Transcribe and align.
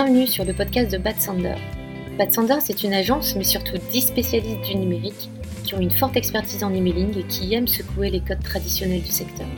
Bienvenue 0.00 0.28
sur 0.28 0.44
le 0.44 0.52
podcast 0.52 0.92
de 0.92 0.96
Bad 0.96 1.20
Sander. 1.20 1.56
Bad 2.16 2.32
Sander, 2.32 2.58
c'est 2.64 2.84
une 2.84 2.92
agence, 2.92 3.34
mais 3.34 3.42
surtout 3.42 3.76
10 3.90 4.02
spécialistes 4.02 4.60
du 4.60 4.76
numérique 4.76 5.28
qui 5.64 5.74
ont 5.74 5.80
une 5.80 5.90
forte 5.90 6.16
expertise 6.16 6.62
en 6.62 6.72
emailing 6.72 7.18
et 7.18 7.24
qui 7.24 7.52
aiment 7.52 7.66
secouer 7.66 8.08
les 8.08 8.20
codes 8.20 8.44
traditionnels 8.44 9.02
du 9.02 9.10
secteur. 9.10 9.48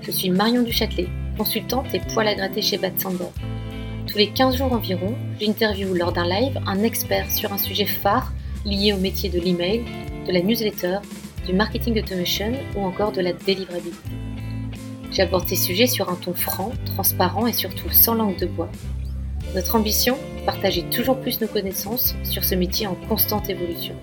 Je 0.00 0.10
suis 0.10 0.30
Marion 0.30 0.64
Duchâtelet, 0.64 1.06
consultante 1.38 1.94
et 1.94 2.00
poil 2.12 2.26
à 2.26 2.34
gratter 2.34 2.60
chez 2.60 2.76
Bad 2.76 2.98
Sander. 2.98 3.30
Tous 4.08 4.18
les 4.18 4.30
15 4.30 4.56
jours 4.56 4.72
environ, 4.72 5.14
j'interviewe 5.40 5.94
lors 5.94 6.12
d'un 6.12 6.28
live 6.28 6.58
un 6.66 6.82
expert 6.82 7.30
sur 7.30 7.52
un 7.52 7.58
sujet 7.58 7.86
phare 7.86 8.32
lié 8.64 8.92
au 8.92 8.98
métier 8.98 9.30
de 9.30 9.38
l'email, 9.38 9.84
de 10.26 10.32
la 10.32 10.42
newsletter, 10.42 10.98
du 11.46 11.52
marketing 11.52 12.00
automation 12.00 12.52
ou 12.74 12.80
encore 12.80 13.12
de 13.12 13.20
la 13.20 13.32
délivrabilité. 13.32 14.10
J'aborde 15.12 15.46
ces 15.46 15.54
sujets 15.54 15.86
sur 15.86 16.10
un 16.10 16.16
ton 16.16 16.34
franc, 16.34 16.72
transparent 16.84 17.46
et 17.46 17.52
surtout 17.52 17.90
sans 17.90 18.14
langue 18.14 18.38
de 18.38 18.46
bois. 18.46 18.68
Notre 19.54 19.76
ambition 19.76 20.18
Partager 20.44 20.82
toujours 20.82 21.20
plus 21.20 21.40
nos 21.40 21.46
connaissances 21.46 22.16
sur 22.24 22.44
ce 22.44 22.56
métier 22.56 22.86
en 22.88 22.94
constante 22.94 23.48
évolution. 23.48 23.94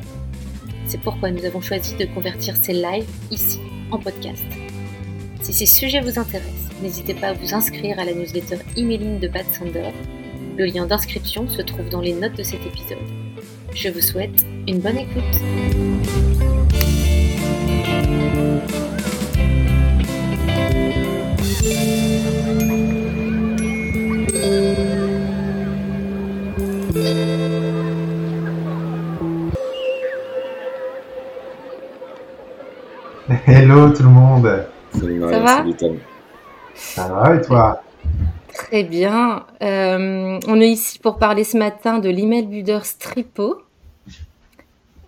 C'est 0.88 1.02
pourquoi 1.02 1.32
nous 1.32 1.44
avons 1.44 1.60
choisi 1.60 1.96
de 1.96 2.06
convertir 2.06 2.56
ces 2.62 2.72
lives 2.74 3.10
ici 3.30 3.60
en 3.92 4.00
podcast. 4.00 4.46
Si 5.42 5.52
ces 5.52 5.66
sujets 5.66 6.00
vous 6.00 6.18
intéressent, 6.18 6.72
n'hésitez 6.82 7.14
pas 7.14 7.28
à 7.28 7.34
vous 7.34 7.54
inscrire 7.54 8.00
à 8.00 8.06
la 8.06 8.14
newsletter 8.14 8.60
emailing 8.78 9.20
de 9.20 9.28
Bad 9.28 9.46
Sander. 9.52 9.92
Le 10.58 10.66
lien 10.66 10.86
d'inscription 10.86 11.48
se 11.50 11.62
trouve 11.62 11.90
dans 11.90 12.02
les 12.02 12.14
notes 12.14 12.38
de 12.38 12.44
cet 12.44 12.66
épisode. 12.66 12.98
Je 13.74 13.90
vous 13.90 14.02
souhaite 14.02 14.46
une 14.68 14.80
bonne 14.80 14.98
écoute. 14.98 15.24
Hello 33.52 33.90
tout 33.90 34.04
le 34.04 34.10
monde. 34.10 34.68
Salut 34.94 35.22
Ça 35.22 35.40
va 35.40 35.66
Ça 36.76 37.08
va 37.08 37.36
et 37.36 37.42
toi 37.42 37.82
Très 38.54 38.84
bien. 38.84 39.48
Euh, 39.64 40.40
on 40.48 40.62
est 40.62 40.70
ici 40.70 41.00
pour 41.00 41.18
parler 41.18 41.44
ce 41.44 41.58
matin 41.58 41.98
de 41.98 42.10
l'email 42.10 42.46
builder 42.46 42.82
Stripo, 42.84 43.58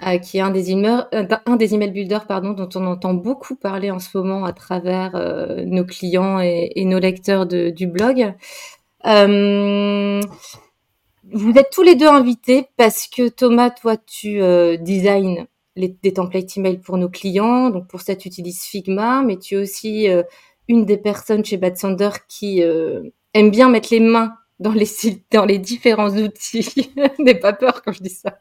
euh, 0.07 0.17
qui 0.17 0.39
est 0.39 0.41
un 0.41 0.49
des, 0.49 0.71
email, 0.71 1.05
euh, 1.13 1.27
un 1.45 1.55
des 1.55 1.75
email 1.75 1.91
builders 1.91 2.25
pardon, 2.25 2.53
dont 2.53 2.67
on 2.73 2.87
entend 2.87 3.13
beaucoup 3.13 3.55
parler 3.55 3.91
en 3.91 3.99
ce 3.99 4.17
moment 4.17 4.43
à 4.43 4.53
travers 4.53 5.11
nos 5.67 5.85
clients 5.85 6.39
et, 6.39 6.83
nos 6.83 6.97
lecteurs 6.97 7.45
du 7.45 7.85
blog. 7.85 8.33
vous 9.05 9.11
êtes 11.55 11.69
tous 11.71 11.83
les 11.83 11.93
deux 11.93 12.07
invités 12.07 12.69
parce 12.75 13.05
que 13.05 13.29
Thomas, 13.29 13.69
toi, 13.69 13.97
tu 13.97 14.41
design 14.79 15.45
des 15.75 16.13
templates 16.13 16.57
email 16.57 16.79
pour 16.79 16.97
nos 16.97 17.09
clients. 17.09 17.69
Donc 17.69 17.87
pour 17.87 18.01
ça, 18.01 18.15
tu 18.15 18.27
utilises 18.27 18.63
Figma, 18.63 19.23
mais 19.23 19.37
tu 19.37 19.55
es 19.55 19.57
aussi 19.57 20.09
euh, 20.09 20.23
une 20.67 20.85
des 20.85 20.97
personnes 20.97 21.45
chez 21.45 21.57
Bad 21.57 21.77
Sander 21.77 22.09
qui 22.27 22.63
euh, 22.63 23.03
aime 23.33 23.51
bien 23.51 23.69
mettre 23.69 23.89
les 23.91 23.99
mains 23.99 24.33
dans 24.59 24.73
les, 24.73 24.87
dans 25.31 25.45
les 25.45 25.57
différents 25.57 26.15
outils. 26.15 26.91
N'aie 27.19 27.35
pas 27.35 27.53
peur 27.53 27.81
quand 27.83 27.91
je 27.91 28.03
dis 28.03 28.09
ça. 28.09 28.39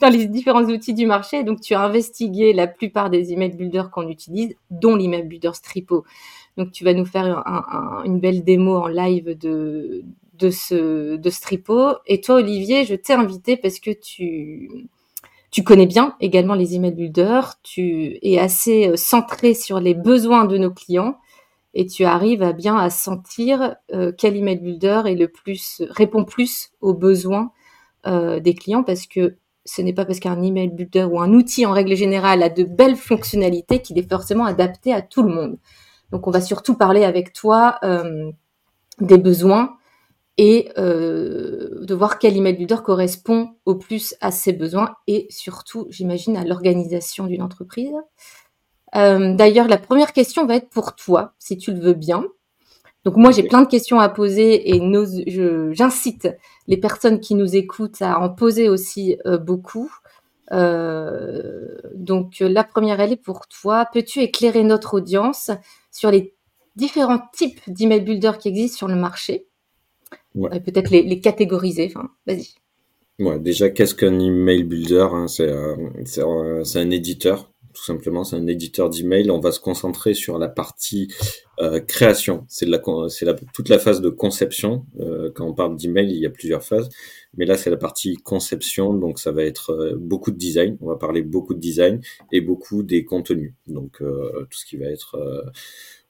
dans 0.00 0.08
les 0.08 0.26
différents 0.26 0.64
outils 0.64 0.94
du 0.94 1.06
marché. 1.06 1.44
Donc 1.44 1.60
tu 1.60 1.74
as 1.74 1.80
investigué 1.80 2.52
la 2.52 2.66
plupart 2.66 3.10
des 3.10 3.32
email 3.32 3.50
builders 3.50 3.90
qu'on 3.90 4.08
utilise, 4.08 4.54
dont 4.70 4.96
l'email 4.96 5.24
builder 5.24 5.52
Stripo. 5.54 6.04
Donc 6.56 6.72
tu 6.72 6.84
vas 6.84 6.94
nous 6.94 7.04
faire 7.04 7.42
une 8.04 8.20
belle 8.20 8.44
démo 8.44 8.76
en 8.76 8.88
live 8.88 9.36
de, 9.36 10.04
de 10.34 10.50
ce 10.50 11.16
de 11.16 11.30
Stripo. 11.30 11.94
Et 12.06 12.20
toi, 12.20 12.36
Olivier, 12.36 12.84
je 12.84 12.94
t'ai 12.94 13.12
invité 13.12 13.56
parce 13.56 13.80
que 13.80 13.90
tu 13.90 14.88
tu 15.54 15.62
connais 15.62 15.86
bien 15.86 16.16
également 16.18 16.56
les 16.56 16.74
email 16.74 16.90
builders, 16.90 17.60
tu 17.62 18.18
es 18.22 18.40
assez 18.40 18.88
euh, 18.88 18.96
centré 18.96 19.54
sur 19.54 19.78
les 19.78 19.94
besoins 19.94 20.46
de 20.46 20.58
nos 20.58 20.72
clients 20.72 21.16
et 21.74 21.86
tu 21.86 22.04
arrives 22.04 22.42
à 22.42 22.52
bien 22.52 22.76
à 22.76 22.90
sentir 22.90 23.76
euh, 23.94 24.10
quel 24.18 24.36
email 24.36 24.58
builder 24.58 25.02
est 25.06 25.14
le 25.14 25.28
plus 25.28 25.80
répond 25.90 26.24
plus 26.24 26.72
aux 26.80 26.92
besoins 26.92 27.52
euh, 28.04 28.40
des 28.40 28.54
clients 28.54 28.82
parce 28.82 29.06
que 29.06 29.36
ce 29.64 29.80
n'est 29.80 29.92
pas 29.92 30.04
parce 30.04 30.18
qu'un 30.18 30.42
email 30.42 30.70
builder 30.70 31.04
ou 31.04 31.20
un 31.20 31.32
outil 31.32 31.66
en 31.66 31.70
règle 31.70 31.94
générale 31.94 32.42
a 32.42 32.48
de 32.48 32.64
belles 32.64 32.96
fonctionnalités 32.96 33.80
qu'il 33.80 33.96
est 33.96 34.10
forcément 34.10 34.46
adapté 34.46 34.92
à 34.92 35.02
tout 35.02 35.22
le 35.22 35.32
monde. 35.32 35.58
Donc 36.10 36.26
on 36.26 36.32
va 36.32 36.40
surtout 36.40 36.74
parler 36.74 37.04
avec 37.04 37.32
toi 37.32 37.78
des 39.00 39.18
besoins 39.18 39.76
et 40.36 40.70
euh, 40.78 41.84
de 41.84 41.94
voir 41.94 42.18
quel 42.18 42.36
email 42.36 42.54
builder 42.54 42.78
correspond 42.84 43.50
au 43.66 43.76
plus 43.76 44.14
à 44.20 44.30
ses 44.30 44.52
besoins 44.52 44.94
et 45.06 45.26
surtout, 45.30 45.86
j'imagine, 45.90 46.36
à 46.36 46.44
l'organisation 46.44 47.26
d'une 47.26 47.42
entreprise. 47.42 47.94
Euh, 48.96 49.34
D'ailleurs, 49.34 49.68
la 49.68 49.78
première 49.78 50.12
question 50.12 50.46
va 50.46 50.56
être 50.56 50.70
pour 50.70 50.96
toi, 50.96 51.34
si 51.38 51.56
tu 51.56 51.72
le 51.72 51.80
veux 51.80 51.94
bien. 51.94 52.24
Donc 53.04 53.16
moi, 53.16 53.30
j'ai 53.30 53.42
plein 53.42 53.62
de 53.62 53.68
questions 53.68 54.00
à 54.00 54.08
poser 54.08 54.74
et 54.74 54.80
j'incite 55.72 56.28
les 56.66 56.78
personnes 56.78 57.20
qui 57.20 57.34
nous 57.34 57.54
écoutent 57.54 58.00
à 58.00 58.18
en 58.18 58.30
poser 58.30 58.68
aussi 58.68 59.18
euh, 59.26 59.36
beaucoup. 59.36 59.92
Euh, 60.52 61.76
donc 61.94 62.36
la 62.40 62.64
première, 62.64 63.00
elle 63.00 63.12
est 63.12 63.16
pour 63.16 63.46
toi. 63.46 63.86
Peux-tu 63.92 64.20
éclairer 64.20 64.64
notre 64.64 64.94
audience 64.94 65.50
sur 65.90 66.10
les 66.10 66.34
différents 66.76 67.20
types 67.34 67.60
d'email 67.66 68.00
builder 68.00 68.32
qui 68.38 68.48
existent 68.48 68.78
sur 68.78 68.88
le 68.88 68.96
marché? 68.96 69.46
Peut-être 70.34 70.90
les, 70.90 71.20
catégoriser. 71.20 71.92
Enfin, 71.94 72.10
vas-y. 72.26 72.48
Ouais, 73.20 73.38
déjà, 73.38 73.70
qu'est-ce 73.70 73.94
qu'un 73.94 74.18
email 74.18 74.64
builder 74.64 75.06
hein 75.12 75.28
C'est 75.28 75.48
un 75.48 76.90
éditeur, 76.90 77.52
tout 77.72 77.84
simplement. 77.84 78.24
C'est 78.24 78.36
un 78.36 78.46
éditeur 78.46 78.90
d'email. 78.90 79.30
On 79.30 79.38
va 79.38 79.52
se 79.52 79.60
concentrer 79.60 80.14
sur 80.14 80.38
la 80.38 80.48
partie 80.48 81.08
euh, 81.60 81.78
création. 81.78 82.44
C'est 82.48 82.66
la, 82.66 82.82
c'est 83.08 83.24
la, 83.24 83.34
toute 83.34 83.68
la 83.68 83.78
phase 83.78 84.00
de 84.00 84.08
conception. 84.08 84.86
Euh, 84.98 85.30
quand 85.32 85.46
on 85.46 85.54
parle 85.54 85.76
d'email, 85.76 86.10
il 86.10 86.18
y 86.18 86.26
a 86.26 86.30
plusieurs 86.30 86.64
phases. 86.64 86.88
Mais 87.36 87.46
là, 87.46 87.56
c'est 87.56 87.70
la 87.70 87.76
partie 87.76 88.16
conception. 88.16 88.94
Donc, 88.94 89.20
ça 89.20 89.30
va 89.30 89.44
être 89.44 89.70
euh, 89.70 89.94
beaucoup 89.96 90.32
de 90.32 90.36
design. 90.36 90.76
On 90.80 90.88
va 90.88 90.96
parler 90.96 91.22
beaucoup 91.22 91.54
de 91.54 91.60
design 91.60 92.00
et 92.32 92.40
beaucoup 92.40 92.82
des 92.82 93.04
contenus. 93.04 93.54
Donc, 93.68 93.98
tout 93.98 94.58
ce 94.58 94.66
qui 94.66 94.76
va 94.76 94.86
être 94.86 95.16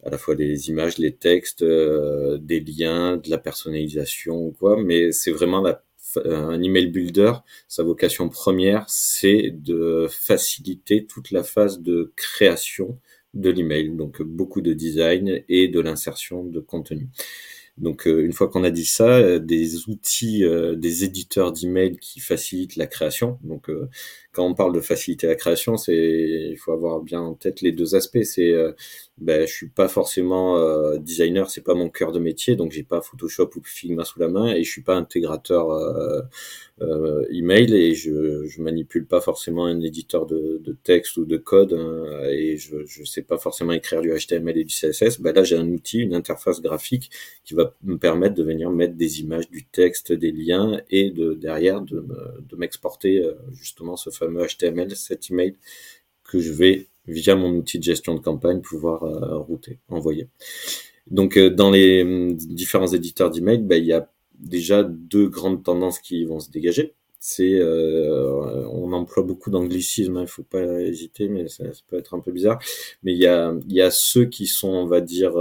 à 0.05 0.11
la 0.11 0.19
fois 0.19 0.35
des 0.35 0.69
images, 0.69 0.99
les 0.99 1.15
textes, 1.15 1.63
euh, 1.63 2.39
des 2.39 2.61
liens, 2.61 3.17
de 3.17 3.31
la 3.31 3.39
personnalisation 3.39 4.37
ou 4.37 4.53
quoi, 4.53 4.81
mais 4.83 5.13
c'est 5.13 5.31
vraiment 5.31 5.63
la, 5.63 5.83
un 6.25 6.63
email 6.63 6.89
builder, 6.89 7.33
sa 7.69 7.83
vocation 7.83 8.29
première, 8.29 8.85
c'est 8.89 9.51
de 9.51 10.07
faciliter 10.11 11.07
toute 11.07 11.31
la 11.31 11.43
phase 11.43 11.81
de 11.81 12.13
création 12.17 12.99
de 13.33 13.51
l'email, 13.51 13.91
donc 13.97 14.23
beaucoup 14.23 14.61
de 14.61 14.75
design 14.75 15.43
et 15.49 15.69
de 15.69 15.81
l'insertion 15.81 16.45
de 16.45 16.61
contenu. 16.61 17.09
Donc 17.77 18.07
euh, 18.07 18.25
une 18.25 18.33
fois 18.33 18.49
qu'on 18.49 18.63
a 18.63 18.71
dit 18.71 18.85
ça, 18.85 19.17
euh, 19.17 19.41
des 19.41 19.89
outils, 19.89 20.45
des 20.77 21.05
éditeurs 21.05 21.51
d'email 21.51 21.97
qui 21.97 22.21
facilitent 22.21 22.77
la 22.77 22.87
création. 22.87 23.39
Donc 23.43 23.69
quand 24.33 24.47
on 24.47 24.55
parle 24.55 24.75
de 24.75 24.81
faciliter 24.81 25.27
la 25.27 25.35
création, 25.35 25.77
c'est 25.77 26.51
il 26.53 26.57
faut 26.57 26.73
avoir 26.73 27.01
bien 27.01 27.21
en 27.21 27.35
tête 27.35 27.63
les 27.63 27.73
deux 27.73 27.97
aspects. 27.97 28.23
C'est 28.23 28.55
ben, 29.19 29.47
je 29.47 29.53
suis 29.53 29.69
pas 29.69 29.87
forcément 29.87 30.59
euh, 30.59 30.99
designer, 30.99 31.49
c'est 31.49 31.61
pas 31.61 31.75
mon 31.75 31.89
cœur 31.89 32.11
de 32.11 32.19
métier, 32.19 32.57
donc 32.57 32.73
j'ai 32.73 32.83
pas 32.83 33.01
Photoshop 33.01 33.51
ou 33.55 33.63
Figma 33.63 34.05
sous 34.05 34.19
la 34.19 34.27
main 34.27 34.53
et 34.53 34.65
je 34.65 34.71
suis 34.71 34.83
pas 34.83 34.97
intégrateur 34.97 35.71
euh, 35.71 36.21
euh, 36.83 37.25
email 37.31 37.73
et 37.75 37.95
je, 37.95 38.45
je 38.47 38.61
manipule 38.61 39.07
pas 39.07 39.21
forcément 39.21 39.67
un 39.67 39.81
éditeur 39.81 40.27
de, 40.27 40.61
de 40.65 40.73
texte 40.83 41.17
ou 41.17 41.27
de 41.27 41.37
code 41.37 41.75
hein, 41.75 42.25
et 42.29 42.57
je, 42.57 42.85
je 42.87 43.05
sais 43.05 43.23
pas 43.23 43.39
forcément 43.39 43.73
écrire 43.73 44.01
du 44.01 44.11
HTML 44.11 44.59
et 44.59 44.65
du 44.65 44.75
CSS. 44.75 45.21
Ben 45.21 45.33
là, 45.33 45.45
j'ai 45.45 45.57
un 45.57 45.69
outil, 45.69 46.01
une 46.01 46.15
interface 46.15 46.61
graphique 46.61 47.11
qui 47.45 47.55
va 47.55 47.73
me 47.85 47.97
permettre 47.99 48.35
de 48.35 48.43
venir 48.43 48.71
mettre 48.71 48.95
des 48.95 49.21
images, 49.21 49.49
du 49.49 49.65
texte, 49.65 50.13
des 50.13 50.33
liens 50.33 50.81
et 50.91 51.11
de 51.11 51.35
derrière 51.35 51.83
de, 51.83 52.05
de 52.49 52.57
m'exporter 52.57 53.21
euh, 53.21 53.35
justement 53.53 53.97
ce 53.97 54.11
fameux 54.11 54.45
HTML, 54.45 54.97
cet 54.97 55.31
email 55.31 55.57
que 56.25 56.41
je 56.41 56.53
vais 56.53 56.89
via 57.07 57.37
mon 57.37 57.51
outil 57.51 57.79
de 57.79 57.85
gestion 57.85 58.15
de 58.15 58.21
campagne, 58.21 58.61
pouvoir 58.61 59.03
euh, 59.05 59.39
router, 59.39 59.79
envoyer. 59.89 60.29
Donc, 61.11 61.37
euh, 61.37 61.51
dans 61.51 61.71
les 61.71 62.03
hum, 62.03 62.35
différents 62.35 62.87
éditeurs 62.87 63.31
d'email, 63.31 63.59
ben, 63.59 63.77
il 63.77 63.87
y 63.87 63.93
a 63.93 64.11
déjà 64.39 64.83
deux 64.85 65.29
grandes 65.29 65.63
tendances 65.63 65.99
qui 65.99 66.25
vont 66.25 66.41
se 66.41 66.51
dégager. 66.51 66.95
C'est, 67.21 67.55
euh, 67.55 68.67
on 68.69 68.93
emploie 68.93 69.23
beaucoup 69.23 69.51
d'anglicismes, 69.51 70.17
il 70.17 70.19
hein, 70.19 70.27
faut 70.27 70.43
pas 70.43 70.83
hésiter, 70.83 71.29
mais 71.29 71.49
ça, 71.49 71.65
peut 71.89 71.97
être 71.97 72.15
un 72.15 72.21
peu 72.21 72.33
bizarre. 72.33 72.59
Mais 73.03 73.15
il 73.15 73.19
y 73.19 73.27
a, 73.81 73.91
ceux 73.91 74.27
qui 74.27 74.47
sont, 74.47 74.69
on 74.69 74.87
va 74.87 75.01
dire, 75.01 75.33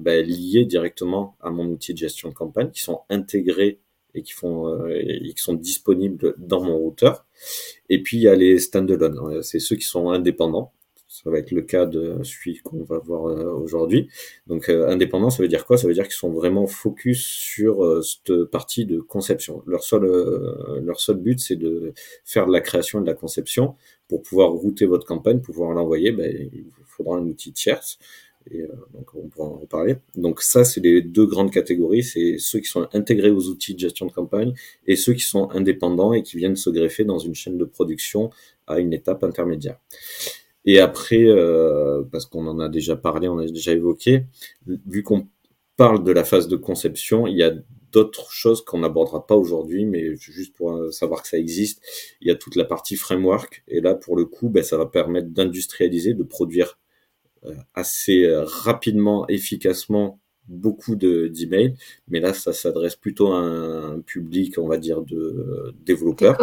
ben, 0.00 0.26
liés 0.26 0.64
directement 0.64 1.36
à 1.40 1.50
mon 1.50 1.66
outil 1.66 1.92
de 1.92 1.98
gestion 1.98 2.30
de 2.30 2.34
campagne, 2.34 2.70
qui 2.70 2.80
sont 2.80 3.02
intégrés 3.10 3.78
et 4.14 4.22
qui 4.22 4.32
font, 4.32 4.88
et 4.88 5.32
qui 5.32 5.40
sont 5.40 5.54
disponibles 5.54 6.34
dans 6.38 6.64
mon 6.64 6.76
routeur. 6.76 7.24
Et 7.88 8.02
puis 8.02 8.16
il 8.16 8.22
y 8.24 8.28
a 8.28 8.34
les 8.34 8.58
standalone, 8.58 9.40
c'est 9.42 9.60
ceux 9.60 9.76
qui 9.76 9.84
sont 9.84 10.10
indépendants 10.10 10.72
Ça 11.22 11.30
va 11.30 11.38
être 11.38 11.50
le 11.50 11.62
cas 11.62 11.84
de 11.84 12.16
celui 12.22 12.58
qu'on 12.58 12.82
va 12.82 12.98
voir 12.98 13.24
aujourd'hui. 13.60 14.08
Donc 14.46 14.68
indépendant, 14.68 15.28
ça 15.28 15.42
veut 15.42 15.48
dire 15.48 15.66
quoi? 15.66 15.76
Ça 15.76 15.86
veut 15.86 15.92
dire 15.92 16.04
qu'ils 16.04 16.14
sont 16.14 16.30
vraiment 16.30 16.66
focus 16.66 17.22
sur 17.22 18.02
cette 18.02 18.44
partie 18.44 18.86
de 18.86 19.00
conception. 19.00 19.62
Leur 19.66 19.84
seul, 19.84 20.02
leur 20.82 20.98
seul 20.98 21.16
but, 21.16 21.38
c'est 21.38 21.56
de 21.56 21.92
faire 22.24 22.46
de 22.46 22.52
la 22.52 22.60
création 22.60 23.00
et 23.00 23.02
de 23.02 23.06
la 23.06 23.14
conception. 23.14 23.74
Pour 24.08 24.22
pouvoir 24.22 24.50
router 24.50 24.86
votre 24.86 25.06
campagne, 25.06 25.40
pouvoir 25.40 25.72
l'envoyer, 25.72 26.10
ben, 26.10 26.34
il 26.34 26.64
faudra 26.86 27.18
un 27.18 27.26
outil 27.26 27.52
tierce. 27.52 27.98
Et, 28.50 28.62
donc 28.94 29.14
on 29.14 29.28
pourra 29.28 29.48
en 29.48 29.58
reparler. 29.58 29.96
Donc 30.16 30.42
ça, 30.42 30.64
c'est 30.64 30.80
les 30.80 31.02
deux 31.02 31.26
grandes 31.26 31.50
catégories. 31.50 32.02
C'est 32.02 32.36
ceux 32.38 32.60
qui 32.60 32.68
sont 32.68 32.88
intégrés 32.92 33.30
aux 33.30 33.48
outils 33.48 33.74
de 33.74 33.78
gestion 33.78 34.06
de 34.06 34.12
campagne 34.12 34.54
et 34.86 34.96
ceux 34.96 35.12
qui 35.12 35.24
sont 35.24 35.50
indépendants 35.50 36.12
et 36.12 36.22
qui 36.22 36.36
viennent 36.38 36.56
se 36.56 36.70
greffer 36.70 37.04
dans 37.04 37.18
une 37.18 37.34
chaîne 37.34 37.58
de 37.58 37.64
production 37.64 38.30
à 38.66 38.78
une 38.78 38.92
étape 38.92 39.24
intermédiaire. 39.24 39.78
Et 40.64 40.78
après, 40.78 41.24
euh, 41.24 42.02
parce 42.10 42.26
qu'on 42.26 42.46
en 42.46 42.58
a 42.60 42.68
déjà 42.68 42.96
parlé, 42.96 43.28
on 43.28 43.38
a 43.38 43.46
déjà 43.46 43.72
évoqué, 43.72 44.26
vu 44.66 45.02
qu'on 45.02 45.28
parle 45.76 46.04
de 46.04 46.12
la 46.12 46.24
phase 46.24 46.48
de 46.48 46.56
conception, 46.56 47.26
il 47.26 47.36
y 47.36 47.42
a 47.42 47.52
d'autres 47.92 48.30
choses 48.30 48.62
qu'on 48.64 48.78
n'abordera 48.78 49.26
pas 49.26 49.34
aujourd'hui, 49.34 49.86
mais 49.86 50.14
juste 50.16 50.54
pour 50.54 50.72
euh, 50.72 50.90
savoir 50.90 51.22
que 51.22 51.28
ça 51.28 51.38
existe, 51.38 51.82
il 52.20 52.28
y 52.28 52.30
a 52.30 52.36
toute 52.36 52.56
la 52.56 52.64
partie 52.64 52.96
framework, 52.96 53.64
et 53.68 53.80
là, 53.80 53.94
pour 53.94 54.16
le 54.16 54.26
coup, 54.26 54.48
ben, 54.48 54.62
ça 54.62 54.76
va 54.76 54.86
permettre 54.86 55.28
d'industrialiser, 55.28 56.14
de 56.14 56.22
produire 56.22 56.78
euh, 57.46 57.54
assez 57.74 58.30
rapidement, 58.44 59.26
efficacement 59.28 60.20
beaucoup 60.50 60.96
de 60.96 61.28
d'emails, 61.28 61.74
mais 62.08 62.20
là 62.20 62.34
ça 62.34 62.52
s'adresse 62.52 62.96
plutôt 62.96 63.32
à 63.32 63.38
un 63.38 64.00
public, 64.00 64.58
on 64.58 64.66
va 64.66 64.78
dire, 64.78 65.02
de 65.02 65.72
développeurs. 65.86 66.36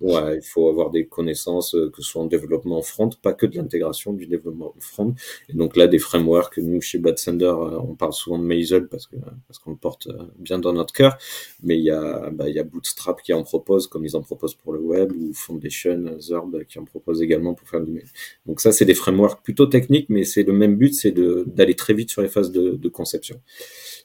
Ouais. 0.00 0.36
il 0.36 0.42
faut 0.42 0.68
avoir 0.68 0.90
des 0.90 1.06
connaissances, 1.06 1.74
euh, 1.74 1.90
que 1.90 2.02
ce 2.02 2.08
soit 2.10 2.22
en 2.22 2.26
développement 2.26 2.80
front, 2.82 3.10
pas 3.20 3.34
que 3.34 3.46
de 3.46 3.56
l'intégration 3.56 4.12
du 4.12 4.26
développement 4.26 4.74
front. 4.80 5.14
Et 5.48 5.54
donc 5.54 5.76
là, 5.76 5.86
des 5.86 5.98
frameworks, 5.98 6.58
nous 6.58 6.80
chez 6.80 6.98
Bad 6.98 7.18
Sender, 7.18 7.44
euh, 7.44 7.78
on 7.80 7.94
parle 7.94 8.14
souvent 8.14 8.38
de 8.38 8.44
Maisel 8.44 8.88
parce 8.88 9.06
que 9.06 9.16
parce 9.46 9.58
qu'on 9.58 9.72
le 9.72 9.76
porte 9.76 10.06
euh, 10.06 10.24
bien 10.38 10.58
dans 10.58 10.72
notre 10.72 10.94
cœur, 10.94 11.18
mais 11.62 11.76
il 11.76 11.84
y 11.84 11.90
a 11.90 12.30
bah, 12.30 12.48
il 12.48 12.54
y 12.54 12.58
a 12.58 12.64
Bootstrap 12.64 13.22
qui 13.22 13.34
en 13.34 13.42
propose, 13.42 13.86
comme 13.86 14.04
ils 14.06 14.16
en 14.16 14.22
proposent 14.22 14.54
pour 14.54 14.72
le 14.72 14.80
web, 14.80 15.12
ou 15.12 15.32
Foundation, 15.34 16.18
Zerb 16.18 16.64
qui 16.64 16.78
en 16.78 16.84
propose 16.84 17.20
également 17.22 17.54
pour 17.54 17.68
faire 17.68 17.82
du 17.82 17.92
mail. 17.92 18.06
Donc 18.46 18.60
ça, 18.60 18.72
c'est 18.72 18.84
des 18.84 18.94
frameworks 18.94 19.42
plutôt 19.42 19.66
techniques, 19.66 20.08
mais 20.08 20.24
c'est 20.24 20.42
le 20.42 20.52
même 20.52 20.76
but, 20.76 20.94
c'est 20.94 21.12
d'aller 21.12 21.74
très 21.74 21.94
vite 21.94 22.10
sur 22.10 22.22
les 22.22 22.28
phases 22.28 22.50
de, 22.52 22.72
de 22.72 22.88
conception. 23.02 23.40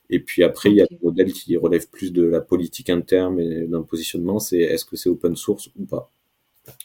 Et 0.10 0.20
puis 0.20 0.44
après, 0.44 0.70
il 0.70 0.78
y 0.78 0.82
a 0.82 0.88
le 0.90 0.98
modèle 1.04 1.32
qui 1.32 1.56
relève 1.56 1.88
plus 1.90 2.12
de 2.12 2.24
la 2.24 2.42
politique 2.42 2.90
interne 2.90 3.40
et 3.40 3.68
d'un 3.68 3.84
positionnement, 3.84 4.40
c'est 4.40 4.58
est-ce 4.58 4.86
que 4.86 4.96
c'est 4.96 5.10
open 5.10 5.36
source 5.36 5.70
ou 5.78 5.86
pas. 5.86 6.12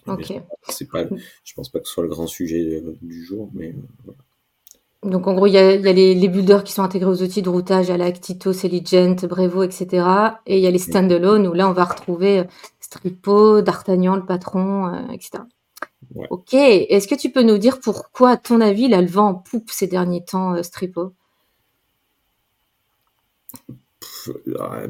Ok. 0.06 0.32
C'est 0.69 0.88
pas, 0.91 1.05
je 1.44 1.55
pense 1.55 1.69
pas 1.69 1.81
que 1.81 1.87
ce 1.87 1.94
soit 1.94 2.05
le 2.05 2.09
grand 2.09 2.26
sujet 2.26 2.82
euh, 2.85 2.97
du 3.03 3.25
jour, 3.25 3.50
mais 3.55 3.75
euh, 4.09 5.09
Donc 5.09 5.26
en 5.26 5.35
gros, 5.35 5.47
il 5.47 5.55
y 5.55 5.59
a, 5.59 5.76
les, 5.76 6.29
builders 6.29 6.64
qui 6.64 6.73
sont 6.73 6.82
intégrés 6.82 7.11
aux 7.11 7.23
outils 7.23 7.43
de 7.43 7.49
routage 7.49 7.91
à 7.91 7.97
la 7.97 8.05
Actito, 8.05 8.53
Celigent, 8.53 9.26
Brevo, 9.26 9.62
etc. 9.62 10.06
Et 10.47 10.59
il 10.59 10.62
y 10.62 10.67
a 10.67 10.70
les 10.70 10.79
standalone 10.79 11.49
où 11.49 11.53
là, 11.53 11.69
on 11.69 11.73
va 11.73 11.85
retrouver 11.85 12.41
euh, 12.41 12.44
Stripo, 12.81 13.62
D'Artagnan, 13.62 14.17
le 14.17 14.26
patron, 14.26 15.09
etc. 15.11 15.44
Ok. 16.31 16.53
Est-ce 16.53 17.09
que 17.09 17.14
tu 17.14 17.31
peux 17.31 17.43
nous 17.43 17.59
dire 17.59 17.81
pourquoi, 17.81 18.31
à 18.32 18.37
ton 18.37 18.61
avis, 18.61 18.93
a 18.93 19.00
le 19.00 19.09
vent 19.09 19.29
en 19.29 19.35
poupe 19.35 19.70
ces 19.70 19.87
derniers 19.87 20.25
temps, 20.25 20.62
Stripo? 20.62 21.14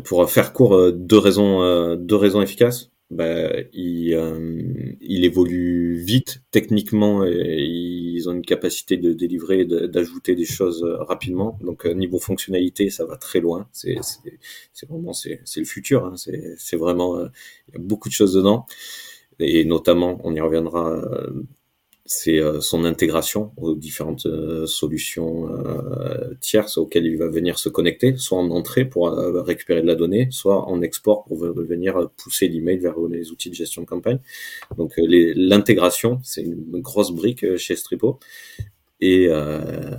Pour 0.05 0.31
faire 0.31 0.53
court, 0.53 0.75
euh, 0.75 0.93
deux 0.93 1.19
raisons, 1.19 1.63
euh, 1.63 1.97
deux 1.97 2.17
raisons 2.17 2.43
efficaces. 2.43 2.91
Ben, 3.11 3.67
il, 3.75 4.15
euh, 4.15 4.95
évolue 5.01 5.97
vite 5.97 6.43
techniquement 6.51 7.25
et 7.27 7.63
ils 7.63 8.29
ont 8.29 8.33
une 8.33 8.45
capacité 8.45 8.97
de 8.97 9.13
délivrer, 9.13 9.67
d'ajouter 9.67 10.35
des 10.35 10.47
choses 10.47 10.83
rapidement. 10.83 11.59
Donc 11.63 11.85
niveau 11.85 12.19
fonctionnalité, 12.19 12.89
ça 12.89 13.05
va 13.05 13.17
très 13.17 13.41
loin. 13.41 13.69
C'est 13.73 13.99
vraiment 14.89 15.13
c'est 15.13 15.41
le 15.57 15.65
futur. 15.65 16.07
Hein. 16.07 16.15
C'est 16.17 16.77
vraiment 16.77 17.21
il 17.69 17.75
y 17.75 17.77
a 17.77 17.81
beaucoup 17.81 18.09
de 18.09 18.15
choses 18.15 18.33
dedans 18.33 18.65
et 19.39 19.65
notamment 19.67 20.19
on 20.25 20.35
y 20.35 20.41
reviendra 20.41 21.03
c'est 22.13 22.39
euh, 22.39 22.61
son 22.61 22.85
intégration 22.85 23.53
aux 23.57 23.75
différentes 23.75 24.27
euh, 24.27 24.67
solutions 24.67 25.49
euh, 25.51 26.35
tierces 26.41 26.77
auxquelles 26.77 27.07
il 27.07 27.17
va 27.17 27.29
venir 27.29 27.59
se 27.59 27.69
connecter, 27.69 28.17
soit 28.17 28.39
en 28.39 28.51
entrée 28.51 28.85
pour 28.85 29.11
récupérer 29.11 29.81
de 29.83 29.87
la 29.87 29.95
donnée, 29.95 30.29
soit 30.31 30.69
en 30.69 30.83
export 30.83 31.25
pour 31.25 31.39
venir 31.39 32.11
pousser 32.17 32.49
l'email 32.49 32.79
vers 32.79 32.99
les 33.11 33.31
outils 33.31 33.51
de 33.51 33.55
gestion 33.55 33.83
de 33.83 33.87
campagne. 33.87 34.19
Donc 34.77 34.93
l'intégration, 34.97 36.21
c'est 36.23 36.43
une 36.43 36.81
grosse 36.81 37.13
brique 37.13 37.57
chez 37.57 37.77
Stripo. 37.77 38.19
Et, 39.05 39.27
euh, 39.29 39.97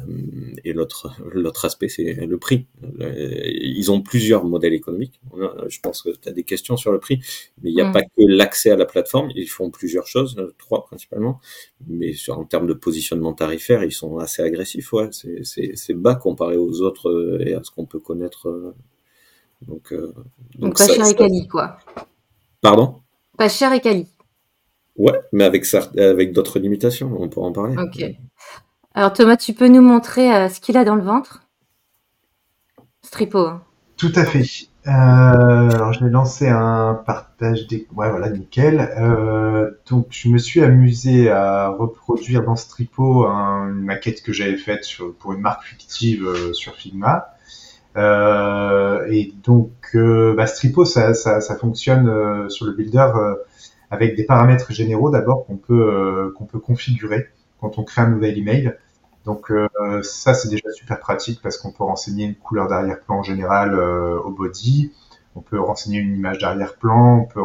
et 0.63 0.71
l'autre 0.71 1.13
l'autre 1.33 1.65
aspect, 1.65 1.89
c'est 1.89 2.13
le 2.25 2.37
prix. 2.37 2.67
Ils 3.01 3.91
ont 3.91 4.01
plusieurs 4.01 4.45
modèles 4.45 4.73
économiques. 4.73 5.19
Je 5.67 5.79
pense 5.81 6.01
que 6.01 6.11
tu 6.11 6.29
as 6.29 6.31
des 6.31 6.45
questions 6.45 6.77
sur 6.77 6.93
le 6.93 6.99
prix, 6.99 7.19
mais 7.61 7.71
il 7.71 7.75
n'y 7.75 7.81
a 7.81 7.89
mm. 7.89 7.91
pas 7.91 8.03
que 8.03 8.07
l'accès 8.19 8.71
à 8.71 8.77
la 8.77 8.85
plateforme. 8.85 9.29
Ils 9.35 9.49
font 9.49 9.71
plusieurs 9.71 10.07
choses, 10.07 10.37
euh, 10.37 10.55
trois 10.57 10.85
principalement. 10.85 11.41
Mais 11.85 12.13
sur, 12.13 12.39
en 12.39 12.45
termes 12.45 12.65
de 12.65 12.73
positionnement 12.73 13.33
tarifaire, 13.33 13.83
ils 13.83 13.91
sont 13.91 14.19
assez 14.19 14.41
agressifs. 14.41 14.93
Ouais, 14.93 15.09
c'est 15.11 15.93
bas 15.95 16.15
comparé 16.15 16.55
aux 16.55 16.79
autres 16.79 17.09
euh, 17.09 17.45
et 17.45 17.55
à 17.55 17.61
ce 17.61 17.71
qu'on 17.71 17.85
peut 17.85 17.99
connaître. 17.99 18.47
Euh, 18.47 18.73
donc, 19.67 19.93
donc, 20.55 20.77
pas 20.77 20.87
cher 20.87 21.05
et 21.05 21.13
quali, 21.13 21.45
quoi. 21.49 21.77
Pardon? 22.61 23.01
Pas 23.37 23.49
cher 23.49 23.73
et 23.73 23.81
quali. 23.81 24.07
Ouais, 24.95 25.19
mais 25.33 25.43
avec, 25.43 25.65
avec 25.97 26.31
d'autres 26.31 26.59
limitations, 26.59 27.13
on 27.19 27.27
pourra 27.27 27.47
en 27.47 27.51
parler. 27.51 27.75
Ok. 27.77 28.15
Alors 28.95 29.11
Thomas, 29.11 29.37
tu 29.37 29.53
peux 29.53 29.67
nous 29.67 29.81
montrer 29.81 30.35
euh, 30.35 30.49
ce 30.49 30.59
qu'il 30.59 30.77
a 30.77 30.83
dans 30.83 30.93
le 30.93 31.01
ventre? 31.01 31.41
Stripo. 33.01 33.39
Hein. 33.39 33.63
Tout 33.97 34.11
à 34.15 34.23
fait. 34.23 34.43
Euh, 34.85 34.91
alors 34.91 35.93
je 35.93 36.03
vais 36.05 36.11
lancer 36.11 36.47
un 36.47 37.01
partage 37.03 37.65
des... 37.67 37.87
Ouais 37.95 38.11
voilà, 38.11 38.29
nickel. 38.29 38.93
Euh, 38.99 39.71
donc 39.89 40.07
je 40.11 40.29
me 40.29 40.37
suis 40.37 40.61
amusé 40.61 41.31
à 41.31 41.69
reproduire 41.69 42.43
dans 42.43 42.55
Stripo 42.55 43.25
une 43.25 43.83
maquette 43.83 44.21
que 44.21 44.31
j'avais 44.31 44.57
faite 44.57 44.85
pour 45.19 45.33
une 45.33 45.41
marque 45.41 45.63
fictive 45.63 46.53
sur 46.53 46.75
Figma. 46.75 47.29
et 47.95 49.33
donc 49.43 49.71
bah, 49.95 50.45
Stripo, 50.45 50.85
ça, 50.85 51.41
fonctionne 51.59 52.47
sur 52.49 52.67
le 52.67 52.73
builder 52.73 53.07
avec 53.89 54.15
des 54.15 54.23
paramètres 54.25 54.71
généraux 54.71 55.09
d'abord 55.09 55.47
qu'on 55.47 55.57
peut, 55.57 56.31
qu'on 56.37 56.45
peut 56.45 56.59
configurer 56.59 57.29
quand 57.59 57.79
on 57.79 57.83
crée 57.83 58.01
un 58.01 58.09
nouvel 58.09 58.37
email. 58.37 58.75
Donc 59.25 59.51
euh, 59.51 60.01
ça 60.01 60.33
c'est 60.33 60.49
déjà 60.49 60.69
super 60.71 60.99
pratique 60.99 61.41
parce 61.41 61.57
qu'on 61.57 61.71
peut 61.71 61.83
renseigner 61.83 62.25
une 62.25 62.35
couleur 62.35 62.67
d'arrière-plan 62.67 63.19
en 63.19 63.23
général 63.23 63.73
euh, 63.73 64.19
au 64.19 64.31
body, 64.31 64.91
on 65.35 65.41
peut 65.41 65.59
renseigner 65.59 65.99
une 65.99 66.15
image 66.15 66.39
d'arrière-plan, 66.39 67.19
on 67.21 67.25
peut 67.25 67.41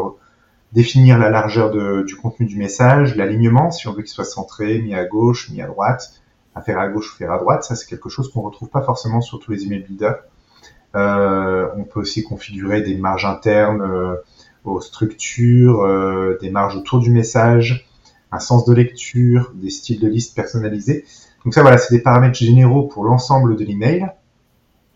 définir 0.72 1.18
la 1.18 1.30
largeur 1.30 1.70
du 2.04 2.16
contenu 2.16 2.46
du 2.46 2.56
message, 2.56 3.16
l'alignement 3.16 3.70
si 3.70 3.88
on 3.88 3.92
veut 3.92 4.02
qu'il 4.02 4.10
soit 4.10 4.24
centré, 4.24 4.80
mis 4.80 4.94
à 4.94 5.04
gauche, 5.04 5.50
mis 5.50 5.62
à 5.62 5.66
droite, 5.66 6.20
à 6.54 6.60
faire 6.60 6.78
à 6.78 6.88
gauche 6.88 7.12
ou 7.14 7.16
faire 7.16 7.32
à 7.32 7.38
droite, 7.38 7.62
ça 7.62 7.76
c'est 7.76 7.86
quelque 7.86 8.08
chose 8.08 8.30
qu'on 8.32 8.42
retrouve 8.42 8.68
pas 8.68 8.82
forcément 8.82 9.20
sur 9.20 9.38
tous 9.38 9.52
les 9.52 9.64
email 9.64 9.80
builders. 9.80 10.18
Euh, 10.96 11.68
on 11.76 11.84
peut 11.84 12.00
aussi 12.00 12.24
configurer 12.24 12.82
des 12.82 12.96
marges 12.96 13.24
internes 13.24 14.16
aux 14.64 14.80
structures, 14.80 16.36
des 16.40 16.50
marges 16.50 16.76
autour 16.76 16.98
du 16.98 17.10
message, 17.10 17.88
un 18.32 18.40
sens 18.40 18.66
de 18.66 18.74
lecture, 18.74 19.52
des 19.54 19.70
styles 19.70 20.00
de 20.00 20.08
liste 20.08 20.34
personnalisés. 20.34 21.06
Donc 21.44 21.54
ça, 21.54 21.62
voilà, 21.62 21.78
c'est 21.78 21.94
des 21.94 22.02
paramètres 22.02 22.38
généraux 22.38 22.84
pour 22.84 23.04
l'ensemble 23.04 23.56
de 23.56 23.64
l'email. 23.64 24.08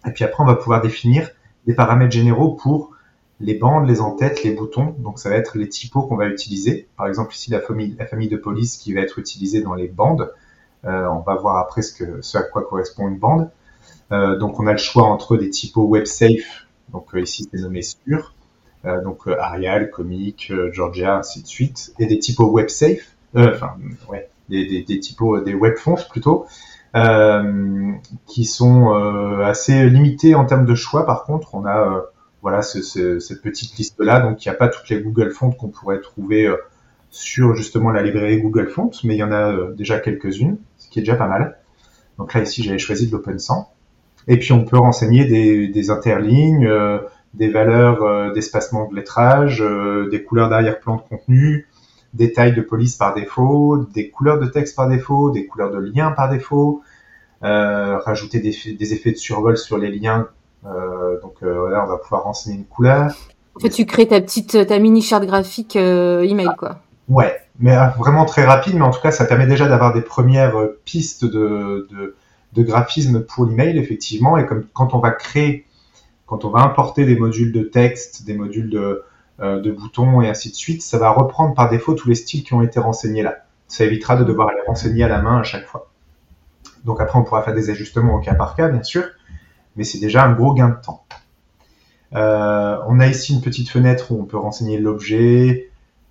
Et 0.07 0.11
puis 0.11 0.25
après, 0.25 0.43
on 0.43 0.47
va 0.47 0.57
pouvoir 0.57 0.81
définir 0.81 1.31
des 1.67 1.75
paramètres 1.75 2.13
généraux 2.13 2.55
pour 2.55 2.93
les 3.41 3.55
bandes, 3.55 3.89
les 3.89 4.01
entêtes, 4.01 4.43
les 4.45 4.53
boutons. 4.53 4.95
Donc 4.99 5.19
ça 5.19 5.29
va 5.29 5.37
être 5.37 5.59
les 5.59 5.69
typos 5.69 6.03
qu'on 6.03 6.17
va 6.17 6.27
utiliser. 6.27 6.89
Par 6.97 7.07
exemple 7.07 7.35
ici, 7.35 7.51
la 7.51 7.61
famille, 7.61 8.29
de 8.29 8.37
police 8.37 8.77
qui 8.77 8.93
va 8.95 9.01
être 9.01 9.19
utilisée 9.19 9.61
dans 9.61 9.75
les 9.75 9.89
bandes. 9.89 10.33
Euh, 10.85 11.07
on 11.07 11.21
va 11.21 11.37
voir 11.37 11.59
après 11.59 11.83
ce 11.83 12.39
à 12.39 12.43
quoi 12.43 12.63
correspond 12.63 13.09
une 13.09 13.19
bande. 13.19 13.51
Euh, 14.11 14.37
donc 14.37 14.59
on 14.59 14.67
a 14.67 14.73
le 14.73 14.79
choix 14.79 15.05
entre 15.05 15.37
des 15.37 15.51
typos 15.51 15.85
web 15.85 16.05
safe, 16.07 16.67
donc 16.93 17.15
euh, 17.15 17.21
ici 17.21 17.49
c'est 17.51 17.61
nommé 17.61 17.83
sûr, 17.83 18.35
donc 18.85 19.27
Arial, 19.27 19.91
Comic, 19.91 20.53
Georgia, 20.73 21.17
ainsi 21.17 21.41
de 21.41 21.47
suite, 21.47 21.95
et 21.99 22.07
des 22.07 22.19
typos 22.19 22.51
web 22.51 22.69
safe, 22.69 23.17
enfin 23.35 23.77
ouais, 24.11 24.29
des, 24.53 24.83
des, 24.83 25.01
typos, 25.01 25.41
des 25.41 25.55
web 25.55 25.77
fonts 25.77 25.97
plutôt, 26.11 26.47
euh, 26.95 27.93
qui 28.27 28.45
sont 28.45 28.95
euh, 28.95 29.45
assez 29.45 29.89
limités 29.89 30.35
en 30.35 30.45
termes 30.45 30.67
de 30.67 30.75
choix. 30.75 31.07
Par 31.07 31.25
contre, 31.25 31.55
on 31.55 31.65
a 31.65 31.89
euh, 31.89 32.01
voilà 32.43 32.61
cette 32.63 33.43
petite 33.43 33.77
liste 33.79 33.99
là, 33.99 34.21
donc 34.21 34.45
il 34.45 34.49
n'y 34.49 34.55
a 34.55 34.57
pas 34.59 34.69
toutes 34.69 34.89
les 34.89 35.01
Google 35.01 35.31
Fonts 35.31 35.53
qu'on 35.53 35.69
pourrait 35.69 36.01
trouver 36.01 36.53
sur 37.09 37.55
justement 37.55 37.91
la 37.91 38.03
librairie 38.03 38.41
Google 38.41 38.69
Fonts, 38.69 38.91
mais 39.05 39.15
il 39.15 39.19
y 39.19 39.23
en 39.23 39.31
a 39.31 39.71
déjà 39.77 40.01
quelques-unes, 40.01 40.59
ce 40.77 40.89
qui 40.89 40.99
est 40.99 41.03
déjà 41.03 41.15
pas 41.15 41.29
mal. 41.29 41.59
Donc 42.19 42.35
là 42.35 42.43
ici 42.43 42.65
j'avais 42.65 42.79
choisi 42.79 43.07
de 43.07 43.13
l'open 43.13 43.39
100. 43.39 43.73
Et 44.27 44.39
puis 44.39 44.53
on 44.53 44.65
peut 44.65 44.77
renseigner 44.77 45.25
des, 45.25 45.69
des 45.69 45.91
interlignes, 45.91 46.69
des 47.35 47.49
valeurs 47.49 48.33
d'espacement 48.33 48.89
de 48.89 48.97
lettrage, 48.97 49.65
des 50.11 50.25
couleurs 50.25 50.49
d'arrière-plan 50.49 50.97
de 50.97 51.03
contenu, 51.03 51.69
des 52.15 52.33
tailles 52.33 52.55
de 52.55 52.61
police 52.61 52.97
par 52.97 53.15
défaut, 53.15 53.87
des 53.93 54.11
couleurs 54.11 54.39
de 54.39 54.47
texte 54.47 54.77
par 54.77 54.89
défaut, 54.89 55.31
des 55.31 55.47
couleurs 55.47 55.71
de 55.71 55.79
liens 55.79 56.11
par 56.11 56.29
défaut, 56.29 56.83
euh, 57.43 57.99
rajouter 57.99 58.41
des, 58.41 58.55
des, 58.75 58.93
effets 58.93 59.13
de 59.13 59.17
survol 59.17 59.57
sur 59.57 59.79
les 59.79 59.91
liens. 59.91 60.29
Euh, 60.67 61.21
donc 61.21 61.35
euh, 61.43 61.59
voilà, 61.59 61.85
on 61.85 61.89
va 61.89 61.97
pouvoir 61.97 62.25
renseigner 62.25 62.57
une 62.57 62.67
couleur. 62.67 63.11
En 63.57 63.61
fait, 63.61 63.71
tu 63.71 63.87
crées 63.87 64.09
ta 64.09 64.21
petite, 64.21 64.67
ta 64.67 64.79
mini 64.79 65.03
charte 65.03 65.25
graphique 65.25 65.77
email, 65.77 66.51
quoi. 66.57 66.79
Ouais, 67.09 67.37
mais 67.59 67.77
vraiment 67.99 68.25
très 68.25 68.45
rapide, 68.45 68.75
mais 68.77 68.83
en 68.83 68.91
tout 68.91 69.01
cas, 69.01 69.11
ça 69.11 69.25
permet 69.25 69.47
déjà 69.47 69.69
d'avoir 69.69 69.93
des 69.93 70.01
premières 70.01 70.55
pistes 70.85 71.25
de, 71.25 71.87
de, 71.91 72.17
de 72.53 72.63
graphisme 72.63 73.23
pour 73.23 73.45
l'email, 73.45 73.77
effectivement. 73.79 74.39
Et 74.39 74.47
comme 74.47 74.65
quand 74.73 74.95
on 74.95 74.99
va 74.99 75.11
créer, 75.11 75.67
quand 76.27 76.45
on 76.45 76.51
va 76.51 76.61
importer 76.61 77.05
des 77.05 77.17
modules 77.17 77.53
de 77.53 77.63
texte, 77.63 78.25
des 78.25 78.35
modules 78.35 78.71
de, 78.71 79.03
de 79.41 79.71
boutons 79.71 80.21
et 80.21 80.29
ainsi 80.29 80.51
de 80.51 80.55
suite, 80.55 80.83
ça 80.83 80.99
va 80.99 81.11
reprendre 81.11 81.55
par 81.55 81.69
défaut 81.69 81.95
tous 81.95 82.09
les 82.09 82.15
styles 82.15 82.45
qui 82.45 82.55
ont 82.55 82.63
été 82.63 82.79
renseignés 82.79 83.23
là. 83.23 83.39
Ça 83.67 83.85
évitera 83.85 84.17
de 84.17 84.25
devoir 84.25 84.51
les 84.55 84.61
renseigner 84.67 85.05
à 85.05 85.09
la 85.09 85.21
main 85.21 85.39
à 85.39 85.43
chaque 85.43 85.67
fois. 85.67 85.91
Donc 86.85 87.01
après, 87.01 87.19
on 87.19 87.25
pourra 87.25 87.43
faire 87.43 87.55
des 87.55 87.71
ajustements 87.71 88.15
au 88.15 88.21
cas 88.21 88.35
par 88.35 88.55
cas, 88.55 88.69
bien 88.69 88.83
sûr, 88.83 89.05
mais 89.77 89.85
c'est 89.85 89.99
déjà 89.99 90.25
un 90.25 90.33
gros 90.33 90.53
gain 90.53 90.69
de 90.69 90.85
temps. 90.85 91.05
Euh, 92.15 92.79
on 92.89 93.01
a 93.01 93.07
ici 93.07 93.33
une 93.35 93.41
petite 93.41 93.69
fenêtre 93.69 94.13
où 94.13 94.21
on 94.21 94.25
peut 94.25 94.37
renseigner 94.37 94.79
l'objet, 94.79 95.71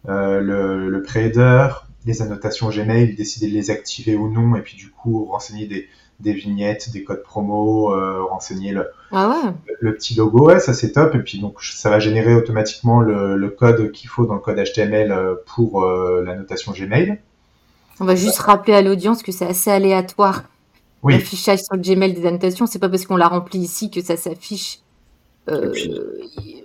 euh, 0.10 0.40
le, 0.40 0.90
le 0.90 1.04
les 2.06 2.22
annotations 2.24 2.70
Gmail, 2.70 3.16
décider 3.16 3.48
de 3.48 3.54
les 3.54 3.70
activer 3.70 4.16
ou 4.16 4.32
non, 4.32 4.56
et 4.56 4.62
puis 4.62 4.76
du 4.76 4.90
coup 4.90 5.26
renseigner 5.26 5.68
des, 5.68 5.88
des 6.22 6.34
vignettes, 6.34 6.92
des 6.92 7.04
codes 7.04 7.24
promo, 7.24 7.94
euh, 7.94 8.24
renseigner 8.24 8.72
le, 8.72 8.88
ah 9.12 9.54
le, 9.80 9.94
petit 9.94 10.16
logo, 10.16 10.48
ouais, 10.48 10.60
ça 10.60 10.74
c'est 10.74 10.92
top. 10.92 11.16
Et 11.16 11.20
puis 11.20 11.40
donc 11.40 11.62
ça 11.62 11.90
va 11.90 12.00
générer 12.00 12.34
automatiquement 12.34 13.02
le, 13.02 13.36
le 13.36 13.50
code 13.50 13.92
qu'il 13.92 14.10
faut 14.10 14.26
dans 14.26 14.36
le 14.36 14.40
code 14.40 14.58
HTML 14.58 15.12
euh, 15.12 15.36
pour 15.46 15.84
euh, 15.84 16.24
la 16.26 16.36
notation 16.36 16.72
Gmail. 16.72 17.20
On 18.00 18.06
va 18.06 18.16
juste 18.16 18.40
rappeler 18.40 18.74
à 18.74 18.82
l'audience 18.82 19.24
que 19.24 19.32
c'est 19.32 19.46
assez 19.46 19.70
aléatoire. 19.70 20.44
Oui. 21.04 21.14
L'affichage 21.14 21.60
sur 21.60 21.76
le 21.76 21.82
Gmail 21.82 22.14
des 22.14 22.26
annotations, 22.26 22.66
c'est 22.68 22.80
pas 22.80 22.90
parce 22.90 23.06
qu'on 23.06 23.18
l'a 23.18 23.28
rempli 23.28 23.60
ici 23.60 23.90
que 23.90 24.02
ça 24.02 24.18
s'affiche 24.18 24.80
euh, 25.50 25.74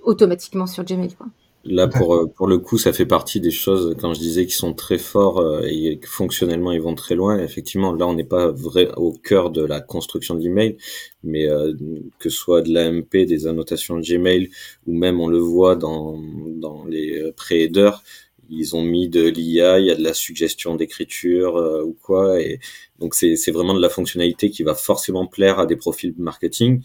automatiquement 0.02 0.66
sur 0.66 0.84
Gmail. 0.84 1.14
Quoi. 1.14 1.26
Là, 1.68 1.88
pour, 1.88 2.14
euh, 2.14 2.26
pour 2.26 2.46
le 2.46 2.58
coup, 2.58 2.78
ça 2.78 2.92
fait 2.92 3.06
partie 3.06 3.40
des 3.40 3.50
choses, 3.50 3.96
quand 4.00 4.14
je 4.14 4.20
disais 4.20 4.44
qu'ils 4.46 4.54
sont 4.54 4.72
très 4.72 4.98
forts 4.98 5.38
euh, 5.40 5.62
et 5.62 5.98
fonctionnellement 6.04 6.70
ils 6.70 6.80
vont 6.80 6.94
très 6.94 7.16
loin. 7.16 7.38
Effectivement, 7.38 7.92
là, 7.92 8.06
on 8.06 8.14
n'est 8.14 8.24
pas 8.24 8.52
vrai 8.52 8.88
au 8.96 9.12
cœur 9.12 9.50
de 9.50 9.64
la 9.64 9.80
construction 9.80 10.34
de 10.36 10.42
l'email, 10.42 10.76
mais 11.24 11.48
euh, 11.48 11.72
que 12.18 12.30
ce 12.30 12.36
soit 12.36 12.62
de 12.62 12.72
l'AMP, 12.72 13.26
des 13.26 13.46
annotations 13.46 13.96
de 13.98 14.02
Gmail, 14.02 14.50
ou 14.86 14.94
même 14.94 15.20
on 15.20 15.26
le 15.28 15.38
voit 15.38 15.74
dans, 15.76 16.20
dans 16.56 16.84
les 16.84 17.32
pré-headers, 17.36 18.02
ils 18.48 18.76
ont 18.76 18.82
mis 18.82 19.08
de 19.08 19.28
l'IA, 19.28 19.80
il 19.80 19.86
y 19.86 19.90
a 19.90 19.96
de 19.96 20.04
la 20.04 20.14
suggestion 20.14 20.76
d'écriture 20.76 21.56
ou 21.84 21.96
quoi. 22.00 22.40
Et 22.40 22.60
donc, 23.00 23.14
c'est 23.14 23.50
vraiment 23.50 23.74
de 23.74 23.80
la 23.82 23.88
fonctionnalité 23.88 24.50
qui 24.50 24.62
va 24.62 24.74
forcément 24.76 25.26
plaire 25.26 25.58
à 25.58 25.66
des 25.66 25.74
profils 25.76 26.14
marketing. 26.16 26.82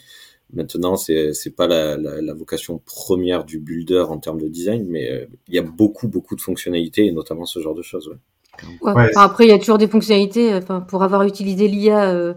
Maintenant, 0.54 0.96
c'est 0.98 1.34
c'est 1.34 1.52
pas 1.52 1.68
la, 1.68 1.98
la, 1.98 2.22
la, 2.22 2.34
vocation 2.34 2.82
première 2.86 3.46
du 3.46 3.60
builder 3.60 4.06
en 4.10 4.18
termes 4.18 4.42
de 4.42 4.48
design, 4.50 4.86
mais 4.90 5.10
euh, 5.10 5.26
il 5.48 5.56
y 5.56 5.60
a 5.60 5.62
beaucoup 5.62 6.08
beaucoup 6.08 6.36
de 6.36 6.42
fonctionnalités 6.42 7.06
et 7.06 7.12
notamment 7.12 7.46
ce 7.46 7.60
genre 7.60 7.76
de 7.76 7.82
choses. 7.82 8.10
Ouais. 8.10 8.92
Ouais, 8.94 9.12
après, 9.16 9.46
il 9.46 9.50
y 9.50 9.54
a 9.54 9.60
toujours 9.60 9.78
des 9.78 9.88
fonctionnalités. 9.88 10.54
Enfin, 10.54 10.82
pour 10.82 11.04
avoir 11.04 11.24
utilisé 11.24 11.68
l'IA 11.68 12.12
euh, 12.12 12.34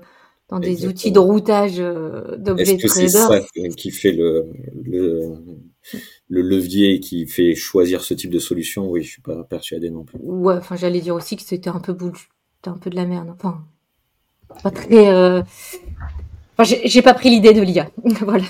dans 0.49 0.61
des 0.61 0.87
outils 0.87 1.11
de 1.11 1.19
routage 1.19 1.77
euh, 1.79 2.37
d'objets 2.37 2.75
Est-ce 2.75 2.83
que 2.83 2.89
c'est 2.89 3.09
ça 3.09 3.41
qui 3.77 3.91
fait 3.91 4.13
le, 4.13 4.47
le, 4.85 5.35
le 6.29 6.43
levier 6.43 7.01
qui 7.01 7.27
fait 7.27 7.55
choisir 7.55 8.03
ce 8.03 8.15
type 8.15 8.31
de 8.31 8.39
solution? 8.39 8.89
Oui, 8.89 9.03
je 9.03 9.11
suis 9.11 9.23
pas 9.23 9.43
persuadé 9.45 9.91
non 9.91 10.05
plus. 10.05 10.19
Ouais, 10.23 10.55
enfin, 10.55 10.77
j'allais 10.77 11.01
dire 11.01 11.17
aussi 11.17 11.37
que 11.37 11.43
c'était 11.43 11.71
un 11.71 11.81
peu 11.81 11.93
boule, 11.93 12.17
un 12.67 12.79
peu 12.79 12.91
de 12.91 12.97
la 12.97 13.07
merde. 13.07 13.31
Enfin, 13.35 13.65
pas 14.63 14.71
très. 14.71 15.43
Enfin, 16.57 16.77
j'ai 16.85 17.03
pas 17.03 17.15
pris 17.15 17.31
l'idée 17.31 17.53
de 17.53 17.63
l'IA. 17.63 17.89
voilà. 18.21 18.45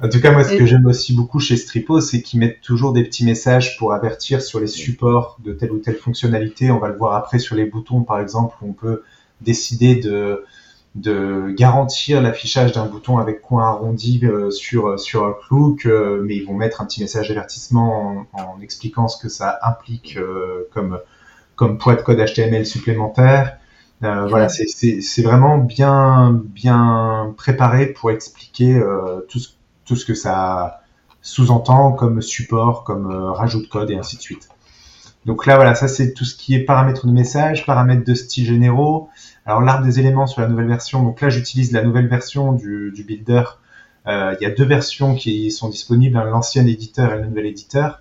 En 0.00 0.08
tout 0.08 0.20
cas, 0.20 0.30
moi, 0.30 0.44
ce 0.44 0.54
que 0.54 0.64
j'aime 0.64 0.86
aussi 0.86 1.12
beaucoup 1.12 1.40
chez 1.40 1.56
Stripo, 1.56 2.00
c'est 2.00 2.22
qu'ils 2.22 2.38
mettent 2.38 2.60
toujours 2.60 2.92
des 2.92 3.02
petits 3.02 3.24
messages 3.24 3.76
pour 3.78 3.92
avertir 3.92 4.40
sur 4.42 4.60
les 4.60 4.68
supports 4.68 5.38
de 5.44 5.52
telle 5.52 5.72
ou 5.72 5.78
telle 5.78 5.96
fonctionnalité. 5.96 6.70
On 6.70 6.78
va 6.78 6.88
le 6.88 6.96
voir 6.96 7.14
après 7.14 7.38
sur 7.38 7.56
les 7.56 7.64
boutons, 7.64 8.02
par 8.02 8.20
exemple, 8.20 8.54
où 8.62 8.68
on 8.68 8.72
peut 8.72 9.02
décider 9.40 9.96
de, 9.96 10.44
de 10.94 11.50
garantir 11.50 12.22
l'affichage 12.22 12.72
d'un 12.72 12.86
bouton 12.86 13.18
avec 13.18 13.42
coin 13.42 13.68
arrondi 13.68 14.20
euh, 14.22 14.50
sur, 14.50 14.98
sur 14.98 15.22
Outlook, 15.24 15.86
euh, 15.86 16.22
mais 16.24 16.36
ils 16.36 16.44
vont 16.44 16.54
mettre 16.54 16.80
un 16.80 16.86
petit 16.86 17.00
message 17.00 17.28
d'avertissement 17.28 18.26
en, 18.32 18.40
en, 18.40 18.60
expliquant 18.60 19.08
ce 19.08 19.20
que 19.20 19.28
ça 19.28 19.58
implique 19.62 20.16
euh, 20.16 20.68
comme, 20.72 21.00
comme 21.56 21.76
poids 21.78 21.96
de 21.96 22.02
code 22.02 22.18
HTML 22.18 22.66
supplémentaire. 22.66 23.58
Euh, 24.04 24.26
voilà, 24.28 24.48
c'est 24.48 25.22
vraiment 25.22 25.58
bien, 25.58 26.40
bien 26.44 27.34
préparé 27.36 27.86
pour 27.86 28.10
expliquer 28.10 28.76
euh, 28.76 29.20
tout, 29.28 29.40
ce, 29.40 29.50
tout 29.84 29.96
ce 29.96 30.04
que 30.04 30.14
ça 30.14 30.80
sous-entend 31.20 31.92
comme 31.92 32.22
support, 32.22 32.84
comme 32.84 33.10
euh, 33.10 33.32
rajout 33.32 33.60
de 33.60 33.66
code 33.66 33.90
et 33.90 33.96
ainsi 33.96 34.16
de 34.16 34.22
suite. 34.22 34.48
Donc 35.26 35.46
là, 35.46 35.56
voilà, 35.56 35.74
ça 35.74 35.88
c'est 35.88 36.14
tout 36.14 36.24
ce 36.24 36.36
qui 36.36 36.54
est 36.54 36.60
paramètres 36.60 37.06
de 37.06 37.12
message, 37.12 37.66
paramètres 37.66 38.04
de 38.04 38.14
style 38.14 38.46
généraux. 38.46 39.08
Alors 39.44 39.60
l'arbre 39.60 39.84
des 39.84 39.98
éléments 39.98 40.26
sur 40.26 40.40
la 40.42 40.48
nouvelle 40.48 40.68
version. 40.68 41.02
Donc 41.02 41.20
là, 41.20 41.28
j'utilise 41.28 41.72
la 41.72 41.82
nouvelle 41.82 42.06
version 42.06 42.52
du, 42.52 42.92
du 42.94 43.02
builder. 43.02 43.42
Il 44.06 44.38
y 44.40 44.46
a 44.46 44.50
deux 44.50 44.64
versions 44.64 45.16
qui 45.16 45.50
sont 45.50 45.68
disponibles, 45.68 46.16
hein, 46.16 46.24
l'ancien 46.24 46.64
éditeur 46.64 47.12
et 47.12 47.18
le 47.18 47.26
nouvel 47.26 47.44
éditeur. 47.44 48.00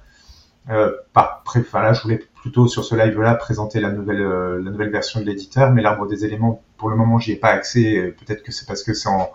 Euh, 0.70 0.92
par, 1.14 1.44
enfin, 1.46 1.82
là, 1.82 1.94
je 1.94 2.02
voulais 2.02 2.18
plutôt 2.42 2.68
sur 2.68 2.86
ce 2.86 2.96
live-là 2.96 3.36
présenter 3.36 3.80
la 3.80 3.92
nouvelle, 3.92 4.22
euh, 4.22 4.62
la 4.64 4.72
nouvelle 4.72 4.90
version 4.90 5.20
de 5.20 5.26
l'éditeur, 5.26 5.72
mais 5.72 5.82
l'arbre 5.82 6.08
des 6.08 6.26
éléments, 6.26 6.62
pour 6.78 6.90
le 6.90 6.96
moment, 6.96 7.20
j'y 7.20 7.34
ai 7.34 7.36
pas 7.36 7.50
accès. 7.50 8.16
Peut-être 8.20 8.44
que 8.44 8.52
c'est 8.52 8.66
parce 8.66 8.84
que 8.84 8.94
c'est 8.94 9.10
en, 9.10 9.32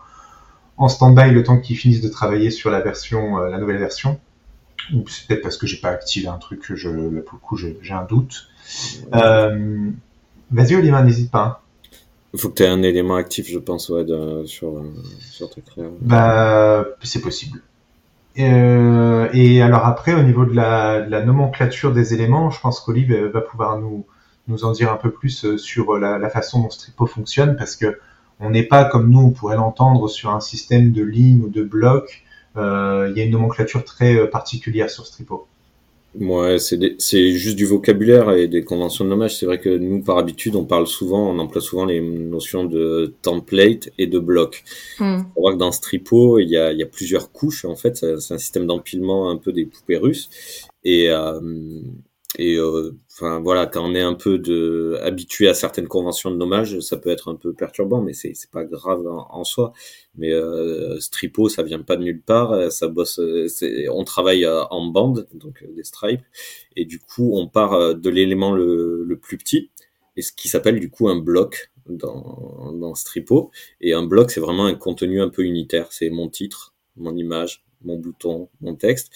en 0.77 0.89
stand-by 0.89 1.31
le 1.31 1.43
temps 1.43 1.59
qu'ils 1.59 1.77
finissent 1.77 2.01
de 2.01 2.09
travailler 2.09 2.51
sur 2.51 2.71
la 2.71 2.81
version, 2.81 3.39
euh, 3.39 3.51
la 3.51 3.59
nouvelle 3.59 3.79
version. 3.79 4.21
Ou 4.93 5.07
c'est 5.09 5.27
peut-être 5.27 5.43
parce 5.43 5.57
que 5.57 5.67
j'ai 5.67 5.77
pas 5.79 5.91
activé 5.91 6.29
un 6.29 6.39
truc 6.39 6.61
que 6.61 6.75
je, 6.75 6.89
là, 6.89 7.21
pour 7.21 7.39
le 7.41 7.47
coup, 7.47 7.57
j'ai 7.57 7.95
un 7.95 8.05
doute. 8.05 8.49
Euh, 9.15 9.91
Vas-y, 10.51 10.75
Olivier, 10.75 11.03
n'hésite 11.03 11.31
pas. 11.31 11.63
Il 12.35 12.41
faut 12.41 12.49
que 12.49 12.55
tu 12.55 12.63
aies 12.63 12.69
un 12.69 12.83
élément 12.83 13.17
actif, 13.17 13.49
je 13.49 13.59
pense, 13.59 13.89
ouais, 13.91 14.05
de, 14.05 14.45
sur, 14.47 14.83
sur 15.21 15.51
création. 15.51 15.93
Bah, 16.01 16.85
c'est 17.03 17.21
possible. 17.21 17.61
Euh, 18.39 19.29
et 19.33 19.63
alors 19.63 19.85
après, 19.87 20.15
au 20.15 20.23
niveau 20.23 20.45
de 20.47 20.55
la, 20.55 21.03
de 21.03 21.11
la, 21.11 21.23
nomenclature 21.23 21.93
des 21.93 22.15
éléments, 22.15 22.51
je 22.51 22.61
pense 22.61 22.81
qu'Olive 22.81 23.15
va 23.27 23.41
pouvoir 23.43 23.79
nous, 23.79 24.07
nous 24.49 24.65
en 24.65 24.73
dire 24.73 24.91
un 24.91 24.97
peu 24.97 25.11
plus 25.11 25.45
euh, 25.45 25.59
sur 25.59 25.99
la, 25.99 26.19
la 26.19 26.31
façon 26.31 26.63
dont 26.63 26.71
Stripo 26.71 27.07
fonctionne, 27.07 27.57
parce 27.57 27.77
que 27.77 27.99
on 28.41 28.51
n'est 28.51 28.65
pas 28.65 28.85
comme 28.85 29.11
nous, 29.11 29.21
on 29.21 29.31
pourrait 29.31 29.57
l'entendre 29.57 30.09
sur 30.09 30.31
un 30.31 30.41
système 30.41 30.93
de 30.93 31.03
lignes 31.03 31.43
ou 31.43 31.49
de 31.49 31.63
blocs. 31.63 32.25
Euh, 32.57 33.09
il 33.11 33.17
y 33.17 33.21
a 33.21 33.25
une 33.25 33.31
nomenclature 33.31 33.85
très 33.85 34.17
euh, 34.17 34.27
particulière 34.27 34.91
sur 34.91 35.07
Stripo. 35.07 35.47
Ouais, 36.21 36.59
c'est 36.59 37.33
juste 37.33 37.57
du 37.57 37.65
vocabulaire 37.65 38.31
et 38.33 38.47
des 38.47 38.65
conventions 38.65 39.05
de 39.05 39.11
nommage. 39.11 39.37
C'est 39.37 39.47
vrai 39.47 39.59
que 39.59 39.71
nous, 39.71 40.03
par 40.03 40.19
habitude, 40.19 40.57
on 40.57 40.65
parle 40.65 40.87
souvent, 40.87 41.31
on 41.31 41.39
emploie 41.39 41.63
souvent 41.63 41.87
les 41.87 42.01
notions 42.01 42.65
de 42.65 43.15
template 43.23 43.89
et 43.97 44.07
de 44.07 44.19
bloc. 44.19 44.63
Mm. 45.01 45.23
On 45.37 45.41
voit 45.41 45.55
que 45.55 45.59
dans 45.59 45.73
Stripo, 45.73 46.39
il 46.39 46.51
y 46.51 46.59
a, 46.59 46.73
il 46.73 46.79
y 46.79 46.83
a 46.83 46.87
plusieurs 46.87 47.33
couches. 47.33 47.65
En 47.65 47.77
fait, 47.77 47.97
c'est 47.97 48.35
un 48.35 48.39
système 48.39 48.67
d'empilement 48.67 49.31
un 49.31 49.37
peu 49.37 49.53
des 49.53 49.65
poupées 49.65 49.97
russes. 49.97 50.29
Et, 50.85 51.11
euh, 51.11 51.41
et 52.39 52.57
euh, 52.57 52.97
enfin 53.13 53.41
voilà, 53.41 53.67
quand 53.67 53.85
on 53.85 53.95
est 53.95 54.01
un 54.01 54.15
peu 54.15 54.39
de 54.39 54.99
habitué 55.03 55.49
à 55.49 55.55
certaines 55.55 55.89
conventions 55.89 56.31
de 56.31 56.37
nommage, 56.37 56.81
ça 56.81 56.97
peut 56.97 57.11
être 57.11 57.29
un 57.31 57.35
peu 57.35 57.53
perturbant, 57.53 58.01
mais 58.01 58.15
c'est 58.15 58.33
c'est 58.35 58.51
pas 58.51 58.65
grave 58.65 59.07
en, 59.07 59.45
soi. 59.45 59.73
Mais 60.17 60.33
euh, 60.33 60.99
Stripo, 61.01 61.49
ça 61.51 61.63
vient 61.63 61.83
pas 61.83 61.97
de 61.97 62.03
nulle 62.05 62.23
part, 62.23 62.73
ça 62.73 62.89
bosse, 62.89 63.21
on 63.91 64.05
travaille 64.05 64.47
euh, 64.47 64.65
en 64.71 64.87
bande, 64.87 65.29
donc 65.35 65.63
euh, 65.63 65.75
des 65.75 65.85
stripes, 65.85 66.25
et 66.77 66.87
du 66.87 66.99
coup 67.01 67.33
on 67.35 67.49
part 67.49 67.95
de 67.95 68.11
l'élément 68.11 68.53
le, 68.53 69.05
le 69.05 69.19
plus 69.19 69.37
petit, 69.37 69.71
et 70.17 70.23
ce 70.23 70.33
qui 70.33 70.49
s'appelle 70.49 70.81
du 70.81 70.91
coup 70.91 71.09
un 71.09 71.19
bloc 71.19 71.71
dans 71.87 72.73
dans 72.73 72.95
Stripo. 72.95 73.51
Et 73.81 73.93
un 73.95 74.05
bloc, 74.05 74.31
c'est 74.31 74.41
vraiment 74.41 74.67
un 74.67 74.75
contenu 74.75 75.21
un 75.21 75.29
peu 75.29 75.43
unitaire, 75.43 75.89
c'est 75.93 76.11
mon 76.11 76.29
titre, 76.29 76.75
mon 76.97 77.17
image, 77.17 77.65
mon 77.85 77.97
bouton, 77.99 78.49
mon 78.61 78.75
texte, 78.75 79.13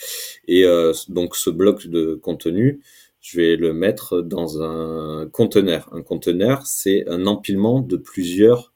et 0.49 0.65
euh, 0.65 0.93
donc 1.09 1.37
ce 1.37 1.51
bloc 1.51 1.87
de 1.87 2.15
contenu 2.15 2.81
je 3.27 3.41
vais 3.41 3.57
le 3.57 3.73
mettre 3.73 4.21
dans 4.21 4.63
un 4.63 5.27
conteneur. 5.27 5.89
Un 5.91 6.03
conteneur, 6.03 6.65
c'est 6.65 7.09
un 7.09 7.27
empilement 7.27 7.81
de 7.81 7.97
plusieurs 7.97 8.73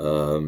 euh, 0.00 0.40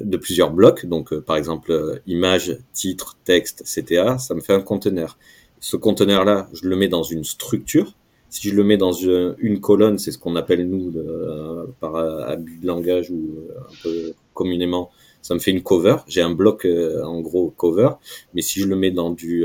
de 0.00 0.16
plusieurs 0.16 0.52
blocs. 0.52 0.86
Donc, 0.86 1.12
euh, 1.12 1.20
par 1.20 1.36
exemple, 1.36 1.72
euh, 1.72 1.98
image, 2.06 2.56
titre, 2.72 3.16
texte, 3.24 3.64
CTA, 3.64 4.18
ça 4.18 4.34
me 4.34 4.40
fait 4.40 4.54
un 4.54 4.60
conteneur. 4.60 5.18
Ce 5.58 5.76
conteneur-là, 5.76 6.48
je 6.52 6.68
le 6.68 6.76
mets 6.76 6.86
dans 6.86 7.02
une 7.02 7.24
structure. 7.24 7.92
Si 8.30 8.48
je 8.48 8.54
le 8.54 8.62
mets 8.62 8.76
dans 8.76 8.92
une, 8.92 9.60
colonne, 9.60 9.98
c'est 9.98 10.12
ce 10.12 10.18
qu'on 10.18 10.36
appelle 10.36 10.68
nous, 10.68 10.94
par 11.80 11.96
abus 11.96 12.58
de 12.58 12.66
langage 12.66 13.10
ou 13.10 13.48
un 13.58 13.74
peu 13.82 14.14
communément, 14.32 14.90
ça 15.22 15.34
me 15.34 15.38
fait 15.38 15.52
une 15.52 15.62
cover. 15.62 15.96
J'ai 16.06 16.20
un 16.20 16.32
bloc 16.32 16.66
en 16.66 17.20
gros 17.20 17.50
cover, 17.50 17.90
mais 18.34 18.42
si 18.42 18.60
je 18.60 18.66
le 18.66 18.76
mets 18.76 18.90
dans 18.90 19.10
du 19.10 19.44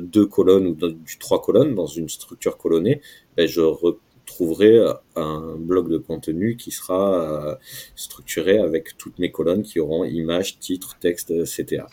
deux 0.00 0.26
colonnes 0.26 0.66
ou 0.68 0.74
dans 0.74 0.88
du 0.88 1.18
trois 1.18 1.42
colonnes, 1.42 1.74
dans 1.74 1.86
une 1.86 2.08
structure 2.08 2.56
colonnée, 2.56 3.00
ben, 3.36 3.48
je 3.48 3.60
retrouverai 3.60 4.80
un 5.16 5.56
bloc 5.58 5.88
de 5.88 5.98
contenu 5.98 6.56
qui 6.56 6.70
sera 6.70 7.58
structuré 7.96 8.58
avec 8.58 8.96
toutes 8.98 9.18
mes 9.18 9.30
colonnes 9.32 9.62
qui 9.62 9.80
auront 9.80 10.04
image, 10.04 10.58
titre, 10.58 10.96
texte, 11.00 11.30
etc. 11.30 11.84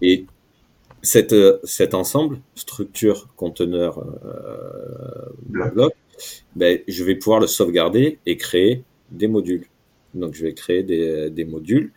Et 0.00 0.26
cette, 1.02 1.34
cet 1.64 1.94
ensemble, 1.94 2.40
structure, 2.54 3.28
conteneur, 3.36 3.98
euh, 3.98 5.30
bloc, 5.46 5.92
ben, 6.54 6.78
je 6.86 7.04
vais 7.04 7.16
pouvoir 7.16 7.40
le 7.40 7.46
sauvegarder 7.46 8.18
et 8.24 8.36
créer 8.36 8.84
des 9.10 9.28
modules. 9.28 9.66
Donc, 10.14 10.34
je 10.34 10.44
vais 10.44 10.54
créer 10.54 10.82
des, 10.82 11.30
des 11.30 11.44
modules. 11.44 11.92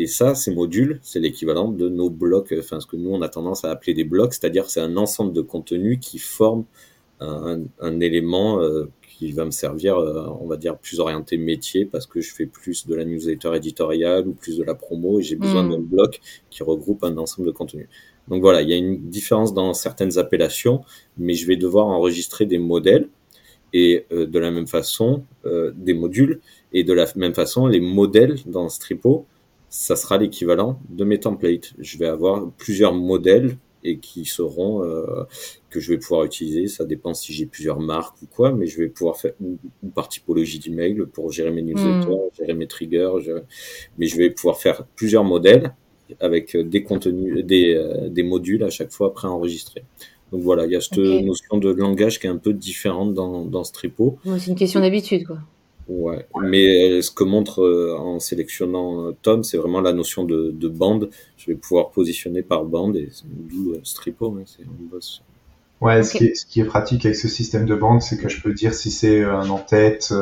Et 0.00 0.06
ça, 0.06 0.36
ces 0.36 0.54
modules, 0.54 1.00
c'est 1.02 1.18
l'équivalent 1.18 1.72
de 1.72 1.88
nos 1.88 2.08
blocs, 2.08 2.54
enfin, 2.56 2.78
ce 2.78 2.86
que 2.86 2.94
nous, 2.94 3.10
on 3.10 3.20
a 3.20 3.28
tendance 3.28 3.64
à 3.64 3.72
appeler 3.72 3.94
des 3.94 4.04
blocs, 4.04 4.32
c'est-à-dire 4.32 4.70
c'est 4.70 4.80
un 4.80 4.96
ensemble 4.96 5.32
de 5.32 5.40
contenus 5.40 5.98
qui 6.00 6.20
forment 6.20 6.64
un, 7.18 7.62
un 7.80 7.98
élément 7.98 8.60
euh, 8.60 8.84
qui 9.02 9.32
va 9.32 9.44
me 9.44 9.50
servir, 9.50 9.98
euh, 9.98 10.28
on 10.40 10.46
va 10.46 10.56
dire, 10.56 10.78
plus 10.78 11.00
orienté 11.00 11.36
métier 11.36 11.84
parce 11.84 12.06
que 12.06 12.20
je 12.20 12.32
fais 12.32 12.46
plus 12.46 12.86
de 12.86 12.94
la 12.94 13.04
newsletter 13.04 13.56
éditoriale 13.56 14.28
ou 14.28 14.34
plus 14.34 14.56
de 14.56 14.62
la 14.62 14.76
promo 14.76 15.18
et 15.18 15.24
j'ai 15.24 15.34
besoin 15.34 15.64
hmm. 15.64 15.70
d'un 15.72 15.80
bloc 15.80 16.20
qui 16.48 16.62
regroupe 16.62 17.02
un 17.02 17.18
ensemble 17.18 17.48
de 17.48 17.52
contenus. 17.52 17.88
Donc 18.28 18.40
voilà, 18.40 18.62
il 18.62 18.70
y 18.70 18.74
a 18.74 18.76
une 18.76 19.08
différence 19.08 19.52
dans 19.52 19.74
certaines 19.74 20.16
appellations, 20.16 20.82
mais 21.16 21.34
je 21.34 21.44
vais 21.44 21.56
devoir 21.56 21.88
enregistrer 21.88 22.46
des 22.46 22.58
modèles 22.58 23.08
et 23.72 24.06
euh, 24.12 24.26
de 24.26 24.38
la 24.38 24.52
même 24.52 24.68
façon 24.68 25.24
des 25.74 25.94
modules 25.94 26.40
et 26.72 26.84
de 26.84 26.92
la 26.92 27.06
même 27.16 27.34
façon 27.34 27.66
les 27.66 27.80
modèles 27.80 28.36
dans 28.46 28.68
Stripo, 28.68 29.26
ça 29.68 29.96
sera 29.96 30.18
l'équivalent 30.18 30.80
de 30.88 31.04
mes 31.04 31.20
templates. 31.20 31.74
Je 31.78 31.98
vais 31.98 32.06
avoir 32.06 32.50
plusieurs 32.52 32.94
modèles 32.94 33.56
et 33.84 33.98
qui 33.98 34.24
seront 34.24 34.82
euh, 34.82 35.24
que 35.70 35.80
je 35.80 35.92
vais 35.92 35.98
pouvoir 35.98 36.24
utiliser. 36.24 36.66
Ça 36.66 36.84
dépend 36.84 37.14
si 37.14 37.32
j'ai 37.32 37.46
plusieurs 37.46 37.80
marques 37.80 38.20
ou 38.22 38.26
quoi, 38.26 38.52
mais 38.52 38.66
je 38.66 38.78
vais 38.78 38.88
pouvoir 38.88 39.16
faire 39.16 39.32
ou, 39.40 39.58
par 39.94 40.08
typologie 40.08 40.58
d'email 40.58 41.02
pour 41.12 41.30
gérer 41.30 41.50
mes 41.50 41.62
newsletters, 41.62 42.08
hmm. 42.08 42.36
gérer 42.36 42.54
mes 42.54 42.66
triggers. 42.66 43.12
Mais 43.98 44.06
je 44.06 44.16
vais 44.16 44.30
pouvoir 44.30 44.58
faire 44.58 44.84
plusieurs 44.96 45.24
modèles 45.24 45.74
avec 46.20 46.56
des 46.56 46.82
contenus, 46.82 47.44
des, 47.44 47.74
euh, 47.74 48.08
des 48.08 48.22
modules 48.22 48.64
à 48.64 48.70
chaque 48.70 48.90
fois 48.90 49.12
préenregistrés. 49.12 49.84
Donc 50.32 50.42
voilà, 50.42 50.66
il 50.66 50.72
y 50.72 50.76
a 50.76 50.80
cette 50.80 50.98
notion 50.98 51.56
de 51.56 51.70
langage 51.70 52.18
qui 52.18 52.26
est 52.26 52.30
un 52.30 52.36
peu 52.36 52.52
différente 52.52 53.14
dans, 53.14 53.44
dans 53.44 53.64
Stripo. 53.64 54.18
c'est 54.38 54.48
une 54.48 54.56
question 54.56 54.80
d'habitude, 54.80 55.26
quoi. 55.26 55.38
Ouais, 55.88 56.26
mais 56.42 57.00
ce 57.00 57.10
que 57.10 57.24
montre 57.24 57.62
euh, 57.62 57.96
en 57.98 58.20
sélectionnant 58.20 59.06
euh, 59.06 59.16
Tom, 59.22 59.42
c'est 59.42 59.56
vraiment 59.56 59.80
la 59.80 59.92
notion 59.92 60.24
de, 60.24 60.50
de, 60.50 60.68
bande. 60.68 61.08
Je 61.38 61.46
vais 61.46 61.54
pouvoir 61.54 61.90
positionner 61.90 62.42
par 62.42 62.64
bande 62.64 62.96
et 62.96 63.08
d'où 63.24 63.74
Stripo, 63.84 64.36
hein, 64.38 64.42
c'est 64.44 64.64
un 64.64 64.90
boss. 64.90 65.22
Ouais, 65.80 66.02
ce, 66.02 66.14
qui 66.14 66.24
est, 66.24 66.34
ce, 66.34 66.44
qui 66.44 66.60
est, 66.60 66.64
pratique 66.64 67.06
avec 67.06 67.16
ce 67.16 67.28
système 67.28 67.64
de 67.64 67.74
bande, 67.74 68.02
c'est 68.02 68.18
que 68.18 68.28
je 68.28 68.42
peux 68.42 68.52
dire 68.52 68.74
si 68.74 68.90
c'est 68.90 69.22
un 69.22 69.48
en-tête, 69.48 70.12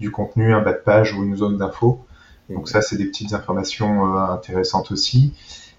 du 0.00 0.10
contenu, 0.10 0.52
un 0.52 0.62
bas 0.62 0.72
de 0.72 0.82
page 0.82 1.14
ou 1.14 1.22
une 1.22 1.36
zone 1.36 1.58
d'info. 1.58 2.00
Donc 2.50 2.68
ça, 2.68 2.82
c'est 2.82 2.96
des 2.96 3.06
petites 3.06 3.32
informations 3.32 4.14
euh, 4.14 4.32
intéressantes 4.32 4.90
aussi. 4.90 5.32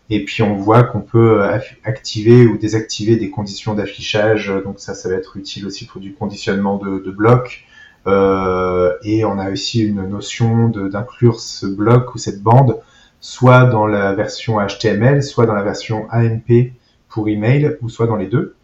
Et 0.09 0.23
puis 0.23 0.43
on 0.43 0.55
voit 0.55 0.83
qu'on 0.83 1.01
peut 1.01 1.41
euh, 1.41 1.59
activer 1.83 2.45
ou 2.45 2.57
désactiver 2.57 3.17
des 3.17 3.29
conditions 3.29 3.73
d'affichage. 3.73 4.51
Donc 4.63 4.79
ça, 4.79 4.93
ça 4.93 5.09
va 5.09 5.15
être 5.15 5.37
utile 5.37 5.65
aussi 5.65 5.85
pour 5.85 6.01
du 6.01 6.13
conditionnement 6.13 6.77
de, 6.77 6.99
de 6.99 7.11
blocs. 7.11 7.65
Euh, 8.07 8.93
et 9.03 9.25
on 9.25 9.39
a 9.39 9.49
aussi 9.51 9.83
une 9.83 10.07
notion 10.07 10.69
d'inclure 10.69 11.39
ce 11.39 11.65
bloc 11.65 12.13
ou 12.13 12.17
cette 12.17 12.41
bande 12.41 12.79
soit 13.19 13.65
dans 13.65 13.87
la 13.87 14.13
version 14.13 14.57
HTML, 14.59 15.23
soit 15.23 15.47
dans 15.47 15.55
la 15.55 15.63
version 15.63 16.07
AMP 16.11 16.73
pour 17.09 17.27
email, 17.27 17.77
ou 17.81 17.89
soit 17.89 18.05
dans 18.05 18.17
les 18.17 18.27
deux. 18.27 18.55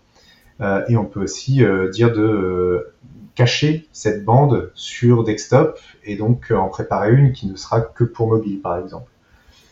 Euh, 0.60 0.83
et 0.88 0.98
on 0.98 1.05
peut 1.05 1.24
aussi 1.24 1.63
euh, 1.63 1.89
dire 1.89 2.13
de 2.13 2.88
cacher 3.33 3.88
cette 3.91 4.24
bande 4.24 4.71
sur 4.75 5.24
desktop 5.24 5.80
et 6.04 6.15
donc 6.15 6.51
en 6.51 6.67
préparer 6.67 7.12
une 7.13 7.32
qui 7.32 7.47
ne 7.47 7.56
sera 7.56 7.82
que 7.82 8.04
pour 8.04 8.27
mobile, 8.27 8.62
par 8.62 8.77
exemple. 8.77 9.10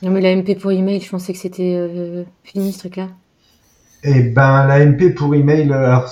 Non, 0.01 0.09
mais 0.09 0.21
la 0.21 0.35
MP 0.35 0.57
pour 0.57 0.71
email, 0.71 1.01
je 1.01 1.09
pensais 1.09 1.33
que 1.33 1.39
c'était 1.39 2.25
fini 2.43 2.71
ce 2.71 2.79
truc-là. 2.79 3.09
Eh 4.03 4.21
ben, 4.21 4.65
la 4.65 4.83
MP 4.85 5.13
pour 5.13 5.35
email, 5.35 5.71
alors 5.73 6.07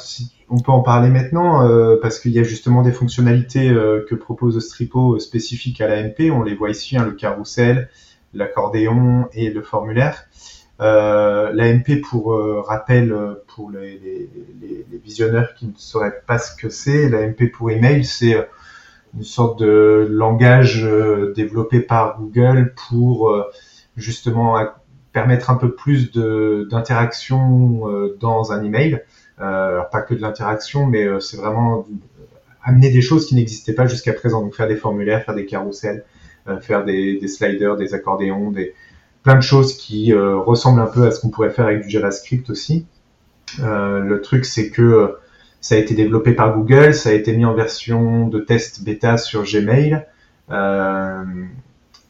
on 0.50 0.60
peut 0.60 0.72
en 0.72 0.82
parler 0.82 1.10
maintenant 1.10 1.68
euh, 1.68 1.98
parce 2.02 2.20
qu'il 2.20 2.32
y 2.32 2.40
a 2.40 2.44
justement 2.44 2.82
des 2.82 2.92
fonctionnalités 2.92 3.70
que 4.10 4.16
propose 4.16 4.60
Stripo 4.60 5.20
spécifiques 5.20 5.82
à 5.82 5.88
la 5.88 6.04
MP. 6.04 6.32
On 6.32 6.44
les 6.44 6.56
voit 6.56 6.70
ici, 6.70 6.98
hein, 6.98 7.06
le 7.06 7.12
carrousel, 7.12 7.90
l'accordéon 8.34 9.28
et 9.34 9.50
le 9.50 9.62
formulaire. 9.62 10.28
Euh, 10.80 11.52
L'AMP, 11.54 12.02
pour 12.02 12.34
euh, 12.34 12.62
rappel, 12.62 13.12
euh, 13.12 13.44
pour 13.48 13.72
les, 13.72 13.98
les, 14.00 14.30
les, 14.62 14.98
visionneurs 15.00 15.56
qui 15.56 15.68
ne 15.68 15.72
sauraient 15.76 16.22
pas 16.28 16.38
ce 16.38 16.56
que 16.56 16.70
c'est, 16.70 17.10
l'AMP 17.10 17.52
pour 17.52 17.72
email, 17.72 18.06
c'est 18.06 18.36
euh, 18.36 18.44
une 19.16 19.24
sorte 19.24 19.60
de 19.60 20.06
langage 20.10 20.88
développé 21.36 21.80
par 21.80 22.20
Google 22.20 22.74
pour 22.90 23.34
justement 23.96 24.60
permettre 25.14 25.50
un 25.50 25.56
peu 25.56 25.74
plus 25.74 26.12
d'interaction 26.12 27.84
dans 28.20 28.52
un 28.52 28.64
email. 28.64 29.02
Alors 29.38 29.90
pas 29.90 30.02
que 30.02 30.14
de 30.14 30.22
l'interaction, 30.22 30.86
mais 30.88 31.08
c'est 31.20 31.38
vraiment 31.38 31.86
amener 32.64 32.90
des 32.90 33.02
choses 33.02 33.28
qui 33.28 33.36
n'existaient 33.36 33.74
pas 33.74 33.88
jusqu'à 33.88 34.14
présent. 34.14 34.42
Donc 34.42 34.56
faire 34.56 34.68
des 34.68 34.76
formulaires, 34.76 35.24
faire 35.24 35.36
des 35.36 35.46
carousels, 35.46 36.04
faire 36.62 36.86
des, 36.86 37.20
sliders, 37.28 37.78
des 37.78 37.94
accordéons, 37.94 38.52
des, 38.52 38.74
plein 39.28 39.36
de 39.36 39.42
choses 39.42 39.76
qui 39.76 40.14
euh, 40.14 40.38
ressemblent 40.38 40.80
un 40.80 40.86
peu 40.88 41.06
à 41.06 41.12
ce 41.12 41.20
qu'on 41.20 41.28
pourrait 41.28 41.50
faire 41.50 41.66
avec 41.66 41.82
du 41.82 41.90
JavaScript 41.90 42.50
aussi. 42.50 42.86
Euh, 43.60 44.00
le 44.00 44.22
truc, 44.22 44.46
c'est 44.46 44.70
que 44.70 44.82
euh, 44.82 45.08
ça 45.60 45.76
a 45.76 45.78
été 45.80 45.96
développé 45.96 46.32
par 46.32 46.56
Google, 46.56 46.94
ça 46.94 47.10
a 47.10 47.12
été 47.12 47.36
mis 47.36 47.44
en 47.44 47.54
version 47.54 48.30
de 48.30 48.40
test 48.40 48.86
bêta 48.86 49.18
sur 49.18 49.44
Gmail. 49.44 50.06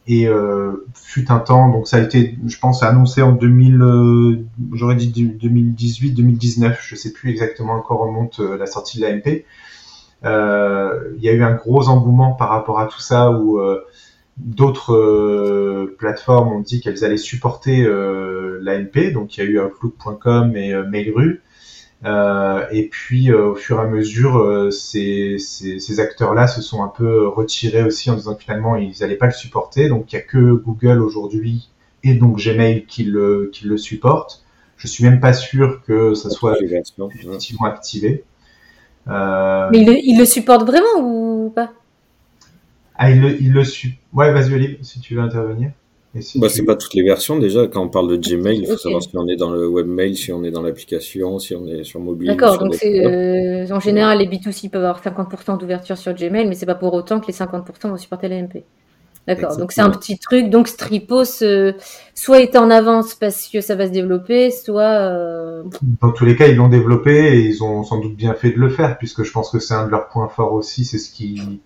Et 0.08 0.26
fut 0.94 1.30
un 1.30 1.38
temps, 1.38 1.68
donc 1.70 1.86
ça 1.86 1.98
a 1.98 2.00
été, 2.00 2.38
je 2.46 2.58
pense, 2.58 2.82
annoncé 2.82 3.20
en 3.20 3.32
2000, 3.32 4.44
j'aurais 4.72 4.94
dit 4.94 5.10
2018, 5.10 6.12
2019, 6.12 6.80
je 6.82 6.96
sais 6.96 7.12
plus 7.12 7.30
exactement 7.30 7.80
quand 7.80 7.98
remonte 7.98 8.38
la 8.40 8.66
sortie 8.66 8.98
de 8.98 9.06
l'AMP. 9.06 9.44
Il 10.24 11.22
y 11.22 11.28
a 11.28 11.32
eu 11.32 11.42
un 11.42 11.54
gros 11.54 11.88
engouement 11.88 12.32
par 12.32 12.48
rapport 12.48 12.80
à 12.80 12.86
tout 12.86 13.00
ça 13.00 13.30
où 13.30 13.60
D'autres 14.38 14.94
euh, 14.94 15.96
plateformes 15.98 16.52
ont 16.52 16.60
dit 16.60 16.80
qu'elles 16.80 17.04
allaient 17.04 17.16
supporter 17.16 17.82
euh, 17.82 18.60
l'ANP, 18.62 19.12
donc 19.12 19.36
il 19.36 19.40
y 19.40 19.46
a 19.46 19.50
eu 19.50 19.60
Outlook.com 19.60 20.56
et 20.56 20.72
euh, 20.72 20.86
Mail.ru. 20.88 21.42
Euh, 22.04 22.64
et 22.70 22.88
puis 22.88 23.32
au 23.32 23.56
fur 23.56 23.78
et 23.78 23.82
à 23.82 23.86
mesure, 23.86 24.72
ces, 24.72 25.36
ces, 25.38 25.80
ces 25.80 26.00
acteurs-là 26.00 26.46
se 26.46 26.62
sont 26.62 26.84
un 26.84 26.88
peu 26.88 27.26
retirés 27.26 27.82
aussi 27.82 28.08
en 28.10 28.14
disant 28.14 28.34
que 28.36 28.42
finalement 28.44 28.76
ils 28.76 28.94
n'allaient 29.00 29.16
pas 29.16 29.26
le 29.26 29.32
supporter. 29.32 29.88
Donc 29.88 30.12
il 30.12 30.16
n'y 30.16 30.22
a 30.22 30.24
que 30.24 30.52
Google 30.52 31.02
aujourd'hui 31.02 31.70
et 32.04 32.14
donc 32.14 32.38
Gmail 32.38 32.86
qui 32.86 33.02
le, 33.04 33.50
qui 33.52 33.66
le 33.66 33.76
supporte. 33.76 34.44
Je 34.76 34.86
suis 34.86 35.02
même 35.02 35.18
pas 35.18 35.32
sûr 35.32 35.82
que 35.84 36.14
ça 36.14 36.30
soit 36.30 36.56
effectivement 36.62 37.66
activé. 37.66 38.22
Euh... 39.08 39.68
Mais 39.72 39.78
il 39.80 39.86
le, 39.86 39.96
il 39.98 40.18
le 40.18 40.24
supporte 40.24 40.64
vraiment 40.64 41.00
ou 41.00 41.50
pas? 41.50 41.72
Ah, 42.94 43.10
il 43.10 43.20
le, 43.20 43.42
il 43.42 43.52
le 43.52 43.64
su... 43.64 43.96
Ouais, 44.12 44.32
vas-y, 44.32 44.54
Olive, 44.54 44.78
si 44.82 45.00
tu 45.00 45.16
veux 45.16 45.20
intervenir. 45.20 45.72
Bah, 46.36 46.48
c'est 46.48 46.64
pas 46.64 46.76
toutes 46.76 46.94
les 46.94 47.02
versions 47.02 47.38
déjà. 47.38 47.66
Quand 47.66 47.82
on 47.82 47.88
parle 47.88 48.08
de 48.08 48.16
Gmail, 48.16 48.58
il 48.58 48.66
faut 48.66 48.76
savoir 48.76 49.02
si 49.02 49.10
on 49.14 49.26
est 49.28 49.36
dans 49.36 49.50
le 49.50 49.66
webmail, 49.68 50.16
si 50.16 50.32
on 50.32 50.44
est 50.44 50.50
dans 50.50 50.62
l'application, 50.62 51.38
si 51.38 51.54
on 51.54 51.66
est 51.66 51.84
sur 51.84 52.00
mobile. 52.00 52.28
D'accord, 52.28 52.58
donc 52.58 52.74
c'est 52.74 53.04
euh, 53.04 53.66
en 53.70 53.80
général 53.80 54.18
les 54.18 54.26
B2C 54.26 54.70
peuvent 54.70 54.84
avoir 54.84 55.02
50% 55.02 55.58
d'ouverture 55.58 55.96
sur 55.96 56.14
Gmail, 56.14 56.46
mais 56.46 56.54
c'est 56.54 56.66
pas 56.66 56.74
pour 56.74 56.94
autant 56.94 57.20
que 57.20 57.26
les 57.26 57.32
50% 57.32 57.88
vont 57.88 57.96
supporter 57.96 58.28
l'AMP. 58.28 58.64
D'accord, 59.28 59.58
donc 59.58 59.72
c'est 59.72 59.82
un 59.82 59.90
petit 59.90 60.18
truc. 60.18 60.48
Donc 60.48 60.68
Stripos 60.68 61.42
euh, 61.42 61.74
soit 62.14 62.40
est 62.40 62.56
en 62.56 62.70
avance 62.70 63.14
parce 63.14 63.46
que 63.48 63.60
ça 63.60 63.74
va 63.74 63.86
se 63.86 63.92
développer, 63.92 64.50
soit. 64.50 64.82
Euh... 64.82 65.64
Dans 66.00 66.12
tous 66.12 66.24
les 66.24 66.34
cas, 66.34 66.48
ils 66.48 66.56
l'ont 66.56 66.68
développé 66.68 67.34
et 67.34 67.40
ils 67.40 67.62
ont 67.62 67.84
sans 67.84 67.98
doute 67.98 68.16
bien 68.16 68.32
fait 68.32 68.52
de 68.52 68.58
le 68.58 68.70
faire, 68.70 68.96
puisque 68.96 69.24
je 69.24 69.30
pense 69.30 69.50
que 69.50 69.58
c'est 69.58 69.74
un 69.74 69.84
de 69.84 69.90
leurs 69.90 70.08
points 70.08 70.28
forts 70.28 70.54
aussi. 70.54 70.86
C'est 70.86 70.98
ce 70.98 71.10
qui 71.10 71.60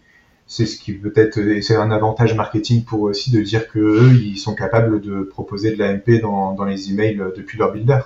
c'est 0.52 0.66
ce 0.66 0.78
qui 0.78 0.92
peut-être 0.92 1.40
c'est 1.62 1.76
un 1.76 1.90
avantage 1.90 2.34
marketing 2.34 2.84
pour 2.84 3.06
eux 3.06 3.10
aussi 3.12 3.30
de 3.30 3.40
dire 3.40 3.68
que 3.68 3.78
eux 3.78 4.12
ils 4.12 4.36
sont 4.36 4.54
capables 4.54 5.00
de 5.00 5.22
proposer 5.22 5.74
de 5.74 5.78
l'AMP 5.78 6.20
dans, 6.20 6.52
dans 6.52 6.66
les 6.66 6.90
emails 6.90 7.22
depuis 7.34 7.56
leur 7.56 7.72
builder. 7.72 8.00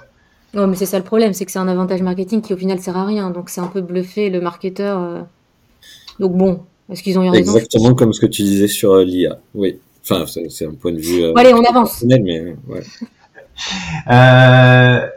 Ouais, 0.55 0.69
mais 0.69 0.77
c'est 0.77 0.87
ça 0.87 0.99
le 0.99 1.05
problème, 1.05 1.33
c'est 1.33 1.45
que 1.45 1.51
c'est 1.51 1.59
un 1.59 1.67
avantage 1.67 2.03
marketing 2.03 2.43
qui 2.43 2.55
au 2.55 2.57
final 2.57 2.79
sert 2.79 2.97
à 2.97 3.05
rien, 3.05 3.31
donc 3.31 3.51
c'est 3.51 3.61
un 3.61 3.67
peu 3.67 3.81
bluffé 3.81 4.31
le 4.31 4.41
marketeur. 4.41 5.03
Euh. 5.03 5.23
Donc 6.21 6.37
bon, 6.37 6.61
est-ce 6.89 7.03
qu'ils 7.03 7.19
ont 7.19 7.25
eu 7.25 7.31
raison? 7.31 7.57
Exactement 7.57 7.95
comme 7.95 8.13
ce 8.13 8.21
que 8.21 8.27
tu 8.27 8.43
disais 8.43 8.69
sur 8.69 8.93
euh, 8.93 9.05
l'IA, 9.05 9.41
oui. 9.57 9.81
Enfin, 10.09 10.25
c'est 10.49 10.67
un 10.67 10.75
point 10.75 10.93
de 10.93 11.01
vue. 11.01 11.25
Euh, 11.25 11.33
allez, 11.35 11.53
on 11.53 11.65
avance. 11.65 12.05
Mais, 12.07 12.55
ouais. 12.69 12.83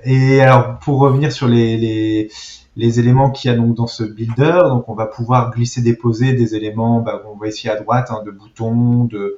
et 0.03 0.41
alors, 0.41 0.79
pour 0.79 0.97
revenir 0.97 1.31
sur 1.31 1.47
les, 1.47 1.77
les, 1.77 2.29
les 2.79 2.99
éléments 2.99 3.29
qu'il 3.29 3.51
y 3.51 3.53
a 3.53 3.57
donc 3.57 3.75
dans 3.75 3.87
ce 3.87 4.03
builder. 4.03 4.61
Donc 4.69 4.87
on 4.87 4.95
va 4.95 5.05
pouvoir 5.05 5.51
glisser 5.51 5.81
déposer 5.81 6.33
des 6.33 6.55
éléments, 6.55 7.01
bah, 7.01 7.21
on 7.29 7.35
voit 7.35 7.49
ici 7.49 7.69
à 7.69 7.75
droite, 7.75 8.09
hein, 8.09 8.23
de 8.25 8.31
boutons, 8.31 9.03
de, 9.03 9.37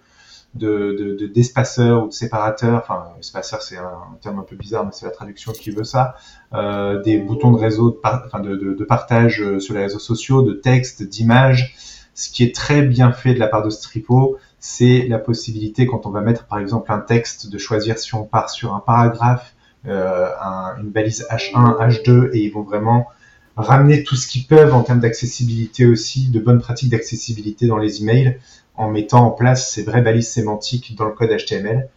de, 0.54 0.96
de, 1.18 1.94
ou 1.96 2.08
de 2.08 2.14
séparateurs, 2.14 2.82
enfin 2.84 3.06
espaceur 3.20 3.62
c'est 3.62 3.78
un, 3.78 4.18
terme 4.22 4.40
un 4.40 4.44
peu 4.44 4.56
bizarre 4.56 4.86
mais 4.86 4.92
c'est 4.94 5.06
la 5.06 5.12
traduction 5.12 5.54
qui 5.54 5.72
veut 5.72 5.84
ça, 5.84 6.16
euh, 6.54 7.02
des 7.02 7.18
boutons 7.18 7.52
de 7.52 7.58
réseau, 7.58 7.92
de, 7.92 8.00
enfin 8.04 8.42
de, 8.42 8.56
de, 8.56 8.84
partage 8.84 9.42
euh, 9.42 9.60
sur 9.60 9.74
les 9.74 9.82
réseaux 9.82 10.00
sociaux, 10.00 10.44
de 10.44 10.54
textes, 10.54 11.04
d'images. 11.04 11.76
Ce 12.14 12.30
qui 12.30 12.44
est 12.44 12.54
très 12.54 12.82
bien 12.84 13.12
fait 13.12 13.34
de 13.34 13.40
la 13.40 13.48
part 13.48 13.64
de 13.64 13.70
Stripo, 13.70 14.38
c'est 14.60 15.08
la 15.08 15.18
possibilité 15.18 15.88
quand 15.88 16.06
on 16.06 16.12
va 16.12 16.22
mettre 16.22 16.46
par 16.46 16.60
exemple 16.60 16.92
un 16.92 17.00
texte 17.00 17.50
de 17.50 17.58
choisir 17.58 17.98
si 17.98 18.14
on 18.14 18.26
part 18.26 18.50
sur 18.52 18.76
un 18.76 18.82
paragraphe, 18.82 19.56
euh, 19.88 20.28
un, 20.40 20.76
une 20.80 20.92
balise 20.92 21.26
H1, 21.32 21.80
H2 21.80 22.30
et 22.34 22.40
ils 22.40 22.52
vont 22.52 22.62
vraiment 22.62 23.08
ramener 23.56 24.04
tout 24.04 24.16
ce 24.16 24.28
qu'ils 24.28 24.46
peuvent 24.46 24.74
en 24.74 24.84
termes 24.84 25.00
d'accessibilité 25.00 25.86
aussi, 25.86 26.30
de 26.30 26.40
bonnes 26.40 26.60
pratiques 26.60 26.90
d'accessibilité 26.90 27.68
dans 27.68 27.78
les 27.78 28.02
emails 28.02 28.38
en 28.76 28.90
mettant 28.90 29.26
en 29.26 29.32
place 29.32 29.72
ces 29.72 29.84
vraies 29.84 30.02
balises 30.02 30.30
sémantiques 30.30 30.96
dans 30.96 31.06
le 31.06 31.12
code 31.12 31.30
HTML. 31.30 31.90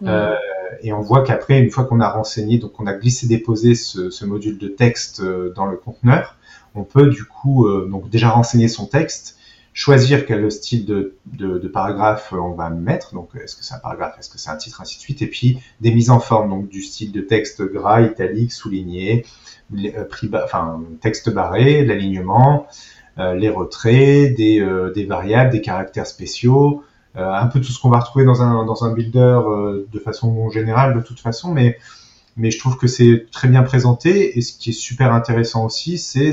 Mmh. 0.00 0.08
Euh, 0.08 0.34
et 0.82 0.92
on 0.92 1.00
voit 1.00 1.22
qu'après, 1.22 1.60
une 1.60 1.70
fois 1.70 1.84
qu'on 1.84 2.00
a 2.00 2.08
renseigné, 2.08 2.58
donc 2.58 2.78
on 2.80 2.86
a 2.86 2.92
glissé 2.92 3.26
déposé 3.26 3.74
ce, 3.74 4.10
ce, 4.10 4.24
module 4.24 4.58
de 4.58 4.68
texte 4.68 5.20
euh, 5.20 5.52
dans 5.54 5.66
le 5.66 5.76
conteneur, 5.76 6.36
on 6.74 6.84
peut 6.84 7.08
du 7.08 7.24
coup 7.24 7.66
euh, 7.66 7.88
donc 7.90 8.10
déjà 8.10 8.30
renseigner 8.30 8.68
son 8.68 8.86
texte, 8.86 9.35
choisir 9.76 10.24
quel 10.24 10.50
style 10.50 10.86
de, 10.86 11.16
de, 11.26 11.58
de, 11.58 11.68
paragraphe 11.68 12.32
on 12.32 12.52
va 12.52 12.70
mettre, 12.70 13.12
donc 13.12 13.28
est-ce 13.40 13.54
que 13.54 13.62
c'est 13.62 13.74
un 13.74 13.78
paragraphe, 13.78 14.16
est-ce 14.18 14.30
que 14.30 14.38
c'est 14.38 14.48
un 14.48 14.56
titre, 14.56 14.80
ainsi 14.80 14.96
de 14.96 15.02
suite, 15.02 15.20
et 15.20 15.26
puis 15.26 15.60
des 15.82 15.92
mises 15.92 16.08
en 16.08 16.18
forme, 16.18 16.48
donc 16.48 16.68
du 16.68 16.82
style 16.82 17.12
de 17.12 17.20
texte 17.20 17.62
gras, 17.62 18.00
italique, 18.00 18.52
souligné, 18.52 19.26
euh, 19.74 20.04
enfin 20.42 20.82
texte 21.02 21.28
barré, 21.28 21.84
l'alignement, 21.84 22.66
euh, 23.18 23.34
les 23.34 23.50
retraits, 23.50 24.34
des, 24.34 24.60
euh, 24.60 24.94
des, 24.94 25.04
variables, 25.04 25.50
des 25.50 25.60
caractères 25.60 26.06
spéciaux, 26.06 26.82
euh, 27.16 27.30
un 27.30 27.46
peu 27.46 27.60
tout 27.60 27.70
ce 27.70 27.78
qu'on 27.78 27.90
va 27.90 27.98
retrouver 27.98 28.24
dans 28.24 28.40
un, 28.40 28.64
dans 28.64 28.82
un 28.82 28.94
builder 28.94 29.40
de 29.92 29.98
façon 29.98 30.48
générale 30.48 30.94
de 30.94 31.02
toute 31.02 31.20
façon, 31.20 31.52
mais, 31.52 31.76
mais 32.38 32.50
je 32.50 32.58
trouve 32.58 32.78
que 32.78 32.86
c'est 32.86 33.26
très 33.30 33.48
bien 33.48 33.62
présenté. 33.62 34.38
Et 34.38 34.40
ce 34.40 34.54
qui 34.54 34.70
est 34.70 34.72
super 34.72 35.12
intéressant 35.12 35.66
aussi, 35.66 35.98
c'est 35.98 36.32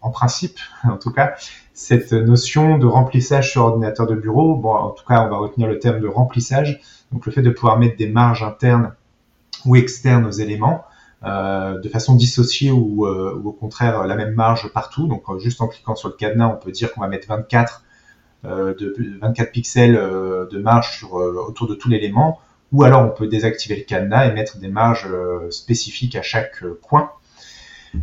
en 0.00 0.10
principe, 0.10 0.58
en 0.84 0.96
tout 0.96 1.12
cas, 1.12 1.34
cette 1.74 2.12
notion 2.12 2.78
de 2.78 2.86
remplissage 2.86 3.50
sur 3.50 3.62
ordinateur 3.62 4.06
de 4.06 4.14
bureau. 4.14 4.56
Bon, 4.56 4.72
en 4.74 4.90
tout 4.90 5.04
cas, 5.06 5.24
on 5.24 5.28
va 5.28 5.36
retenir 5.36 5.68
le 5.68 5.78
terme 5.78 6.00
de 6.00 6.08
remplissage. 6.08 6.80
Donc, 7.12 7.26
le 7.26 7.32
fait 7.32 7.42
de 7.42 7.50
pouvoir 7.50 7.78
mettre 7.78 7.96
des 7.96 8.08
marges 8.08 8.42
internes 8.42 8.94
ou 9.64 9.76
externes 9.76 10.26
aux 10.26 10.30
éléments. 10.30 10.84
Euh, 11.24 11.78
de 11.78 11.88
façon 11.88 12.16
dissociée 12.16 12.72
ou, 12.72 13.06
euh, 13.06 13.40
ou, 13.40 13.50
au 13.50 13.52
contraire 13.52 14.08
la 14.08 14.16
même 14.16 14.34
marge 14.34 14.72
partout. 14.72 15.06
Donc 15.06 15.22
euh, 15.28 15.38
juste 15.38 15.60
en 15.60 15.68
cliquant 15.68 15.94
sur 15.94 16.08
le 16.08 16.14
cadenas, 16.14 16.48
on 16.48 16.56
peut 16.56 16.72
dire 16.72 16.92
qu'on 16.92 17.00
va 17.00 17.08
mettre 17.08 17.28
24, 17.28 17.84
de, 18.44 19.18
24 19.20 19.52
pixels 19.52 19.94
de 19.94 20.58
marge 20.58 20.98
sur, 20.98 21.14
autour 21.14 21.68
de 21.68 21.74
tout 21.74 21.88
l'élément. 21.88 22.40
Ou 22.72 22.82
alors 22.82 23.02
on 23.02 23.10
peut 23.10 23.28
désactiver 23.28 23.76
le 23.76 23.82
cadenas 23.82 24.26
et 24.26 24.32
mettre 24.32 24.58
des 24.58 24.68
marges 24.68 25.08
spécifiques 25.50 26.16
à 26.16 26.22
chaque 26.22 26.64
coin. 26.80 27.12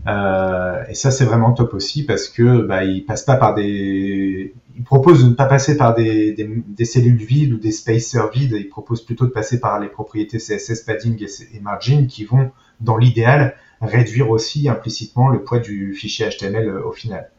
Euh, 0.08 0.84
et 0.90 0.94
ça, 0.94 1.12
c'est 1.12 1.26
vraiment 1.26 1.52
top 1.54 1.74
aussi 1.74 2.06
parce 2.06 2.28
que 2.28 2.62
bah, 2.62 2.84
il 2.84 3.06
passe 3.06 3.24
pas 3.24 3.36
par 3.36 3.56
des, 3.56 4.54
il 4.76 4.84
propose 4.84 5.24
de 5.24 5.30
ne 5.30 5.34
pas 5.34 5.46
passer 5.46 5.78
par 5.78 5.96
des, 5.96 6.34
des, 6.34 6.50
des 6.68 6.86
cellules 6.86 7.18
vides 7.18 7.54
ou 7.54 7.58
des 7.58 7.72
spacers 7.72 8.30
vides. 8.30 8.56
Il 8.58 8.70
propose 8.70 9.04
plutôt 9.04 9.26
de 9.26 9.32
passer 9.32 9.60
par 9.60 9.80
les 9.80 9.88
propriétés 9.88 10.38
CSS 10.38 10.82
padding 10.82 11.26
et 11.54 11.60
margin 11.60 12.08
qui 12.08 12.24
vont 12.24 12.52
dans 12.80 12.98
l'idéal, 12.98 13.56
réduire 13.82 14.30
aussi 14.30 14.70
implicitement 14.70 15.30
le 15.30 15.44
poids 15.44 15.60
du 15.60 15.94
fichier 15.94 16.30
HTML 16.30 16.68
euh, 16.68 16.88
au 16.88 16.92
final. 16.92 17.30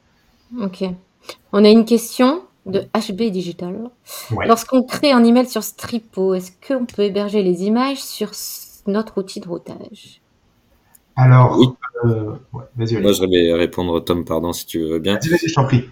Ok. 0.61 0.85
On 1.53 1.65
a 1.65 1.69
une 1.69 1.85
question 1.85 2.43
de 2.67 2.81
HB 2.95 3.31
Digital. 3.31 3.91
Lorsqu'on 4.47 4.83
crée 4.83 5.13
un 5.13 5.25
email 5.25 5.47
sur 5.47 5.63
Stripo, 5.63 6.35
est-ce 6.35 6.53
qu'on 6.67 6.85
peut 6.85 7.03
héberger 7.03 7.43
les 7.43 7.65
images 7.65 8.03
sur 8.03 8.33
notre 8.87 9.19
outil 9.19 9.41
de 9.41 9.49
routage? 9.49 10.20
Alors, 11.17 11.59
oui. 11.59 11.69
Euh, 12.05 12.33
vas-y. 12.77 12.97
Moi, 13.01 13.13
je 13.13 13.25
vais 13.25 13.53
répondre, 13.53 14.01
Tom, 14.01 14.25
pardon, 14.25 14.53
si 14.53 14.67
tu 14.67 14.81
veux 14.81 14.99
bien. 14.99 15.15
Vas-y, 15.15 15.49
je 15.49 15.55
t'en 15.55 15.65
prie. 15.65 15.85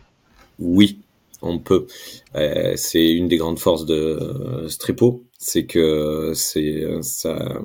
Oui, 0.59 1.01
on 1.43 1.59
peut. 1.59 1.87
Euh, 2.35 2.73
c'est 2.77 3.11
une 3.11 3.29
des 3.29 3.37
grandes 3.37 3.59
forces 3.59 3.85
de 3.85 4.67
Stripo, 4.69 5.23
c'est 5.39 5.67
que 5.67 6.33
c'est 6.35 7.03
ça 7.03 7.61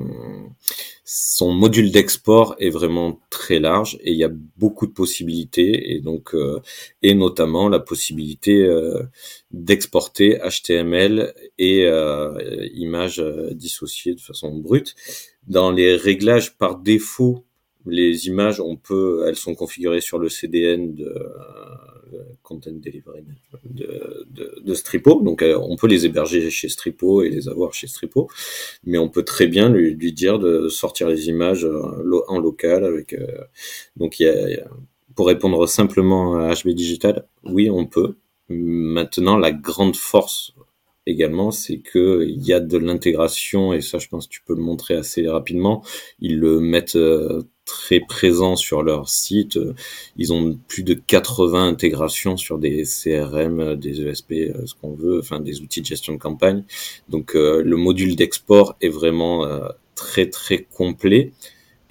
son 1.06 1.54
module 1.54 1.92
d'export 1.92 2.56
est 2.60 2.70
vraiment 2.70 3.20
très 3.30 3.60
large 3.60 3.98
et 4.02 4.12
il 4.14 4.18
y 4.18 4.24
a 4.24 4.32
beaucoup 4.58 4.88
de 4.88 4.94
possibilités 4.94 5.94
et 5.94 6.00
donc 6.00 6.34
euh, 6.34 6.62
et 7.02 7.14
notamment 7.14 7.68
la 7.68 7.80
possibilité 7.80 8.64
euh, 8.64 9.04
d'exporter 9.52 10.40
HTML 10.40 11.34
et 11.58 11.86
euh, 11.86 12.68
images 12.74 13.24
dissociées 13.52 14.16
de 14.16 14.22
façon 14.22 14.58
brute. 14.58 14.96
Dans 15.48 15.72
les 15.72 15.96
réglages 15.96 16.58
par 16.58 16.78
défaut, 16.78 17.44
les 17.86 18.28
images, 18.28 18.60
on 18.62 18.76
peut, 18.76 19.26
elles 19.28 19.36
sont 19.36 19.56
configurées 19.56 20.02
sur 20.02 20.20
le 20.20 20.30
CDN 20.30 20.96
de 20.96 21.14
Content 22.42 22.72
Delivery 22.72 23.24
de, 23.66 24.74
Stripo. 24.74 25.22
Donc 25.22 25.42
euh, 25.42 25.58
on 25.62 25.76
peut 25.76 25.88
les 25.88 26.06
héberger 26.06 26.50
chez 26.50 26.70
Stripo 26.70 27.24
et 27.24 27.30
les 27.30 27.48
avoir 27.48 27.74
chez 27.74 27.88
Stripo, 27.88 28.30
mais 28.84 28.98
on 28.98 29.10
peut 29.10 29.24
très 29.24 29.48
bien 29.48 29.70
lui, 29.70 30.14
dire 30.14 30.40
de 30.40 30.68
sortir 30.68 31.08
les 31.08 31.28
images 31.28 31.66
euh, 31.66 32.22
en 32.28 32.40
local 32.40 32.86
avec. 32.86 33.14
Euh, 33.14 33.28
donc 33.98 34.20
y 34.20 34.28
a, 34.28 34.36
pour 35.16 35.28
répondre 35.28 35.68
simplement 35.68 36.36
à 36.36 36.54
HB 36.54 36.70
Digital, 36.70 37.26
oui 37.44 37.70
on 37.70 37.86
peut. 37.86 38.16
Maintenant 38.50 39.38
la 39.38 39.52
grande 39.52 39.96
force 39.96 40.54
également, 41.06 41.52
c'est 41.52 41.80
que 41.80 42.26
il 42.28 42.46
y 42.46 42.54
a 42.54 42.60
de 42.60 42.78
l'intégration 42.78 43.74
et 43.74 43.82
ça, 43.82 44.00
je 44.00 44.08
pense, 44.08 44.30
tu 44.30 44.42
peux 44.46 44.56
le 44.56 44.62
montrer 44.62 44.96
assez 44.96 45.28
rapidement. 45.28 45.84
Ils 46.20 46.40
le 46.40 46.60
mettent 46.60 46.98
très 47.66 48.00
présents 48.00 48.56
sur 48.56 48.84
leur 48.84 49.10
site. 49.10 49.60
Ils 50.18 50.34
ont 50.34 50.58
plus 50.68 50.84
de 50.84 50.94
80 50.94 51.68
intégrations 51.68 52.38
sur 52.38 52.58
des 52.60 52.84
CRM, 52.84 53.76
des 53.76 54.02
ESP, 54.02 54.32
euh, 54.32 54.66
ce 54.66 54.74
qu'on 54.76 54.94
veut, 54.94 55.20
enfin 55.20 55.40
des 55.40 55.62
outils 55.62 55.82
de 55.82 55.86
gestion 55.86 56.14
de 56.14 56.20
campagne. 56.20 56.64
Donc 57.10 57.36
euh, 57.36 57.62
le 57.64 57.78
module 57.78 58.16
d'export 58.16 58.76
est 58.82 58.90
vraiment 58.90 59.46
euh, 59.46 59.68
très 59.96 60.30
très 60.30 60.64
complet. 60.64 61.32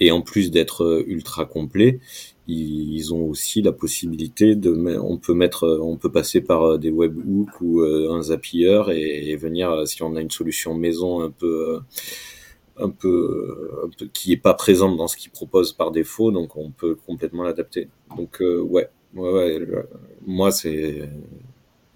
Et 0.01 0.11
en 0.11 0.21
plus 0.21 0.51
d'être 0.51 1.05
ultra 1.07 1.45
complet, 1.45 2.01
ils 2.49 3.15
ont 3.15 3.25
aussi 3.29 3.63
la 3.63 3.73
possibilité 3.73 4.57
de, 4.57 4.73
on 5.01 5.17
peut 5.17 5.35
mettre, 5.35 5.79
on 5.81 5.97
peut 5.97 6.11
passer 6.11 6.41
par 6.41 6.79
des 6.79 6.91
webhooks 6.91 7.61
ou 7.61 7.83
un 7.83 8.23
Zapier 8.23 8.83
et, 8.91 9.37
venir, 9.37 9.87
si 9.87 10.03
on 10.03 10.17
a 10.17 10.21
une 10.21 10.31
solution 10.31 10.75
maison 10.75 11.21
un 11.21 11.31
peu 11.31 11.81
un 12.77 12.91
peu, 12.91 13.91
qui 14.13 14.33
est 14.33 14.37
pas 14.39 14.55
présente 14.55 14.97
dans 14.97 15.07
ce 15.09 15.17
qu'il 15.17 15.31
propose 15.31 15.73
par 15.73 15.91
défaut, 15.91 16.31
donc 16.31 16.57
on 16.57 16.71
peut 16.71 16.97
complètement 17.07 17.43
l'adapter. 17.43 17.89
Donc 18.17 18.41
euh, 18.41 18.61
ouais, 18.61 18.89
ouais, 19.15 19.31
ouais 19.31 19.67
moi 20.27 20.51
c'est 20.51 21.09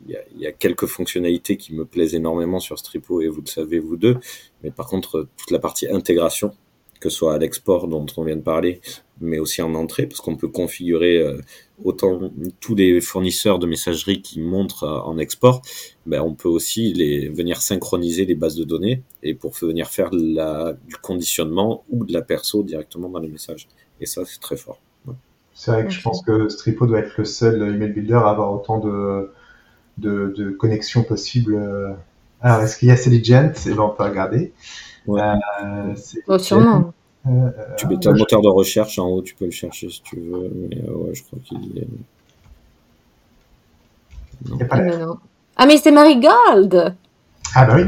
il 0.06 0.20
y, 0.36 0.42
y 0.42 0.46
a, 0.46 0.52
quelques 0.52 0.86
fonctionnalités 0.86 1.56
qui 1.56 1.74
me 1.74 1.84
plaisent 1.84 2.14
énormément 2.14 2.60
sur 2.60 2.78
Stripo 2.78 3.20
et 3.22 3.28
vous 3.28 3.40
le 3.40 3.48
savez 3.48 3.78
vous 3.78 3.96
deux, 3.96 4.18
mais 4.62 4.70
par 4.70 4.86
contre 4.86 5.26
toute 5.36 5.50
la 5.50 5.58
partie 5.58 5.88
intégration, 5.88 6.52
que 7.00 7.08
ce 7.08 7.16
soit 7.16 7.34
à 7.34 7.38
l'export 7.38 7.88
dont 7.88 8.06
on 8.16 8.24
vient 8.24 8.36
de 8.36 8.42
parler, 8.42 8.80
mais 9.20 9.38
aussi 9.38 9.62
en 9.62 9.74
entrée, 9.74 10.06
parce 10.06 10.20
qu'on 10.20 10.36
peut 10.36 10.48
configurer 10.48 11.18
euh, 11.18 11.40
autant 11.84 12.30
tous 12.60 12.74
les 12.74 13.00
fournisseurs 13.00 13.58
de 13.58 13.66
messagerie 13.66 14.22
qui 14.22 14.40
montrent 14.40 14.84
euh, 14.84 15.00
en 15.00 15.18
export, 15.18 15.62
ben, 16.06 16.20
on 16.20 16.34
peut 16.34 16.48
aussi 16.48 16.92
les, 16.92 17.28
venir 17.28 17.62
synchroniser 17.62 18.24
les 18.24 18.34
bases 18.34 18.56
de 18.56 18.64
données 18.64 19.02
et 19.22 19.34
pour 19.34 19.52
venir 19.52 19.88
faire 19.88 20.10
la, 20.12 20.74
du 20.86 20.96
conditionnement 20.96 21.84
ou 21.90 22.04
de 22.04 22.12
la 22.12 22.22
perso 22.22 22.62
directement 22.62 23.08
dans 23.08 23.20
les 23.20 23.28
messages. 23.28 23.68
Et 24.00 24.06
ça, 24.06 24.22
c'est 24.24 24.40
très 24.40 24.56
fort. 24.56 24.80
C'est 25.54 25.70
vrai 25.70 25.84
que 25.84 25.90
je 25.90 26.02
pense 26.02 26.22
que 26.22 26.50
Stripo 26.50 26.86
doit 26.86 26.98
être 26.98 27.14
le 27.16 27.24
seul 27.24 27.74
email 27.74 27.90
builder 27.90 28.12
à 28.12 28.28
avoir 28.28 28.52
autant 28.52 28.78
de, 28.78 29.30
de, 29.96 30.34
de 30.36 30.50
connexions 30.50 31.02
possibles. 31.02 31.58
Alors, 32.42 32.60
est-ce 32.60 32.76
qu'il 32.76 32.88
y 32.88 32.90
a 32.90 32.96
Selligent 32.98 33.52
Eh 33.66 33.70
ben, 33.70 33.80
on 33.80 33.88
peut 33.88 34.04
regarder. 34.04 34.52
Ouais. 35.06 35.22
Euh, 35.22 35.94
oh, 36.28 36.38
sûrement. 36.38 36.92
Euh, 37.28 37.50
tu 37.76 37.86
mets 37.88 38.06
un 38.06 38.12
moteur 38.12 38.40
de 38.40 38.48
recherche 38.48 38.98
en 38.98 39.08
haut, 39.08 39.22
tu 39.22 39.34
peux 39.34 39.46
le 39.46 39.50
chercher 39.50 39.88
si 39.90 40.00
tu 40.02 40.20
veux, 40.20 40.50
mais 40.54 40.78
euh, 40.88 40.92
ouais, 40.92 41.14
je 41.14 41.24
crois 41.24 41.38
qu'il 41.44 41.60
y 41.74 41.78
est. 41.80 41.88
Non. 44.48 44.58
Ah, 44.70 44.80
mais 44.80 44.96
non. 44.98 45.18
ah, 45.56 45.66
mais 45.66 45.76
c'est 45.78 45.90
Marigold 45.90 46.94
Ah, 47.54 47.64
bah 47.64 47.74
oui. 47.76 47.84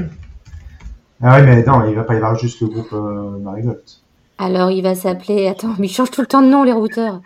Ah, 1.22 1.38
oui, 1.38 1.46
mais 1.46 1.62
non, 1.62 1.87
il 1.88 1.94
va 1.94 2.05
pas 2.05 2.14
y 2.14 2.16
avoir 2.16 2.37
juste 2.37 2.61
le 2.61 2.68
groupe 2.68 2.92
euh, 2.92 3.38
Marigold. 3.38 3.83
Alors, 4.38 4.70
il 4.70 4.83
va 4.83 4.94
s'appeler. 4.94 5.48
Attends, 5.48 5.74
mais 5.79 5.87
ils 5.87 5.92
changent 5.92 6.11
tout 6.11 6.20
le 6.20 6.27
temps 6.27 6.42
de 6.42 6.48
nom, 6.48 6.62
les 6.62 6.72
routeurs. 6.72 7.20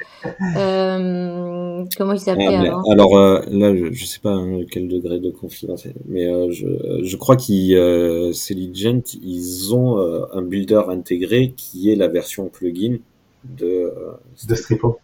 Euh, 0.57 1.85
comment 1.97 2.13
il 2.13 2.21
s'appelait 2.21 2.57
ah, 2.57 2.61
avant? 2.61 2.83
Alors, 2.91 3.17
euh, 3.17 3.41
là, 3.51 3.75
je, 3.77 3.85
ne 3.85 3.95
sais 3.95 4.21
pas 4.21 4.33
hein, 4.33 4.61
quel 4.71 4.89
degré 4.89 5.21
de 5.21 5.31
confidence, 5.31 5.87
mais 6.07 6.27
euh, 6.27 6.51
je, 6.51 6.67
je, 7.03 7.17
crois 7.17 7.37
qu'ils, 7.37 7.77
euh, 7.77 8.33
Selligent, 8.33 9.03
ils 9.23 9.75
ont 9.75 9.99
euh, 9.99 10.25
un 10.33 10.43
builder 10.43 10.83
intégré 10.89 11.53
qui 11.57 11.91
est 11.91 11.97
la 11.97 12.09
version 12.09 12.49
plugin 12.49 12.97
de. 13.45 13.93
de 14.49 14.55
Stripo. 14.55 14.99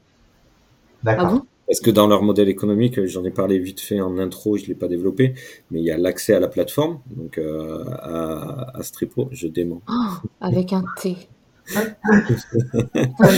D'accord. 1.05 1.43
Parce 1.69 1.81
que 1.81 1.91
dans 1.91 2.07
leur 2.07 2.23
modèle 2.23 2.49
économique, 2.49 3.05
j'en 3.05 3.25
ai 3.25 3.31
parlé 3.31 3.59
vite 3.59 3.81
fait 3.81 4.01
en 4.01 4.17
intro, 4.17 4.57
je 4.57 4.63
ne 4.63 4.69
l'ai 4.69 4.75
pas 4.75 4.89
développé, 4.89 5.35
mais 5.71 5.81
il 5.81 5.85
y 5.85 5.91
a 5.91 5.99
l'accès 5.99 6.33
à 6.33 6.41
la 6.41 6.49
plateforme, 6.49 7.01
donc 7.15 7.37
euh, 7.37 7.85
à, 7.91 8.79
Stripo, 8.81 9.29
je 9.33 9.49
dément. 9.49 9.83
Oh, 9.87 10.27
avec 10.41 10.73
un 10.73 10.83
T. 10.97 11.15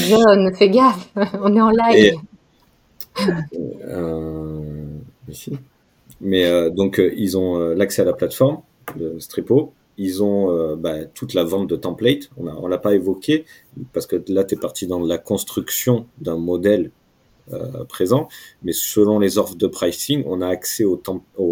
John, 0.09 0.55
fais 0.55 0.71
gaffe, 0.71 1.11
on 1.41 1.55
est 1.57 1.61
en 1.61 1.71
live. 1.71 2.15
Euh, 3.89 4.61
mais 6.21 6.45
euh, 6.45 6.71
donc, 6.71 7.01
ils 7.17 7.37
ont 7.37 7.59
l'accès 7.75 8.03
à 8.03 8.05
la 8.05 8.13
plateforme 8.13 8.61
de 8.97 9.19
Stripo, 9.19 9.73
ils 9.99 10.23
ont 10.23 10.77
bah, 10.77 11.05
toute 11.05 11.35
la 11.35 11.45
vente 11.45 11.69
de 11.69 11.77
templates. 11.77 12.31
On 12.37 12.45
ne 12.45 12.69
l'a 12.69 12.79
pas 12.79 12.95
évoqué 12.95 13.45
parce 13.93 14.07
que 14.07 14.23
là, 14.29 14.45
tu 14.45 14.55
es 14.55 14.59
parti 14.59 14.87
dans 14.87 15.01
la 15.01 15.19
construction 15.19 16.07
d'un 16.21 16.37
modèle 16.37 16.91
euh, 17.53 17.85
présent, 17.85 18.29
mais 18.63 18.73
selon 18.73 19.19
les 19.19 19.37
offres 19.37 19.57
de 19.57 19.67
pricing, 19.67 20.23
on 20.27 20.41
a 20.41 20.47
accès 20.47 20.85
au 20.85 21.01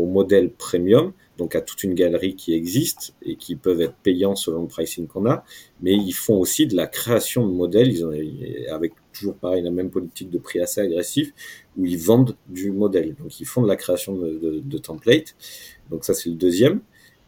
modèle 0.06 0.50
premium, 0.50 1.12
donc 1.38 1.55
à 1.55 1.61
toute 1.61 1.85
une 1.85 1.94
galerie 1.94 2.35
qui 2.35 2.53
existe 2.53 3.14
et 3.22 3.37
qui 3.37 3.57
peuvent 3.57 3.81
être 3.81 3.94
payants 4.03 4.35
selon 4.35 4.62
le 4.62 4.68
pricing 4.68 5.07
qu'on 5.07 5.27
a, 5.27 5.44
mais 5.81 5.94
ils 5.94 6.12
font 6.12 6.35
aussi 6.35 6.66
de 6.66 6.77
la 6.77 6.87
création 6.87 7.46
de 7.46 7.53
modèles, 7.53 7.90
ils 7.90 8.05
ont, 8.05 8.12
avec 8.70 8.92
toujours 9.12 9.37
pareil 9.37 9.62
la 9.62 9.70
même 9.70 9.90
politique 9.90 10.31
de 10.31 10.38
prix 10.38 10.61
assez 10.61 10.81
agressif, 10.81 11.33
où 11.77 11.87
ils 11.87 11.98
vendent 11.98 12.37
du 12.48 12.72
modèle, 12.72 13.14
donc 13.14 13.40
ils 13.40 13.46
font 13.46 13.62
de 13.62 13.68
la 13.68 13.77
création 13.77 14.16
de, 14.16 14.61
de, 14.62 14.79
templates, 14.79 15.37
donc 15.90 16.05
ça 16.05 16.12
c'est 16.12 16.29
le 16.29 16.35
deuxième. 16.37 16.81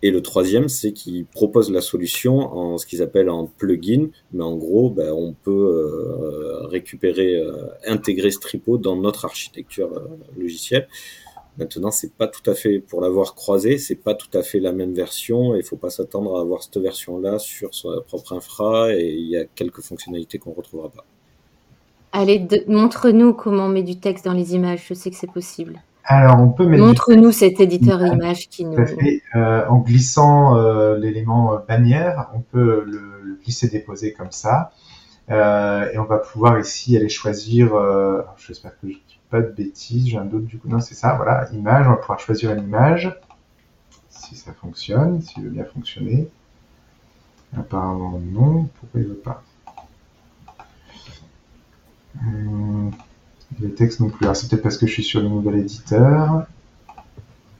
Et 0.02 0.10
le 0.10 0.22
troisième, 0.22 0.70
c'est 0.70 0.92
qu'ils 0.92 1.26
proposent 1.26 1.70
la 1.70 1.82
solution 1.82 2.38
en 2.38 2.78
ce 2.78 2.86
qu'ils 2.86 3.02
appellent 3.02 3.28
un 3.28 3.50
plugin, 3.58 4.08
mais 4.32 4.42
en 4.42 4.56
gros, 4.56 4.88
ben, 4.88 5.12
on 5.12 5.34
peut 5.34 5.50
euh, 5.50 6.66
récupérer, 6.68 7.36
euh, 7.36 7.66
intégrer 7.86 8.30
Stripo 8.30 8.78
dans 8.78 8.96
notre 8.96 9.26
architecture 9.26 9.92
euh, 9.92 10.06
logicielle. 10.38 10.88
Maintenant, 11.58 11.90
c'est 11.90 12.12
pas 12.14 12.26
tout 12.26 12.48
à 12.48 12.54
fait, 12.54 12.78
pour 12.78 13.00
l'avoir 13.00 13.34
croisé, 13.34 13.78
c'est 13.78 13.96
pas 13.96 14.14
tout 14.14 14.30
à 14.38 14.42
fait 14.42 14.60
la 14.60 14.72
même 14.72 14.94
version, 14.94 15.54
et 15.54 15.58
il 15.58 15.64
faut 15.64 15.76
pas 15.76 15.90
s'attendre 15.90 16.38
à 16.38 16.40
avoir 16.40 16.62
cette 16.62 16.78
version-là 16.78 17.38
sur 17.38 17.74
sa 17.74 17.88
propre 18.06 18.32
infra, 18.32 18.94
et 18.94 19.10
il 19.10 19.28
y 19.28 19.36
a 19.36 19.44
quelques 19.44 19.82
fonctionnalités 19.82 20.38
qu'on 20.38 20.52
retrouvera 20.52 20.88
pas. 20.88 21.04
Allez, 22.12 22.46
montre-nous 22.66 23.34
comment 23.34 23.66
on 23.66 23.68
met 23.68 23.82
du 23.82 23.98
texte 23.98 24.24
dans 24.24 24.32
les 24.32 24.54
images, 24.54 24.84
je 24.88 24.94
sais 24.94 25.10
que 25.10 25.16
c'est 25.16 25.30
possible. 25.30 25.80
Alors, 26.04 26.40
on 26.40 26.48
peut 26.48 26.66
mettre. 26.66 26.82
Montre-nous 26.82 27.30
cet 27.30 27.60
éditeur 27.60 28.04
image 28.04 28.48
qui 28.48 28.64
nous. 28.64 28.76
Euh, 29.36 29.66
en 29.68 29.78
glissant 29.78 30.56
euh, 30.56 30.98
l'élément 30.98 31.54
euh, 31.54 31.58
bannière, 31.68 32.30
on 32.34 32.40
peut 32.40 32.84
le, 32.84 33.38
glisser-déposer 33.44 34.12
comme 34.12 34.32
ça. 34.32 34.72
et 35.28 35.98
on 35.98 36.04
va 36.04 36.18
pouvoir 36.18 36.58
ici 36.58 36.96
aller 36.96 37.08
choisir. 37.08 37.72
J'espère 38.36 38.72
que 38.72 38.88
je 38.88 38.88
ne 38.88 38.92
dis 38.94 39.19
pas 39.30 39.40
de 39.40 39.50
bêtises. 39.50 40.08
J'ai 40.08 40.18
un 40.18 40.24
doute 40.24 40.46
du 40.46 40.58
coup. 40.58 40.68
Non, 40.68 40.80
c'est 40.80 40.94
ça. 40.94 41.14
Voilà, 41.14 41.48
image. 41.52 41.86
On 41.86 41.90
va 41.90 41.96
pouvoir 41.96 42.18
choisir 42.20 42.52
une 42.52 42.64
image. 42.64 43.18
Si 44.08 44.36
ça 44.36 44.52
fonctionne, 44.52 45.22
s'il 45.22 45.44
veut 45.44 45.50
bien 45.50 45.64
fonctionner. 45.64 46.28
Apparemment, 47.56 48.20
non. 48.20 48.68
Pourquoi 48.78 49.00
il 49.00 49.04
ne 49.04 49.08
veut 49.08 49.18
pas? 49.18 49.42
Hum. 52.22 52.90
Les 53.58 53.74
textes 53.74 54.00
non 54.00 54.10
plus. 54.10 54.24
Alors 54.24 54.36
c'est 54.36 54.48
peut-être 54.48 54.62
parce 54.62 54.78
que 54.78 54.86
je 54.86 54.92
suis 54.92 55.02
sur 55.02 55.20
le 55.20 55.28
nouvel 55.28 55.56
éditeur. 55.56 56.46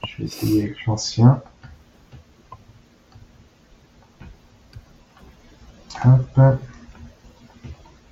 Je 0.07 0.17
vais 0.17 0.23
essayer 0.25 0.63
avec 0.63 0.85
l'ancien. 0.85 1.41
Hop. 6.05 6.39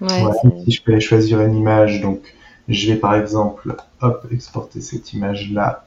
Si 0.08 0.72
je 0.72 0.84
peux 0.84 0.92
aller 0.92 1.02
choisir 1.02 1.42
une 1.42 1.56
image, 1.56 2.02
donc 2.02 2.36
je 2.70 2.92
vais 2.92 3.00
par 3.00 3.16
exemple, 3.16 3.76
exporter 4.32 4.80
cette 4.80 5.14
image-là, 5.14 5.86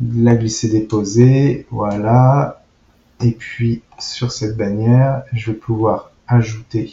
la 0.00 0.36
glisser 0.36 0.68
déposer, 0.68 1.66
voilà. 1.70 2.62
Et 3.22 3.32
puis 3.32 3.82
sur 3.98 4.30
cette 4.30 4.56
bannière, 4.56 5.22
je 5.32 5.50
vais 5.50 5.56
pouvoir 5.56 6.10
ajouter. 6.28 6.92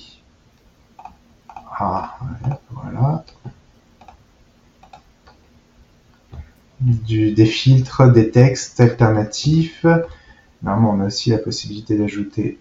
Ah, 1.75 2.17
des 6.79 7.45
filtres, 7.45 8.11
des 8.11 8.29
textes 8.29 8.79
alternatifs. 8.79 9.85
Normalement, 10.61 10.91
on 10.91 11.01
a 11.01 11.07
aussi 11.07 11.31
la 11.31 11.37
possibilité 11.37 11.97
d'ajouter 11.97 12.59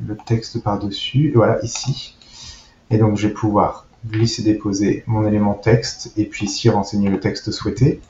le 0.00 0.16
texte 0.16 0.62
par-dessus. 0.62 1.32
Voilà, 1.34 1.60
ici. 1.64 2.16
Et 2.90 2.98
donc, 2.98 3.16
je 3.16 3.28
vais 3.28 3.34
pouvoir 3.34 3.86
glisser 4.08 4.42
déposer 4.42 5.04
mon 5.06 5.26
élément 5.26 5.54
texte 5.54 6.12
et 6.16 6.24
puis 6.24 6.46
ici 6.46 6.68
renseigner 6.68 7.10
le 7.10 7.20
texte 7.20 7.50
souhaité. 7.50 8.00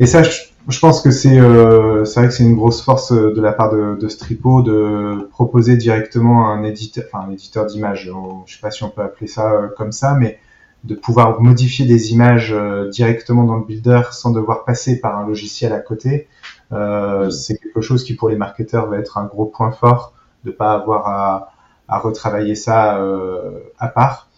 Et 0.00 0.06
ça, 0.06 0.22
je, 0.22 0.78
pense 0.80 1.00
que 1.02 1.10
c'est 1.10 1.38
euh, 1.38 2.04
vrai 2.04 2.28
que 2.28 2.34
c'est 2.34 2.44
une 2.44 2.54
grosse 2.54 2.82
force 2.82 3.12
de 3.12 3.40
la 3.40 3.52
part 3.52 3.72
de, 3.72 3.96
de 4.00 4.08
Stripo 4.08 4.62
de 4.62 5.28
proposer 5.30 5.76
directement 5.76 6.48
un 6.50 6.62
éditeur, 6.64 7.04
enfin 7.12 7.26
un 7.28 7.32
éditeur 7.32 7.66
d'image. 7.66 8.10
Je 8.46 8.54
sais 8.54 8.60
pas 8.60 8.70
si 8.70 8.82
on 8.82 8.90
peut 8.90 9.02
appeler 9.02 9.26
ça 9.26 9.52
euh, 9.52 9.68
comme 9.76 9.92
ça, 9.92 10.14
mais 10.14 10.38
de 10.84 10.94
pouvoir 10.94 11.40
modifier 11.40 11.86
des 11.86 12.12
images 12.12 12.52
euh, 12.52 12.88
directement 12.90 13.44
dans 13.44 13.56
le 13.56 13.64
builder 13.64 14.02
sans 14.12 14.30
devoir 14.30 14.64
passer 14.64 15.00
par 15.00 15.18
un 15.18 15.26
logiciel 15.26 15.72
à 15.72 15.80
côté, 15.80 16.28
euh, 16.72 17.30
c'est 17.30 17.56
quelque 17.56 17.80
chose 17.80 18.04
qui 18.04 18.14
pour 18.14 18.28
les 18.28 18.36
marketeurs 18.36 18.88
va 18.88 18.98
être 18.98 19.16
un 19.16 19.24
gros 19.24 19.46
point 19.46 19.72
fort 19.72 20.12
de 20.44 20.50
pas 20.50 20.74
avoir 20.74 21.08
à, 21.08 21.52
à 21.88 21.98
retravailler 21.98 22.54
ça 22.54 22.98
euh, 22.98 23.60
à 23.78 23.88
part. 23.88 24.28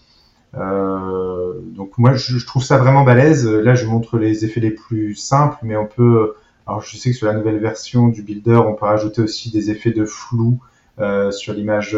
Euh, 0.57 1.53
donc 1.75 1.99
moi 1.99 2.15
je, 2.15 2.39
je, 2.39 2.47
trouve 2.47 2.63
ça 2.63 2.79
vraiment 2.79 3.05
balèze. 3.05 3.47
Là 3.47 3.75
je 3.75 3.87
montre 3.87 4.19
les 4.19 4.45
effets 4.45 4.61
les 4.61 4.71
plus 4.71 5.15
simples, 5.15 5.59
mais 5.63 5.77
on 5.77 5.87
peut, 5.87 6.35
alors 6.67 6.83
je 6.83 6.97
sais 6.97 7.11
que 7.11 7.17
sur 7.17 7.27
la 7.27 7.35
nouvelle 7.35 7.59
version 7.59 8.09
du 8.09 8.23
builder, 8.23 8.57
on 8.67 8.75
peut 8.75 8.87
rajouter 8.87 9.23
aussi 9.23 9.51
des 9.51 9.71
effets 9.71 9.93
de 9.93 10.05
flou 10.05 10.59
euh, 10.99 11.31
sur 11.31 11.53
l'image 11.53 11.97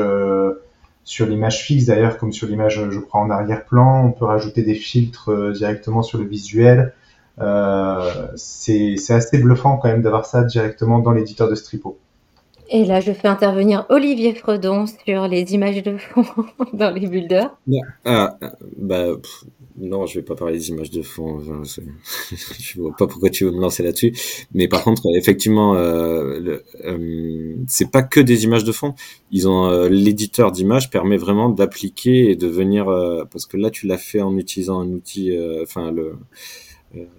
sur 1.09 1.25
l'image 1.25 1.63
fixe 1.63 1.87
d'ailleurs, 1.87 2.19
comme 2.19 2.33
sur 2.33 2.47
l'image, 2.47 2.87
je 2.91 3.01
crois, 3.01 3.23
en 3.23 3.31
arrière-plan. 3.31 4.05
On 4.05 4.13
peut 4.13 4.27
rajouter 4.27 4.63
des 4.63 4.75
filtres 4.75 5.31
euh, 5.31 5.53
directement 5.53 6.03
sur 6.03 6.19
le 6.19 6.27
visuel. 6.27 6.93
Euh, 7.41 8.29
c'est 8.37 8.95
assez 9.09 9.39
bluffant 9.39 9.79
quand 9.79 9.89
même 9.89 10.03
d'avoir 10.03 10.27
ça 10.27 10.45
directement 10.45 10.99
dans 10.99 11.13
l'éditeur 11.13 11.49
de 11.49 11.55
Stripo. 11.55 11.99
Et 12.71 12.85
là, 12.85 13.01
je 13.01 13.13
fais 13.13 13.29
intervenir 13.29 13.87
Olivier 13.89 14.35
Fredon 14.35 14.85
sur 14.87 15.27
les 15.27 15.55
images 15.55 15.83
de 15.83 15.97
fond 15.97 16.25
dans 16.75 16.91
les 16.91 17.07
builders. 17.07 17.51
Ah, 18.05 18.39
bah, 18.77 19.07
non, 19.81 20.07
je 20.07 20.19
vais 20.19 20.25
pas 20.25 20.35
parler 20.35 20.59
des 20.59 20.69
images 20.71 20.91
de 20.91 21.03
fond. 21.03 21.41
je 21.65 22.81
vois 22.81 22.95
pas 22.97 23.07
pourquoi 23.07 23.31
tu 23.31 23.45
veux 23.45 23.53
me 23.53 23.61
lancer 23.61 23.83
là-dessus. 23.83 24.13
Mais 24.53 24.69
par 24.69 24.85
contre, 24.85 25.03
effectivement, 25.17 25.77
euh, 25.77 26.59
euh, 26.85 27.55
c'est 27.69 27.91
pas 27.91 28.03
que 28.03 28.21
des 28.21 28.45
images 28.45 28.65
de 28.65 28.73
fond. 28.73 28.95
Ils 29.31 29.49
ont 29.49 29.67
euh, 29.67 29.89
l'éditeur 29.89 30.53
d'images 30.53 30.91
permet 30.91 31.17
vraiment 31.17 31.49
d'appliquer 31.49 32.31
et 32.31 32.37
de 32.37 32.49
venir 32.49 32.89
euh, 32.89 33.25
parce 33.31 33.47
que 33.47 33.57
là, 33.57 33.71
tu 33.71 33.87
l'as 33.87 33.99
fait 33.99 34.21
en 34.21 34.37
utilisant 34.37 34.81
un 34.81 34.89
outil, 34.89 35.37
euh, 35.37 35.63
enfin 35.63 35.91
le 35.91 36.03
euh, 36.03 36.15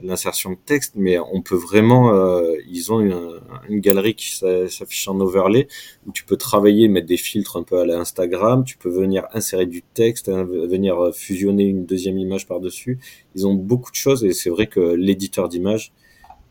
l'insertion 0.01 0.51
de 0.51 0.57
texte, 0.65 0.93
mais 0.95 1.19
on 1.19 1.41
peut 1.41 1.55
vraiment, 1.55 2.13
euh, 2.13 2.55
ils 2.67 2.91
ont 2.91 2.99
une, 2.99 3.39
une 3.67 3.79
galerie 3.79 4.15
qui 4.15 4.33
s'affiche 4.35 5.07
en 5.07 5.19
overlay 5.19 5.67
où 6.07 6.11
tu 6.11 6.23
peux 6.23 6.37
travailler, 6.37 6.87
mettre 6.87 7.07
des 7.07 7.17
filtres 7.17 7.57
un 7.57 7.63
peu 7.63 7.79
à 7.79 7.85
l'Instagram, 7.85 8.63
tu 8.63 8.77
peux 8.77 8.89
venir 8.89 9.27
insérer 9.33 9.67
du 9.67 9.83
texte, 9.83 10.29
hein, 10.29 10.43
venir 10.43 11.11
fusionner 11.13 11.65
une 11.65 11.85
deuxième 11.85 12.17
image 12.17 12.47
par-dessus. 12.47 12.99
Ils 13.35 13.45
ont 13.45 13.53
beaucoup 13.53 13.91
de 13.91 13.95
choses 13.95 14.25
et 14.25 14.33
c'est 14.33 14.49
vrai 14.49 14.67
que 14.67 14.79
l'éditeur 14.79 15.49
d'image, 15.49 15.93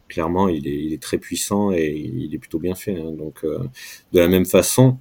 clairement, 0.08 0.48
il 0.48 0.66
est, 0.66 0.84
il 0.84 0.92
est, 0.92 1.02
très 1.02 1.18
puissant 1.18 1.72
et 1.72 1.90
il 1.90 2.34
est 2.34 2.38
plutôt 2.38 2.58
bien 2.58 2.74
fait. 2.74 2.96
Hein. 2.96 3.12
Donc, 3.12 3.44
euh, 3.44 3.58
de 4.12 4.20
la 4.20 4.28
même 4.28 4.46
façon, 4.46 4.98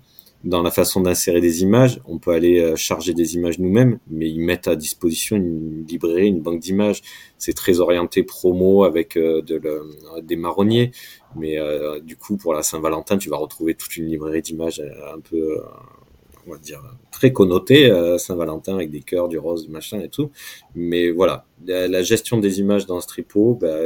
dans 0.48 0.62
la 0.62 0.72
façon 0.72 1.02
d'insérer 1.02 1.42
des 1.42 1.62
images. 1.62 2.00
On 2.06 2.20
peut 2.20 2.32
aller 2.32 2.60
euh, 2.60 2.76
charger 2.78 3.14
des 3.14 3.36
images 3.36 3.60
nous-mêmes, 3.60 4.00
mais 4.10 4.30
ils 4.30 4.40
mettent 4.40 4.68
à 4.68 4.76
disposition 4.78 5.36
une 5.36 5.86
librairie, 5.86 6.28
une 6.28 6.42
banque 6.42 6.62
d'images. 6.62 7.02
C'est 7.38 7.54
très 7.54 7.80
orienté 7.82 8.24
promo 8.24 8.86
avec 8.86 9.18
euh, 9.18 9.42
de 9.42 9.62
des 10.22 10.38
marronniers, 10.38 10.92
mais 11.36 11.60
euh, 11.60 12.00
du 12.00 12.16
coup 12.16 12.38
pour 12.38 12.54
la 12.54 12.64
Saint-Valentin, 12.64 13.18
tu 13.18 13.30
vas 13.30 13.38
retrouver 13.38 13.76
toute 13.76 13.98
une 13.98 14.06
librairie 14.06 14.42
d'images 14.42 14.82
un 15.14 15.20
peu, 15.20 15.60
on 16.48 16.52
va 16.52 16.58
dire, 16.58 16.82
très 17.12 17.34
connotée 17.34 17.92
Saint-Valentin 18.18 18.76
avec 18.76 18.90
des 18.90 19.02
cœurs, 19.02 19.28
du 19.28 19.38
rose, 19.38 19.66
du 19.66 19.72
machin 19.72 20.00
et 20.00 20.10
tout. 20.10 20.32
Mais 20.76 21.12
voilà, 21.12 21.46
la, 21.66 22.02
gestion 22.04 22.38
des 22.38 22.60
images 22.60 22.86
dans 22.86 23.02
Stripo, 23.02 23.58
bah, 23.60 23.78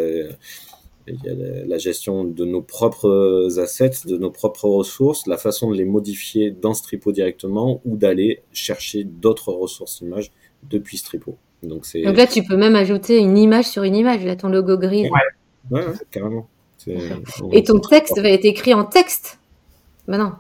il 1.08 1.20
y 1.24 1.30
a 1.30 1.66
la 1.66 1.78
gestion 1.78 2.24
de 2.24 2.46
nos 2.46 2.62
propres 2.62 3.60
assets, 3.60 4.06
de 4.06 4.18
nos 4.18 4.32
propres 4.32 4.66
ressources, 4.66 5.28
la 5.28 5.38
façon 5.38 5.72
de 5.72 5.76
les 5.76 5.86
modifier 5.86 6.52
dans 6.52 6.74
Stripo 6.74 7.12
directement 7.12 7.82
ou 7.86 7.98
d'aller 7.98 8.44
chercher 8.52 9.04
d'autres 9.04 9.52
ressources 9.52 10.02
images 10.02 10.32
depuis 10.70 10.98
Stripo. 10.98 11.38
Donc, 11.64 11.86
Donc, 12.04 12.18
là, 12.18 12.26
tu 12.26 12.44
peux 12.44 12.58
même 12.58 12.76
ajouter 12.76 13.18
une 13.18 13.38
image 13.38 13.66
sur 13.66 13.84
une 13.84 13.96
image, 13.96 14.26
là, 14.26 14.36
ton 14.36 14.50
logo 14.50 14.78
gris. 14.78 15.10
Ouais, 15.10 15.86
ouais, 15.86 15.94
carrément. 16.10 16.48
Et 17.52 17.64
ton 17.64 17.80
texte 17.80 18.20
va 18.20 18.30
être 18.30 18.46
écrit 18.46 18.74
en 18.74 18.84
texte 18.84 19.40
Ben 20.08 20.18
non. 20.18 20.32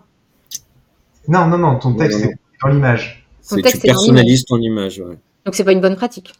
Non, 1.27 1.47
non, 1.47 1.57
non, 1.59 1.77
ton 1.77 1.93
texte 1.93 2.25
est 2.25 2.35
dans 2.63 2.69
l'image. 2.69 3.27
Tu 3.47 3.61
personnalises 3.61 4.45
ton 4.45 4.57
image, 4.57 4.99
ouais. 4.99 5.17
Donc 5.45 5.55
c'est 5.55 5.63
pas 5.63 5.71
une 5.71 5.81
bonne 5.81 5.95
pratique. 5.95 6.33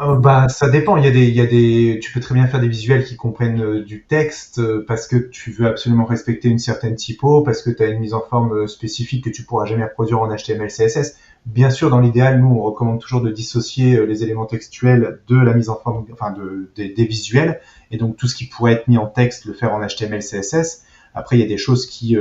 Euh, 0.00 0.16
bah, 0.16 0.48
ça 0.48 0.68
dépend. 0.68 0.96
Il 0.96 1.04
y, 1.04 1.08
a 1.08 1.10
des, 1.10 1.26
il 1.26 1.34
y 1.34 1.40
a 1.40 1.46
des, 1.46 2.00
tu 2.02 2.12
peux 2.12 2.20
très 2.20 2.34
bien 2.34 2.46
faire 2.46 2.60
des 2.60 2.68
visuels 2.68 3.04
qui 3.04 3.16
comprennent 3.16 3.60
euh, 3.60 3.84
du 3.84 4.04
texte 4.04 4.58
euh, 4.58 4.84
parce 4.86 5.06
que 5.06 5.16
tu 5.16 5.50
veux 5.50 5.66
absolument 5.66 6.04
respecter 6.04 6.48
une 6.48 6.58
certaine 6.58 6.94
typo, 6.94 7.42
parce 7.42 7.62
que 7.62 7.70
tu 7.70 7.82
as 7.82 7.86
une 7.86 8.00
mise 8.00 8.14
en 8.14 8.20
forme 8.20 8.66
spécifique 8.68 9.24
que 9.24 9.30
tu 9.30 9.44
pourras 9.44 9.64
jamais 9.64 9.84
reproduire 9.84 10.20
en 10.20 10.28
HTML, 10.34 10.68
CSS. 10.68 11.16
Bien 11.46 11.70
sûr, 11.70 11.90
dans 11.90 12.00
l'idéal, 12.00 12.40
nous, 12.40 12.48
on 12.48 12.62
recommande 12.62 13.00
toujours 13.00 13.20
de 13.20 13.30
dissocier 13.30 14.04
les 14.06 14.22
éléments 14.22 14.46
textuels 14.46 15.20
de 15.28 15.36
la 15.36 15.54
mise 15.54 15.70
en 15.70 15.76
forme, 15.76 16.04
enfin, 16.12 16.32
de, 16.32 16.70
des 16.76 17.04
visuels. 17.04 17.60
Et 17.90 17.96
donc, 17.96 18.16
tout 18.16 18.26
ce 18.26 18.34
qui 18.34 18.46
pourrait 18.46 18.72
être 18.72 18.88
mis 18.88 18.98
en 18.98 19.06
texte, 19.06 19.46
le 19.46 19.54
faire 19.54 19.72
en 19.72 19.80
HTML, 19.80 20.20
CSS. 20.20 20.84
Après, 21.14 21.36
il 21.36 21.40
y 21.40 21.44
a 21.44 21.48
des 21.48 21.56
choses 21.56 21.86
qui, 21.86 22.18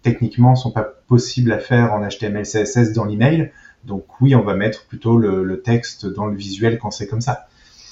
techniquement, 0.00 0.54
sont 0.54 0.70
pas 0.70 0.84
possibles 1.06 1.52
à 1.52 1.58
faire 1.58 1.92
en 1.92 2.08
HTML, 2.08 2.44
CSS 2.44 2.92
dans 2.94 3.04
l'email. 3.04 3.50
Donc 3.84 4.04
oui, 4.20 4.34
on 4.34 4.42
va 4.42 4.54
mettre 4.54 4.86
plutôt 4.86 5.18
le, 5.18 5.60
texte 5.62 6.06
dans 6.06 6.26
le 6.26 6.36
visuel 6.36 6.78
quand 6.78 6.90
c'est 6.90 7.06
comme 7.06 7.20
ça. 7.20 7.46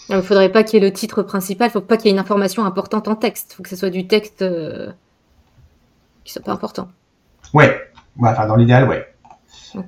Il 0.08 0.16
ne 0.16 0.22
faudrait 0.22 0.50
pas 0.50 0.64
qu'il 0.64 0.80
y 0.80 0.84
ait 0.84 0.88
le 0.88 0.92
titre 0.92 1.22
principal, 1.22 1.66
il 1.66 1.70
ne 1.70 1.72
faut 1.72 1.86
pas 1.86 1.96
qu'il 1.96 2.06
y 2.06 2.08
ait 2.08 2.12
une 2.12 2.18
information 2.18 2.64
importante 2.64 3.06
en 3.08 3.14
texte. 3.14 3.52
Il 3.52 3.56
faut 3.56 3.62
que 3.62 3.68
ce 3.68 3.76
soit 3.76 3.90
du 3.90 4.06
texte 4.06 4.42
euh, 4.42 4.90
qui 6.24 6.32
soit 6.32 6.42
pas 6.42 6.52
important. 6.52 6.88
Ouais, 7.54 7.76
enfin 8.20 8.46
dans 8.46 8.56
l'idéal, 8.56 8.88
ouais. 8.88 9.06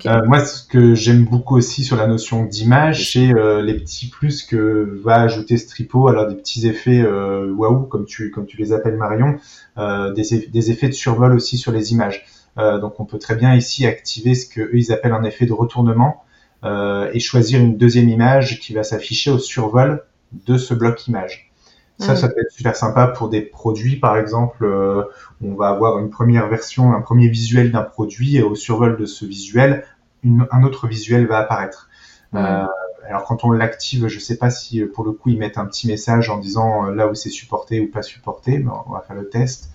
Euh, 0.06 0.24
moi, 0.26 0.44
ce 0.44 0.62
que 0.64 0.94
j'aime 0.94 1.24
beaucoup 1.24 1.56
aussi 1.56 1.82
sur 1.82 1.96
la 1.96 2.06
notion 2.06 2.44
d'image, 2.44 3.12
c'est 3.12 3.34
euh, 3.34 3.62
les 3.62 3.74
petits 3.74 4.06
plus 4.06 4.44
que 4.44 5.00
va 5.02 5.22
ajouter 5.22 5.56
Stripo, 5.56 6.06
alors 6.06 6.28
des 6.28 6.36
petits 6.36 6.68
effets 6.68 7.04
waouh, 7.04 7.86
comme 7.86 8.04
tu, 8.04 8.30
comme 8.30 8.46
tu 8.46 8.56
les 8.56 8.72
appelles 8.72 8.96
Marion, 8.96 9.38
des, 9.76 10.48
des, 10.48 10.70
effets 10.70 10.88
de 10.88 10.94
survol 10.94 11.34
aussi 11.34 11.58
sur 11.58 11.72
les 11.72 11.92
images. 11.92 12.24
Euh, 12.58 12.78
donc 12.78 13.00
on 13.00 13.04
peut 13.04 13.18
très 13.18 13.34
bien 13.34 13.54
ici 13.54 13.86
activer 13.86 14.34
ce 14.34 14.46
que 14.46 14.70
ils 14.74 14.92
appellent 14.92 15.14
un 15.14 15.24
effet 15.24 15.46
de 15.46 15.52
retournement 15.52 16.24
euh, 16.64 17.10
et 17.12 17.18
choisir 17.18 17.60
une 17.60 17.76
deuxième 17.76 18.08
image 18.08 18.60
qui 18.60 18.72
va 18.72 18.84
s'afficher 18.84 19.30
au 19.30 19.38
survol 19.38 20.04
de 20.46 20.56
ce 20.58 20.74
bloc 20.74 21.06
image. 21.08 21.50
Ça, 21.98 22.16
ça 22.16 22.28
peut 22.28 22.40
être 22.40 22.50
super 22.50 22.74
sympa 22.74 23.06
pour 23.06 23.28
des 23.28 23.42
produits, 23.42 23.96
par 23.96 24.16
exemple, 24.16 24.64
euh, 24.64 25.04
on 25.40 25.54
va 25.54 25.68
avoir 25.68 26.00
une 26.00 26.10
première 26.10 26.48
version, 26.48 26.92
un 26.92 27.00
premier 27.00 27.28
visuel 27.28 27.70
d'un 27.70 27.82
produit, 27.82 28.36
et 28.36 28.42
au 28.42 28.56
survol 28.56 28.96
de 28.96 29.06
ce 29.06 29.24
visuel, 29.24 29.84
un 30.24 30.62
autre 30.64 30.88
visuel 30.88 31.26
va 31.26 31.38
apparaître. 31.38 31.88
Euh, 32.34 32.66
alors 33.06 33.24
quand 33.24 33.44
on 33.44 33.52
l'active, 33.52 34.08
je 34.08 34.18
sais 34.18 34.36
pas 34.36 34.50
si 34.50 34.80
pour 34.84 35.04
le 35.04 35.12
coup 35.12 35.28
ils 35.30 35.38
mettent 35.38 35.58
un 35.58 35.66
petit 35.66 35.86
message 35.86 36.28
en 36.28 36.38
disant 36.38 36.86
là 36.86 37.06
où 37.06 37.14
c'est 37.14 37.30
supporté 37.30 37.80
ou 37.80 37.88
pas 37.88 38.02
supporté, 38.02 38.58
mais 38.58 38.70
on 38.86 38.92
va 38.92 39.00
faire 39.00 39.16
le 39.16 39.28
test. 39.28 39.70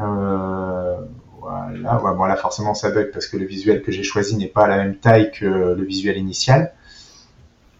Euh, 0.00 0.96
voilà, 1.40 1.96
bon 1.98 2.24
là 2.24 2.36
forcément 2.36 2.74
ça 2.74 2.90
bug 2.90 3.10
parce 3.12 3.26
que 3.26 3.36
le 3.36 3.44
visuel 3.44 3.82
que 3.82 3.90
j'ai 3.90 4.04
choisi 4.04 4.36
n'est 4.36 4.46
pas 4.46 4.64
à 4.64 4.68
la 4.68 4.76
même 4.76 4.96
taille 4.96 5.30
que 5.32 5.44
le 5.44 5.84
visuel 5.84 6.16
initial. 6.16 6.72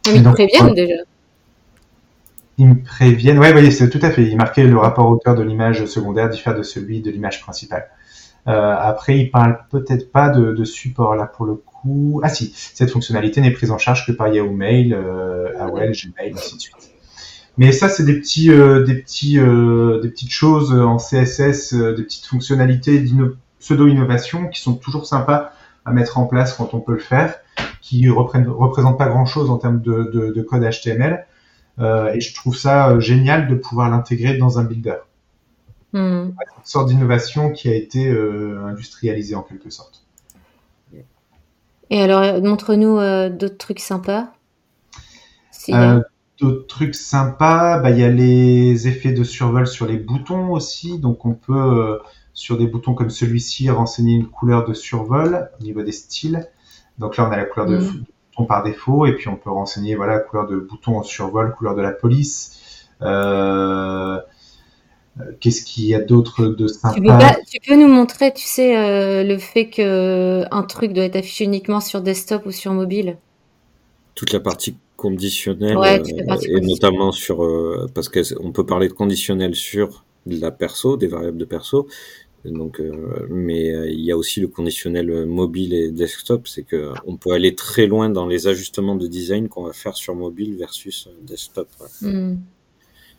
Mais 0.06 0.16
ils 0.16 0.22
me 0.22 0.32
préviennent 0.32 0.74
déjà. 0.74 1.02
Ils 2.58 2.68
me 2.68 2.82
préviennent, 2.82 3.38
ouais, 3.38 3.52
voyez, 3.52 3.70
c'est 3.70 3.88
tout 3.88 4.00
à 4.02 4.10
fait. 4.10 4.24
Il 4.24 4.36
marquait 4.36 4.64
le 4.64 4.76
rapport 4.76 5.08
hauteur 5.08 5.34
de 5.34 5.42
l'image 5.42 5.86
secondaire 5.86 6.28
diffère 6.28 6.54
de 6.54 6.62
celui 6.62 7.00
de 7.00 7.10
l'image 7.10 7.40
principale. 7.40 7.88
Euh, 8.48 8.76
après, 8.78 9.18
il 9.18 9.30
parle 9.30 9.58
peut-être 9.70 10.10
pas 10.10 10.28
de, 10.28 10.64
support 10.64 11.14
là 11.14 11.26
pour 11.26 11.46
le 11.46 11.54
coup. 11.54 12.20
Ah 12.22 12.28
si, 12.28 12.52
cette 12.54 12.90
fonctionnalité 12.90 13.40
n'est 13.40 13.52
prise 13.52 13.70
en 13.70 13.78
charge 13.78 14.06
que 14.06 14.12
par 14.12 14.28
Yahoo 14.28 14.52
Mail, 14.52 14.94
euh, 14.94 15.58
AOL, 15.58 15.92
Gmail, 15.92 16.32
ainsi 16.34 16.56
de 16.56 16.60
suite. 16.60 16.91
Mais 17.62 17.70
ça, 17.70 17.88
c'est 17.88 18.04
des 18.04 18.18
petits, 18.18 18.50
euh, 18.50 18.82
des 18.82 18.96
petits, 18.96 19.38
euh, 19.38 20.00
des 20.00 20.08
petites 20.08 20.32
choses 20.32 20.72
en 20.72 20.98
CSS, 20.98 21.74
des 21.74 22.02
petites 22.02 22.26
fonctionnalités 22.26 23.04
pseudo-innovations 23.60 24.48
qui 24.48 24.60
sont 24.60 24.74
toujours 24.74 25.06
sympas 25.06 25.52
à 25.84 25.92
mettre 25.92 26.18
en 26.18 26.26
place 26.26 26.54
quand 26.54 26.74
on 26.74 26.80
peut 26.80 26.94
le 26.94 26.98
faire, 26.98 27.36
qui 27.80 28.02
ne 28.02 28.10
représentent 28.10 28.98
pas 28.98 29.06
grand-chose 29.06 29.48
en 29.48 29.58
termes 29.58 29.80
de, 29.80 30.42
code 30.42 30.68
HTML. 30.68 31.24
Euh, 31.78 32.12
et 32.12 32.20
je 32.20 32.34
trouve 32.34 32.56
ça 32.56 32.90
euh, 32.90 33.00
génial 33.00 33.46
de 33.46 33.54
pouvoir 33.54 33.90
l'intégrer 33.90 34.36
dans 34.36 34.58
un 34.58 34.64
builder. 34.64 34.96
Hmm. 35.92 36.30
Une 36.30 36.64
sorte 36.64 36.88
d'innovation 36.88 37.52
qui 37.52 37.68
a 37.68 37.74
été 37.74 38.08
euh, 38.08 38.66
industrialisée 38.66 39.36
en 39.36 39.42
quelque 39.42 39.70
sorte. 39.70 40.04
Et 41.90 42.02
alors, 42.02 42.42
montre-nous 42.42 42.96
d'autres 43.30 43.58
trucs 43.58 43.78
sympas. 43.78 44.32
D'autres 46.42 46.66
trucs 46.66 46.94
sympas, 46.94 47.78
bah, 47.78 47.90
il 47.90 47.98
y 47.98 48.04
a 48.04 48.10
les 48.10 48.88
effets 48.88 49.12
de 49.12 49.24
survol 49.24 49.66
sur 49.66 49.86
les 49.86 49.96
boutons 49.96 50.50
aussi. 50.52 50.98
Donc, 50.98 51.24
on 51.24 51.34
peut 51.34 51.98
sur 52.34 52.56
des 52.56 52.66
boutons 52.66 52.94
comme 52.94 53.10
celui-ci, 53.10 53.70
renseigner 53.70 54.14
une 54.14 54.26
couleur 54.26 54.66
de 54.66 54.74
survol 54.74 55.50
au 55.60 55.62
niveau 55.62 55.82
des 55.82 55.92
styles. 55.92 56.48
Donc 56.98 57.16
là, 57.16 57.28
on 57.28 57.32
a 57.32 57.36
la 57.36 57.44
couleur 57.44 57.68
de 57.68 57.78
mm. 57.78 58.04
bouton 58.30 58.46
par 58.46 58.62
défaut, 58.62 59.06
et 59.06 59.14
puis 59.14 59.28
on 59.28 59.36
peut 59.36 59.50
renseigner 59.50 59.94
voilà 59.94 60.14
la 60.14 60.20
couleur 60.20 60.46
de 60.46 60.56
bouton 60.56 60.98
en 60.98 61.02
survol, 61.02 61.54
couleur 61.56 61.74
de 61.74 61.82
la 61.82 61.92
police. 61.92 62.88
Euh, 63.02 64.18
qu'est-ce 65.40 65.62
qu'il 65.64 65.84
y 65.84 65.94
a 65.94 66.00
d'autre 66.00 66.46
de 66.46 66.66
sympa? 66.68 67.36
tu 67.50 67.58
peux, 67.66 67.76
nous 67.76 67.88
montrer, 67.88 68.32
tu 68.32 68.46
sais, 68.46 68.76
euh, 68.76 69.24
le 69.24 69.38
fait 69.38 69.68
que 69.68 70.44
un 70.50 70.62
truc 70.62 70.92
doit 70.92 71.04
être 71.04 71.16
affiché 71.16 71.44
uniquement 71.44 71.80
sur 71.80 72.00
desktop 72.00 72.46
ou 72.46 72.50
sur 72.50 72.72
mobile? 72.72 73.18
Toute 74.14 74.32
la 74.32 74.40
partie 74.40 74.76
conditionnelle, 75.02 75.76
euh, 75.76 76.34
et 76.48 76.60
notamment 76.60 77.10
sur, 77.10 77.36
parce 77.94 78.08
qu'on 78.08 78.52
peut 78.52 78.64
parler 78.64 78.88
de 78.88 78.92
conditionnel 78.92 79.54
sur 79.54 80.04
la 80.26 80.52
perso, 80.52 80.96
des 80.96 81.08
variables 81.08 81.38
de 81.38 81.44
perso, 81.44 81.88
donc, 82.44 82.80
euh, 82.80 83.26
mais 83.30 83.70
euh, 83.70 83.88
il 83.88 84.00
y 84.00 84.10
a 84.10 84.16
aussi 84.16 84.40
le 84.40 84.48
conditionnel 84.48 85.26
mobile 85.26 85.72
et 85.74 85.90
desktop, 85.92 86.48
c'est 86.48 86.64
que 86.64 86.92
on 87.06 87.16
peut 87.16 87.32
aller 87.32 87.54
très 87.54 87.86
loin 87.86 88.08
dans 88.08 88.26
les 88.26 88.48
ajustements 88.48 88.96
de 88.96 89.06
design 89.06 89.48
qu'on 89.48 89.64
va 89.64 89.72
faire 89.72 89.94
sur 89.94 90.14
mobile 90.16 90.56
versus 90.56 91.08
desktop. 91.22 91.68
Hmm. 92.00 92.34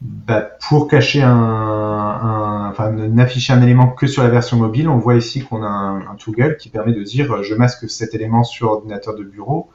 Bah, 0.01 0.41
pour 0.67 0.89
cacher 0.89 1.21
un, 1.21 1.29
un, 1.29 2.69
enfin, 2.69 2.91
n'afficher 2.91 3.53
un 3.53 3.61
élément 3.61 3.87
que 3.87 4.07
sur 4.07 4.23
la 4.23 4.29
version 4.29 4.57
mobile, 4.57 4.89
on 4.89 4.97
voit 4.97 5.15
ici 5.15 5.41
qu'on 5.41 5.63
a 5.63 5.67
un, 5.67 6.15
toggle 6.15 6.57
qui 6.57 6.67
permet 6.67 6.91
de 6.91 7.03
dire 7.03 7.41
je 7.41 7.55
masque 7.55 7.89
cet 7.89 8.13
élément 8.13 8.43
sur 8.43 8.71
ordinateur 8.71 9.15
de 9.15 9.23
bureau. 9.23 9.69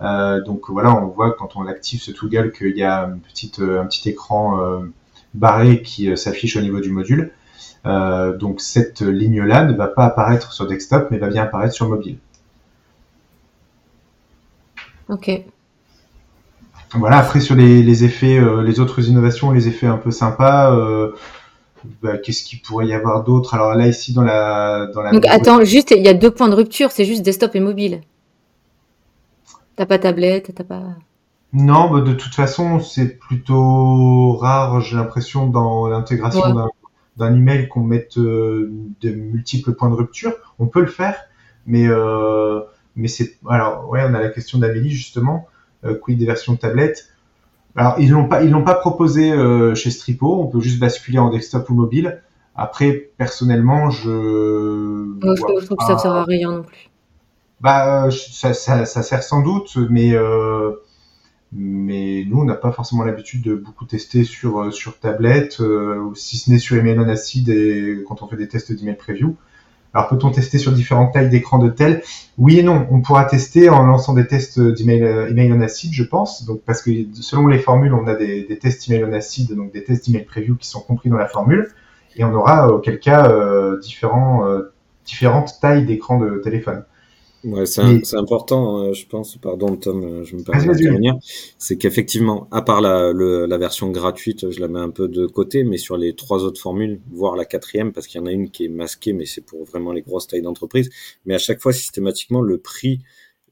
Euh, 0.00 0.42
donc 0.42 0.70
voilà, 0.70 0.94
on 0.94 1.06
voit 1.06 1.32
quand 1.32 1.56
on 1.56 1.62
l'active 1.62 2.00
ce 2.00 2.10
toggle 2.10 2.52
qu'il 2.52 2.76
y 2.76 2.84
a 2.84 3.04
une 3.04 3.20
petite, 3.20 3.60
un 3.60 3.86
petit 3.86 4.08
écran 4.08 4.60
euh, 4.60 4.78
barré 5.34 5.82
qui 5.82 6.16
s'affiche 6.16 6.56
au 6.56 6.60
niveau 6.60 6.80
du 6.80 6.90
module. 6.90 7.32
Euh, 7.86 8.36
donc 8.36 8.60
cette 8.60 9.00
ligne-là 9.00 9.64
ne 9.64 9.72
va 9.74 9.86
pas 9.86 10.04
apparaître 10.04 10.52
sur 10.52 10.66
desktop, 10.66 11.08
mais 11.10 11.18
va 11.18 11.28
bien 11.28 11.44
apparaître 11.44 11.74
sur 11.74 11.88
mobile. 11.88 12.18
Ok. 15.08 15.30
Voilà, 16.94 17.18
après 17.18 17.40
sur 17.40 17.54
les, 17.54 18.04
effets, 18.04 18.38
euh, 18.38 18.62
les 18.62 18.80
autres 18.80 19.08
innovations, 19.08 19.50
les 19.50 19.68
effets 19.68 19.86
un 19.86 19.98
peu 19.98 20.10
sympas, 20.10 20.74
euh, 20.74 21.12
bah, 22.02 22.16
qu'est-ce 22.18 22.42
qu'il 22.42 22.60
pourrait 22.60 22.86
y 22.86 22.94
avoir 22.94 23.24
d'autre? 23.24 23.54
Alors 23.54 23.74
là, 23.74 23.86
ici, 23.88 24.12
dans 24.12 24.22
la... 24.22 24.86
Dans 24.94 25.02
la 25.02 25.12
Donc 25.12 25.26
attends, 25.26 25.62
juste, 25.64 25.92
il 25.96 26.02
y 26.02 26.08
a 26.08 26.14
deux 26.14 26.30
points 26.30 26.48
de 26.48 26.54
rupture, 26.54 26.90
c'est 26.90 27.04
juste 27.04 27.22
desktop 27.22 27.54
et 27.54 27.60
mobile. 27.60 28.00
T'as 29.78 29.86
pas 29.86 30.00
tablette, 30.00 30.52
t'as 30.56 30.64
pas... 30.64 30.96
Non, 31.52 31.88
bah, 31.88 32.00
de 32.00 32.12
toute 32.12 32.34
façon, 32.34 32.80
c'est 32.80 33.16
plutôt 33.16 34.32
rare, 34.32 34.80
j'ai 34.80 34.96
l'impression, 34.96 35.46
dans 35.46 35.86
l'intégration 35.86 36.52
d'un 36.52 36.68
d'un 37.16 37.34
email 37.34 37.68
qu'on 37.68 37.82
mette 37.82 38.16
euh, 38.16 38.72
de 39.00 39.10
multiples 39.10 39.72
points 39.72 39.90
de 39.90 39.94
rupture. 39.94 40.32
On 40.58 40.66
peut 40.66 40.80
le 40.80 40.86
faire, 40.86 41.16
mais 41.66 41.86
euh, 41.88 42.60
mais 42.96 43.08
c'est 43.08 43.38
alors 43.48 43.88
ouais, 43.88 44.02
on 44.08 44.14
a 44.14 44.20
la 44.20 44.28
question 44.28 44.58
d'Amélie 44.58 44.90
justement, 44.90 45.48
euh, 45.84 45.94
quid 45.94 46.18
des 46.18 46.26
versions 46.26 46.52
de 46.54 46.58
tablette? 46.58 47.08
Alors 47.76 47.96
ils 47.98 48.10
l'ont 48.10 48.28
pas 48.28 48.42
ils 48.42 48.50
l'ont 48.50 48.64
pas 48.64 48.74
proposé 48.74 49.32
chez 49.74 49.90
Stripo. 49.90 50.42
On 50.42 50.46
peut 50.46 50.60
juste 50.60 50.78
basculer 50.78 51.18
en 51.18 51.30
desktop 51.30 51.68
ou 51.70 51.74
mobile. 51.74 52.22
Après 52.54 53.10
personnellement, 53.16 53.90
je 53.90 55.16
je, 55.22 55.62
trouve 55.64 55.76
que 55.76 55.84
ça 55.84 55.98
sert 55.98 56.12
à 56.12 56.24
rien 56.24 56.50
non 56.50 56.62
plus. 56.62 56.88
Bah 57.60 58.08
ça, 58.10 58.54
ça, 58.54 58.84
ça 58.84 59.02
sert 59.02 59.22
sans 59.22 59.42
doute, 59.42 59.76
mais 59.90 60.14
mais 61.52 62.24
nous, 62.28 62.40
on 62.40 62.44
n'a 62.44 62.54
pas 62.54 62.72
forcément 62.72 63.04
l'habitude 63.04 63.42
de 63.42 63.54
beaucoup 63.54 63.86
tester 63.86 64.24
sur, 64.24 64.60
euh, 64.60 64.70
sur 64.70 64.98
tablette, 64.98 65.60
euh, 65.60 66.12
si 66.14 66.36
ce 66.36 66.50
n'est 66.50 66.58
sur 66.58 66.76
email 66.76 66.96
non 66.96 67.08
acide 67.08 67.48
et 67.48 68.04
quand 68.06 68.22
on 68.22 68.28
fait 68.28 68.36
des 68.36 68.48
tests 68.48 68.72
d'email 68.72 68.96
preview. 68.96 69.36
Alors 69.94 70.08
peut-on 70.08 70.30
tester 70.30 70.58
sur 70.58 70.72
différentes 70.72 71.14
tailles 71.14 71.30
d'écran 71.30 71.58
de 71.58 71.70
tel 71.70 72.02
Oui 72.36 72.58
et 72.58 72.62
non. 72.62 72.86
On 72.90 73.00
pourra 73.00 73.24
tester 73.24 73.70
en 73.70 73.86
lançant 73.86 74.12
des 74.12 74.26
tests 74.26 74.60
d'email 74.60 75.02
euh, 75.02 75.30
email 75.30 75.50
on 75.52 75.62
acide, 75.62 75.94
je 75.94 76.04
pense. 76.04 76.44
Donc 76.44 76.60
parce 76.66 76.82
que 76.82 76.90
selon 77.14 77.46
les 77.46 77.58
formules, 77.58 77.94
on 77.94 78.06
a 78.06 78.14
des, 78.14 78.58
tests 78.60 78.88
email 78.90 79.04
on 79.04 79.12
acide, 79.14 79.54
donc 79.56 79.72
des 79.72 79.84
tests 79.84 80.06
d'email 80.06 80.24
preview 80.24 80.56
qui 80.56 80.68
sont 80.68 80.80
compris 80.80 81.08
dans 81.08 81.16
la 81.16 81.28
formule, 81.28 81.68
et 82.16 82.24
on 82.24 82.34
aura 82.34 82.68
auquel 82.68 83.00
cas 83.00 83.32
différents, 83.80 84.44
différentes 85.06 85.58
tailles 85.62 85.86
d'écran 85.86 86.18
de 86.18 86.36
téléphone. 86.44 86.84
Ouais, 87.44 87.66
c'est 87.66 88.16
important, 88.16 88.82
euh, 88.82 88.92
je 88.94 89.06
pense. 89.06 89.36
Pardon, 89.36 89.76
Tom, 89.76 90.02
euh, 90.02 90.24
je 90.24 90.34
me 90.34 90.42
permets 90.42 90.66
d'intervenir. 90.66 91.14
C'est 91.56 91.78
qu'effectivement, 91.78 92.48
à 92.50 92.62
part 92.62 92.80
la, 92.80 93.12
la 93.12 93.58
version 93.58 93.90
gratuite, 93.92 94.50
je 94.50 94.58
la 94.58 94.66
mets 94.66 94.80
un 94.80 94.90
peu 94.90 95.06
de 95.06 95.24
côté, 95.26 95.62
mais 95.62 95.78
sur 95.78 95.96
les 95.96 96.16
trois 96.16 96.42
autres 96.42 96.60
formules, 96.60 97.00
voire 97.12 97.36
la 97.36 97.44
quatrième, 97.44 97.92
parce 97.92 98.08
qu'il 98.08 98.20
y 98.20 98.24
en 98.24 98.26
a 98.26 98.32
une 98.32 98.50
qui 98.50 98.64
est 98.64 98.68
masquée, 98.68 99.12
mais 99.12 99.24
c'est 99.24 99.42
pour 99.42 99.64
vraiment 99.64 99.92
les 99.92 100.02
grosses 100.02 100.26
tailles 100.26 100.42
d'entreprise. 100.42 100.90
Mais 101.26 101.34
à 101.34 101.38
chaque 101.38 101.60
fois, 101.60 101.72
systématiquement, 101.72 102.40
le 102.42 102.58
prix 102.58 103.00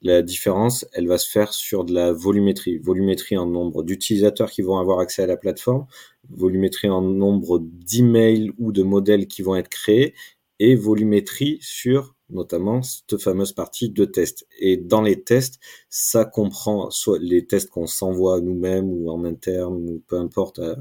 La 0.02 0.22
différence, 0.22 0.86
elle 0.92 1.08
va 1.08 1.18
se 1.18 1.28
faire 1.28 1.52
sur 1.52 1.84
de 1.84 1.94
la 1.94 2.12
volumétrie. 2.12 2.78
Volumétrie 2.78 3.36
en 3.38 3.46
nombre 3.46 3.82
d'utilisateurs 3.82 4.50
qui 4.50 4.62
vont 4.62 4.78
avoir 4.78 5.00
accès 5.00 5.22
à 5.22 5.26
la 5.26 5.36
plateforme, 5.36 5.86
volumétrie 6.30 6.88
en 6.90 7.02
nombre 7.02 7.60
d'emails 7.60 8.52
ou 8.58 8.72
de 8.72 8.82
modèles 8.82 9.26
qui 9.26 9.42
vont 9.42 9.56
être 9.56 9.68
créés, 9.70 10.14
et 10.58 10.74
volumétrie 10.74 11.58
sur 11.62 12.15
notamment 12.30 12.82
cette 12.82 13.18
fameuse 13.18 13.52
partie 13.52 13.90
de 13.90 14.04
tests. 14.04 14.46
Et 14.58 14.76
dans 14.76 15.02
les 15.02 15.22
tests, 15.22 15.60
ça 15.88 16.24
comprend 16.24 16.90
soit 16.90 17.18
les 17.20 17.46
tests 17.46 17.70
qu'on 17.70 17.86
s'envoie 17.86 18.40
nous-mêmes 18.40 18.88
ou 18.88 19.10
en 19.10 19.24
interne 19.24 19.74
ou 19.74 20.02
peu 20.06 20.16
importe 20.16 20.58
euh, 20.58 20.74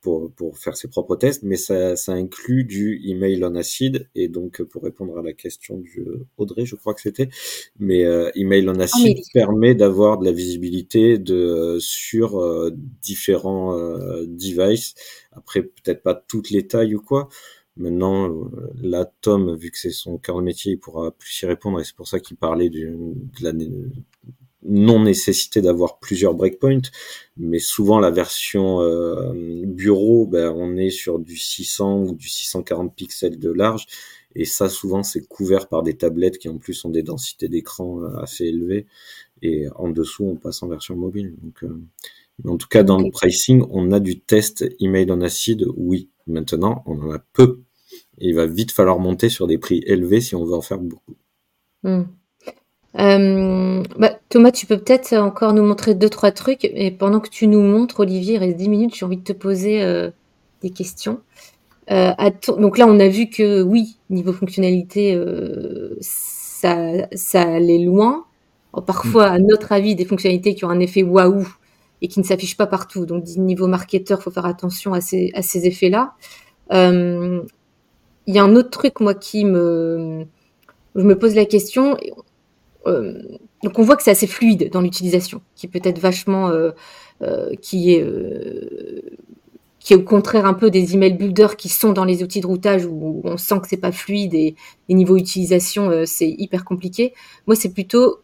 pour, 0.00 0.30
pour 0.32 0.58
faire 0.58 0.76
ses 0.76 0.88
propres 0.88 1.16
tests, 1.16 1.42
mais 1.42 1.56
ça, 1.56 1.96
ça 1.96 2.12
inclut 2.12 2.64
du 2.64 3.00
email 3.06 3.42
en 3.44 3.54
acide. 3.54 4.08
Et 4.14 4.28
donc, 4.28 4.62
pour 4.62 4.82
répondre 4.82 5.18
à 5.18 5.22
la 5.22 5.32
question 5.32 5.78
du 5.78 6.04
Audrey, 6.36 6.66
je 6.66 6.76
crois 6.76 6.92
que 6.94 7.00
c'était, 7.00 7.30
mais 7.78 8.04
euh, 8.04 8.30
email 8.34 8.68
en 8.68 8.78
acide 8.78 9.18
permet 9.32 9.74
d'avoir 9.74 10.18
de 10.18 10.26
la 10.26 10.32
visibilité 10.32 11.18
de 11.18 11.78
sur 11.80 12.38
euh, 12.38 12.70
différents 13.02 13.74
devices. 14.26 14.94
Après, 15.32 15.62
peut-être 15.62 16.02
pas 16.02 16.14
toutes 16.14 16.50
les 16.50 16.66
tailles 16.66 16.94
ou 16.94 17.00
quoi, 17.00 17.28
Maintenant, 17.76 18.28
euh, 18.30 18.44
là, 18.82 19.10
Tom, 19.20 19.56
vu 19.56 19.70
que 19.70 19.78
c'est 19.78 19.90
son 19.90 20.18
cœur 20.18 20.36
de 20.38 20.42
métier, 20.42 20.72
il 20.72 20.78
pourra 20.78 21.10
plus 21.12 21.42
y 21.42 21.46
répondre 21.46 21.80
et 21.80 21.84
c'est 21.84 21.96
pour 21.96 22.08
ça 22.08 22.20
qu'il 22.20 22.36
parlait 22.36 22.70
de 22.70 22.94
la 23.40 23.52
non 24.66 25.00
nécessité 25.02 25.60
d'avoir 25.60 25.98
plusieurs 25.98 26.34
breakpoints, 26.34 26.80
mais 27.36 27.58
souvent 27.58 27.98
la 28.00 28.10
version 28.10 28.80
euh, 28.80 29.32
bureau, 29.66 30.26
ben, 30.26 30.50
on 30.56 30.76
est 30.76 30.88
sur 30.90 31.18
du 31.18 31.36
600 31.36 32.00
ou 32.02 32.14
du 32.14 32.28
640 32.28 32.94
pixels 32.94 33.38
de 33.38 33.50
large, 33.50 33.86
et 34.34 34.46
ça 34.46 34.70
souvent 34.70 35.02
c'est 35.02 35.26
couvert 35.28 35.68
par 35.68 35.82
des 35.82 35.94
tablettes 35.98 36.38
qui 36.38 36.48
en 36.48 36.56
plus 36.56 36.82
ont 36.86 36.90
des 36.90 37.02
densités 37.02 37.48
d'écran 37.48 38.00
euh, 38.02 38.16
assez 38.22 38.44
élevées, 38.46 38.86
et 39.42 39.66
en 39.76 39.90
dessous 39.90 40.24
on 40.24 40.36
passe 40.36 40.62
en 40.62 40.68
version 40.68 40.96
mobile. 40.96 41.34
Donc, 41.42 41.64
en 42.46 42.56
tout 42.56 42.68
cas, 42.68 42.82
dans 42.84 42.98
le 42.98 43.10
pricing, 43.10 43.64
on 43.70 43.92
a 43.92 44.00
du 44.00 44.20
test 44.20 44.64
email 44.80 45.10
en 45.12 45.20
acide, 45.20 45.66
oui. 45.76 46.10
Maintenant, 46.26 46.82
on 46.86 47.00
en 47.02 47.10
a 47.12 47.18
peu. 47.18 47.63
Il 48.18 48.34
va 48.34 48.46
vite 48.46 48.72
falloir 48.72 48.98
monter 48.98 49.28
sur 49.28 49.46
des 49.46 49.58
prix 49.58 49.82
élevés 49.86 50.20
si 50.20 50.34
on 50.34 50.44
veut 50.44 50.54
en 50.54 50.62
faire 50.62 50.78
beaucoup. 50.78 51.14
Hmm. 51.82 52.04
Euh, 52.98 53.82
bah, 53.98 54.18
Thomas, 54.28 54.52
tu 54.52 54.66
peux 54.66 54.78
peut-être 54.78 55.14
encore 55.14 55.52
nous 55.52 55.64
montrer 55.64 55.94
deux, 55.94 56.08
trois 56.08 56.30
trucs. 56.30 56.64
Et 56.64 56.90
pendant 56.90 57.20
que 57.20 57.28
tu 57.28 57.46
nous 57.46 57.60
montres, 57.60 58.00
Olivier, 58.00 58.34
il 58.34 58.38
reste 58.38 58.56
10 58.56 58.68
minutes, 58.68 58.94
j'ai 58.94 59.04
envie 59.04 59.16
de 59.16 59.24
te 59.24 59.32
poser 59.32 59.82
euh, 59.82 60.10
des 60.62 60.70
questions. 60.70 61.20
Euh, 61.90 62.12
donc 62.58 62.78
là, 62.78 62.86
on 62.86 62.98
a 63.00 63.08
vu 63.08 63.28
que 63.28 63.62
oui, 63.62 63.98
niveau 64.10 64.32
fonctionnalité, 64.32 65.20
ça, 66.00 67.08
ça 67.12 67.42
allait 67.42 67.84
loin. 67.84 68.24
Parfois, 68.86 69.26
à 69.26 69.38
notre 69.38 69.72
avis, 69.72 69.94
des 69.94 70.04
fonctionnalités 70.04 70.54
qui 70.54 70.64
ont 70.64 70.70
un 70.70 70.80
effet 70.80 71.02
waouh 71.02 71.46
et 72.00 72.08
qui 72.08 72.20
ne 72.20 72.24
s'affiche 72.24 72.56
pas 72.56 72.66
partout. 72.66 73.06
Donc, 73.06 73.24
niveau 73.36 73.66
marketeur, 73.66 74.22
faut 74.22 74.30
faire 74.30 74.46
attention 74.46 74.94
à 74.94 75.00
ces 75.00 75.32
effets-là. 75.66 76.14
Euh, 78.24 78.28
il 78.28 78.34
y 78.34 78.38
a 78.38 78.44
un 78.44 78.56
autre 78.56 78.70
truc, 78.70 79.00
moi, 79.00 79.14
qui 79.14 79.44
me, 79.44 80.24
je 80.94 81.02
me 81.02 81.18
pose 81.18 81.34
la 81.34 81.44
question. 81.44 81.96
Euh, 82.86 83.22
donc, 83.62 83.78
on 83.78 83.82
voit 83.82 83.96
que 83.96 84.02
c'est 84.02 84.10
assez 84.10 84.26
fluide 84.26 84.70
dans 84.70 84.80
l'utilisation, 84.80 85.40
qui 85.56 85.68
peut 85.68 85.80
être 85.82 85.98
vachement, 85.98 86.48
euh, 86.48 86.72
qui 87.60 87.94
est, 87.94 88.06
qui 89.78 89.92
est 89.92 89.96
au 89.96 90.02
contraire 90.02 90.46
un 90.46 90.54
peu 90.54 90.70
des 90.70 90.94
email 90.94 91.14
builders 91.14 91.56
qui 91.56 91.68
sont 91.68 91.92
dans 91.92 92.04
les 92.04 92.22
outils 92.22 92.40
de 92.40 92.46
routage 92.46 92.86
où 92.86 93.20
on 93.24 93.36
sent 93.36 93.60
que 93.60 93.68
c'est 93.68 93.76
pas 93.76 93.92
fluide 93.92 94.34
et, 94.34 94.56
et 94.88 94.94
niveau 94.94 95.16
utilisation, 95.16 96.04
c'est 96.06 96.28
hyper 96.28 96.64
compliqué. 96.64 97.12
Moi, 97.46 97.56
c'est 97.56 97.72
plutôt, 97.72 98.20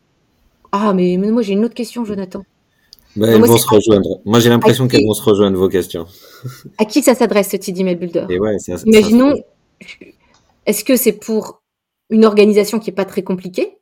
ah, 0.72 0.92
mais, 0.94 1.16
mais 1.18 1.30
moi, 1.30 1.42
j'ai 1.42 1.53
une 1.53 1.64
autre 1.64 1.74
question, 1.74 2.05
Jonathan. 2.05 2.42
Bah, 3.16 3.26
elles 3.28 3.42
vont 3.42 3.57
se 3.57 3.66
rejoindre. 3.66 4.20
Moi, 4.24 4.38
j'ai 4.38 4.51
l'impression 4.51 4.86
qu'elles 4.86 5.05
vont 5.05 5.14
se 5.14 5.22
rejoindre, 5.22 5.59
vos 5.59 5.68
questions. 5.68 6.07
À 6.78 6.84
qui 6.84 7.03
ça 7.03 7.14
s'adresse, 7.14 7.51
ce 7.51 7.57
petit 7.57 7.74
email 7.78 7.96
builder? 7.96 8.26
Imaginons, 8.86 9.34
est-ce 10.66 10.85
que 10.85 10.97
c'est 10.97 11.12
pour 11.12 11.62
une 12.11 12.24
organisation 12.24 12.78
qui 12.78 12.91
n'est 12.91 12.95
pas 12.95 13.05
très 13.05 13.22
compliquée? 13.22 13.78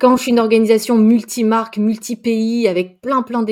Quand 0.00 0.16
je 0.16 0.22
suis 0.22 0.30
une 0.32 0.40
organisation 0.40 0.96
multi-marque, 0.96 1.78
multi-pays, 1.78 2.66
avec 2.68 3.00
plein, 3.00 3.22
plein 3.22 3.44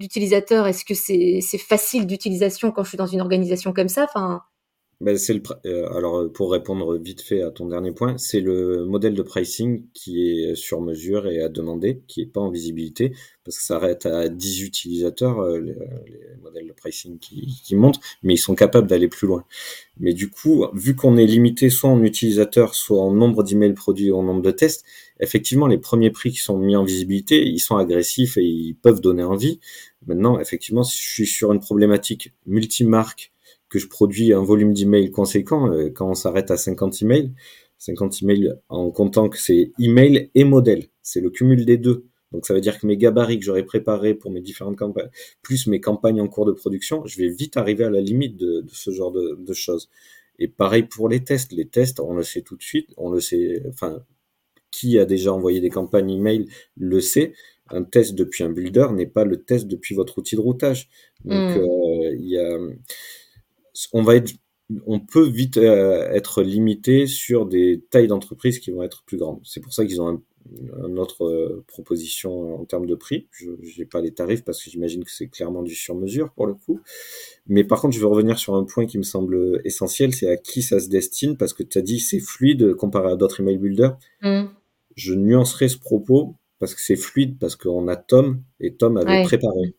d'utilisateurs, 0.00 0.66
est-ce 0.66 0.84
que 0.84 0.94
c'est 0.94 1.58
facile 1.58 2.06
d'utilisation 2.06 2.72
quand 2.72 2.82
je 2.82 2.88
suis 2.90 2.98
dans 2.98 3.06
une 3.06 3.20
organisation 3.20 3.72
comme 3.72 3.88
ça? 3.88 4.06
Ben, 5.00 5.16
le, 5.16 5.42
euh, 5.66 5.88
alors 5.96 6.32
pour 6.32 6.50
répondre 6.50 6.98
vite 6.98 7.20
fait 7.20 7.42
à 7.42 7.52
ton 7.52 7.66
dernier 7.66 7.92
point, 7.92 8.18
c'est 8.18 8.40
le 8.40 8.84
modèle 8.84 9.14
de 9.14 9.22
pricing 9.22 9.84
qui 9.94 10.28
est 10.28 10.56
sur 10.56 10.80
mesure 10.80 11.28
et 11.28 11.40
à 11.40 11.48
demander, 11.48 12.02
qui 12.08 12.22
est 12.22 12.26
pas 12.26 12.40
en 12.40 12.50
visibilité, 12.50 13.12
parce 13.44 13.58
que 13.58 13.64
ça 13.64 13.76
arrête 13.76 14.06
à 14.06 14.28
10 14.28 14.62
utilisateurs, 14.62 15.38
euh, 15.38 15.60
les, 15.60 15.76
modèles 16.42 16.66
de 16.66 16.72
pricing 16.72 17.20
qui, 17.20 17.60
qui 17.64 17.76
montent, 17.76 18.00
mais 18.24 18.34
ils 18.34 18.38
sont 18.38 18.56
capables 18.56 18.88
d'aller 18.88 19.06
plus 19.06 19.28
loin. 19.28 19.44
Mais 20.00 20.14
du 20.14 20.30
coup, 20.30 20.66
vu 20.74 20.96
qu'on 20.96 21.16
est 21.16 21.26
limité 21.26 21.70
soit 21.70 21.90
en 21.90 22.02
utilisateurs, 22.02 22.74
soit 22.74 23.00
en 23.00 23.12
nombre 23.12 23.44
d'emails 23.44 23.74
produits 23.74 24.10
ou 24.10 24.16
en 24.16 24.24
nombre 24.24 24.42
de 24.42 24.50
tests, 24.50 24.84
effectivement, 25.20 25.68
les 25.68 25.78
premiers 25.78 26.10
prix 26.10 26.32
qui 26.32 26.38
sont 26.38 26.58
mis 26.58 26.74
en 26.74 26.82
visibilité, 26.84 27.46
ils 27.46 27.60
sont 27.60 27.76
agressifs 27.76 28.36
et 28.36 28.44
ils 28.44 28.74
peuvent 28.74 29.00
donner 29.00 29.22
envie. 29.22 29.60
Maintenant, 30.06 30.40
effectivement, 30.40 30.82
si 30.82 31.00
je 31.00 31.08
suis 31.08 31.26
sur 31.26 31.52
une 31.52 31.60
problématique 31.60 32.32
multimarque, 32.46 33.32
que 33.68 33.78
je 33.78 33.88
produis 33.88 34.32
un 34.32 34.42
volume 34.42 34.72
d'emails 34.72 35.10
conséquent, 35.10 35.70
euh, 35.72 35.90
quand 35.90 36.08
on 36.10 36.14
s'arrête 36.14 36.50
à 36.50 36.56
50 36.56 37.02
emails, 37.02 37.32
50 37.78 38.22
emails 38.22 38.54
en 38.68 38.90
comptant 38.90 39.28
que 39.28 39.38
c'est 39.38 39.72
email 39.78 40.30
et 40.34 40.44
modèle, 40.44 40.86
c'est 41.02 41.20
le 41.20 41.30
cumul 41.30 41.64
des 41.64 41.76
deux. 41.76 42.06
Donc 42.32 42.46
ça 42.46 42.52
veut 42.52 42.60
dire 42.60 42.78
que 42.78 42.86
mes 42.86 42.96
gabarits 42.96 43.38
que 43.38 43.44
j'aurais 43.44 43.64
préparés 43.64 44.14
pour 44.14 44.30
mes 44.30 44.40
différentes 44.40 44.76
campagnes, 44.76 45.08
plus 45.42 45.66
mes 45.66 45.80
campagnes 45.80 46.20
en 46.20 46.28
cours 46.28 46.44
de 46.44 46.52
production, 46.52 47.06
je 47.06 47.18
vais 47.18 47.28
vite 47.28 47.56
arriver 47.56 47.84
à 47.84 47.90
la 47.90 48.00
limite 48.00 48.36
de, 48.36 48.64
ce 48.70 48.90
genre 48.90 49.12
de, 49.12 49.36
de, 49.38 49.52
choses. 49.54 49.88
Et 50.38 50.46
pareil 50.46 50.82
pour 50.82 51.08
les 51.08 51.24
tests. 51.24 51.52
Les 51.52 51.66
tests, 51.66 52.00
on 52.00 52.14
le 52.14 52.22
sait 52.22 52.42
tout 52.42 52.56
de 52.56 52.62
suite, 52.62 52.90
on 52.98 53.10
le 53.10 53.20
sait, 53.20 53.62
enfin, 53.68 54.02
qui 54.70 54.98
a 54.98 55.06
déjà 55.06 55.32
envoyé 55.32 55.60
des 55.60 55.70
campagnes 55.70 56.10
email 56.10 56.46
le 56.76 57.00
sait. 57.00 57.32
Un 57.70 57.82
test 57.82 58.14
depuis 58.14 58.44
un 58.44 58.50
builder 58.50 58.88
n'est 58.94 59.06
pas 59.06 59.24
le 59.24 59.42
test 59.42 59.66
depuis 59.66 59.94
votre 59.94 60.18
outil 60.18 60.36
de 60.36 60.40
routage. 60.40 60.88
Donc 61.24 61.56
hmm. 61.56 61.60
euh, 61.60 62.14
il 62.18 62.28
y 62.28 62.38
a 62.38 62.58
on 63.92 64.02
va 64.02 64.16
être, 64.16 64.32
on 64.86 65.00
peut 65.00 65.26
vite 65.26 65.56
euh, 65.56 66.10
être 66.10 66.42
limité 66.42 67.06
sur 67.06 67.46
des 67.46 67.82
tailles 67.90 68.08
d'entreprise 68.08 68.58
qui 68.58 68.70
vont 68.70 68.82
être 68.82 69.02
plus 69.04 69.16
grandes. 69.16 69.40
C'est 69.44 69.60
pour 69.60 69.72
ça 69.72 69.84
qu'ils 69.84 70.00
ont 70.00 70.08
un, 70.08 70.22
une 70.86 70.98
autre 70.98 71.24
euh, 71.24 71.64
proposition 71.66 72.60
en 72.60 72.64
termes 72.64 72.86
de 72.86 72.94
prix. 72.94 73.28
Je 73.32 73.50
n'ai 73.78 73.84
pas 73.84 74.00
les 74.00 74.12
tarifs 74.12 74.44
parce 74.44 74.62
que 74.62 74.70
j'imagine 74.70 75.04
que 75.04 75.10
c'est 75.10 75.28
clairement 75.28 75.62
du 75.62 75.74
sur-mesure 75.74 76.32
pour 76.32 76.46
le 76.46 76.54
coup. 76.54 76.80
Mais 77.46 77.64
par 77.64 77.80
contre, 77.80 77.94
je 77.94 78.00
veux 78.00 78.06
revenir 78.06 78.38
sur 78.38 78.54
un 78.54 78.64
point 78.64 78.86
qui 78.86 78.98
me 78.98 79.02
semble 79.02 79.60
essentiel, 79.64 80.14
c'est 80.14 80.28
à 80.28 80.36
qui 80.36 80.62
ça 80.62 80.80
se 80.80 80.88
destine 80.88 81.36
parce 81.36 81.52
que 81.52 81.62
tu 81.62 81.78
as 81.78 81.82
dit 81.82 82.00
c'est 82.00 82.20
fluide 82.20 82.74
comparé 82.74 83.12
à 83.12 83.16
d'autres 83.16 83.40
email 83.40 83.58
builders. 83.58 83.98
Mm. 84.22 84.44
Je 84.96 85.14
nuancerai 85.14 85.68
ce 85.68 85.78
propos 85.78 86.34
parce 86.58 86.74
que 86.74 86.82
c'est 86.82 86.96
fluide 86.96 87.38
parce 87.38 87.56
qu'on 87.56 87.86
a 87.88 87.96
Tom 87.96 88.42
et 88.60 88.74
Tom 88.74 88.96
avait 88.96 89.22
préparé 89.22 89.74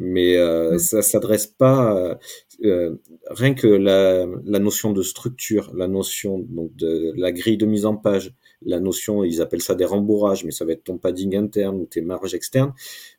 mais 0.00 0.36
euh, 0.36 0.78
ça 0.78 1.02
s'adresse 1.02 1.46
pas 1.46 2.18
euh, 2.64 2.96
rien 3.28 3.54
que 3.54 3.66
la, 3.66 4.26
la, 4.44 4.58
notion 4.58 4.92
de 4.92 5.02
structure, 5.02 5.70
la 5.74 5.88
notion 5.88 6.38
donc 6.38 6.74
de 6.74 7.12
la 7.16 7.32
grille 7.32 7.58
de 7.58 7.66
mise 7.66 7.84
en 7.84 7.96
page, 7.96 8.34
la 8.62 8.80
notion 8.80 9.24
ils 9.24 9.40
appellent 9.42 9.62
ça 9.62 9.74
des 9.74 9.84
rembourrages, 9.84 10.44
mais 10.44 10.50
ça 10.50 10.64
va 10.64 10.72
être 10.72 10.84
ton 10.84 10.98
padding 10.98 11.36
interne 11.36 11.76
ou 11.76 11.84
tes 11.84 12.00
marges 12.00 12.34
externes. 12.34 12.72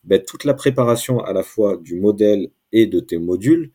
Ben, 0.04 0.22
toute 0.22 0.44
la 0.44 0.56
préparation 0.56 1.20
à 1.20 1.34
la 1.34 1.44
fois 1.44 1.78
du 1.78 2.00
modèle 2.00 2.50
et 2.72 2.88
de 2.88 3.00
tes 3.00 3.20
modules, 3.20 3.72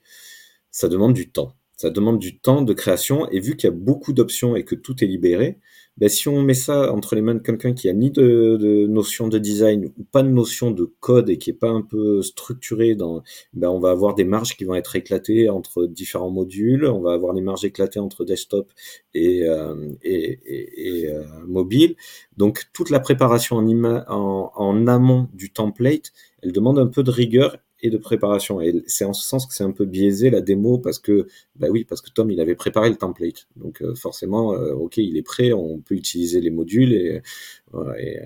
ça 0.71 0.89
demande 0.89 1.15
du 1.15 1.31
temps. 1.31 1.56
Ça 1.77 1.91
demande 1.91 2.19
du 2.19 2.39
temps 2.39 2.63
de 2.63 2.73
création 2.73 3.29
et 3.31 3.41
vu 3.41 3.57
qu'il 3.57 3.69
y 3.69 3.73
a 3.73 3.77
beaucoup 3.77 4.13
d'options 4.13 4.57
et 4.57 4.65
que 4.65 4.75
tout 4.75 5.05
est 5.05 5.07
libéré, 5.07 5.59
ben, 5.99 6.09
si 6.11 6.29
on 6.29 6.43
met 6.43 6.55
ça 6.55 6.93
entre 6.93 7.15
les 7.15 7.23
mains 7.23 7.35
de 7.35 7.41
quelqu'un 7.41 7.73
qui 7.73 7.89
a 7.89 7.95
ni 7.95 8.11
de, 8.11 8.87
notion 8.87 9.29
de 9.29 9.39
design 9.39 9.93
ou 9.99 10.05
pas 10.05 10.23
de 10.23 10.29
notion 10.29 10.71
de 10.71 10.91
code 11.01 11.31
et 11.31 11.39
qui 11.39 11.51
est 11.51 11.55
pas 11.55 11.71
un 11.71 11.81
peu 11.83 12.23
structuré 12.23 12.95
dans, 12.95 13.23
ben, 13.55 13.71
on 13.71 13.79
va 13.79 13.91
avoir 13.91 14.15
des 14.15 14.25
marges 14.25 14.57
qui 14.57 14.65
vont 14.65 14.75
être 14.75 14.97
éclatées 14.97 15.49
entre 15.49 15.87
différents 15.87 16.31
modules, 16.31 16.85
on 16.87 17.01
va 17.01 17.13
avoir 17.13 17.33
des 17.33 17.41
marges 17.41 17.65
éclatées 17.65 17.99
entre 17.99 18.25
desktop 18.25 18.71
et, 19.15 19.45
euh, 19.45 19.75
et 20.03 21.09
euh, 21.09 21.25
mobile. 21.47 21.97
Donc 22.37 22.65
toute 22.75 22.91
la 22.91 23.01
préparation 23.01 23.57
en, 23.57 23.67
en, 24.09 24.53
en 24.55 24.87
amont 24.87 25.29
du 25.33 25.51
template, 25.51 26.13
elle 26.43 26.53
demande 26.53 26.79
un 26.79 26.87
peu 26.87 27.03
de 27.03 27.11
rigueur 27.11 27.57
et 27.87 27.91
de 27.91 27.99
préparation. 27.99 28.61
Et 28.61 28.83
c'est 28.87 29.05
en 29.05 29.13
ce 29.13 29.27
sens 29.27 29.47
que 29.47 29.55
c'est 29.55 29.65
un 29.65 29.71
peu 29.71 29.85
biaisé 29.85 30.31
la 30.31 30.41
démo 30.41 30.79
parce 30.79 30.99
que, 30.99 31.27
bah 31.57 31.69
oui, 31.71 31.85
parce 31.85 32.01
que 32.01 32.11
Tom, 32.11 32.31
il 32.31 32.41
avait 32.41 32.55
préparé 32.55 32.91
le 32.91 32.97
template. 32.97 33.47
Donc 33.57 33.83
euh, 33.83 33.95
forcément, 33.95 34.55
euh, 34.55 34.75
ok, 34.75 34.99
il 34.99 35.17
est 35.17 35.23
prêt, 35.23 35.53
on 35.53 35.79
peut 35.79 35.95
utiliser 35.95 36.41
les 36.41 36.51
modules 36.51 36.93
et, 36.93 37.23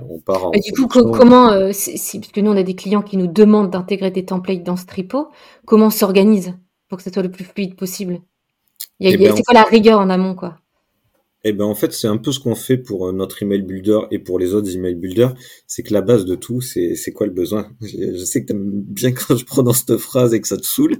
on 0.08 0.18
part 0.20 0.46
en. 0.46 0.52
Et 0.52 0.60
du 0.60 0.72
coup, 0.72 0.86
comment, 0.86 1.50
euh, 1.50 1.70
si, 1.72 2.20
parce 2.20 2.32
que 2.32 2.40
nous, 2.40 2.50
on 2.50 2.56
a 2.56 2.62
des 2.62 2.74
clients 2.74 3.02
qui 3.02 3.16
nous 3.16 3.26
demandent 3.26 3.70
d'intégrer 3.70 4.10
des 4.10 4.24
templates 4.24 4.62
dans 4.62 4.76
Stripo, 4.76 5.28
comment 5.66 5.86
on 5.86 5.90
s'organise 5.90 6.54
pour 6.88 6.98
que 6.98 7.04
ce 7.04 7.10
soit 7.10 7.22
le 7.22 7.30
plus 7.30 7.44
fluide 7.44 7.76
possible? 7.76 8.20
Il 8.98 9.08
y 9.08 9.12
a, 9.12 9.14
eh 9.14 9.18
ben, 9.18 9.34
C'est 9.34 9.42
quoi 9.42 9.54
la 9.54 9.64
rigueur 9.64 9.98
en 9.98 10.10
amont, 10.10 10.34
quoi? 10.34 10.59
Eh 11.42 11.52
ben 11.52 11.64
en 11.64 11.74
fait, 11.74 11.92
c'est 11.92 12.06
un 12.06 12.18
peu 12.18 12.32
ce 12.32 12.40
qu'on 12.40 12.54
fait 12.54 12.76
pour 12.76 13.08
euh, 13.08 13.12
notre 13.12 13.42
email 13.42 13.62
builder 13.62 14.00
et 14.10 14.18
pour 14.18 14.38
les 14.38 14.52
autres 14.52 14.74
email 14.74 14.94
builders. 14.94 15.34
C'est 15.66 15.82
que 15.82 15.94
la 15.94 16.02
base 16.02 16.26
de 16.26 16.34
tout, 16.34 16.60
c'est 16.60 16.94
c'est 16.96 17.12
quoi 17.12 17.26
le 17.26 17.32
besoin? 17.32 17.70
Je, 17.80 18.24
sais 18.24 18.42
que 18.42 18.48
t'aimes 18.48 18.70
bien 18.70 19.12
quand 19.14 19.36
je 19.36 19.44
prononce 19.46 19.84
cette 19.86 19.96
phrase 19.96 20.34
et 20.34 20.40
que 20.40 20.48
ça 20.48 20.58
te 20.58 20.66
saoule, 20.66 20.96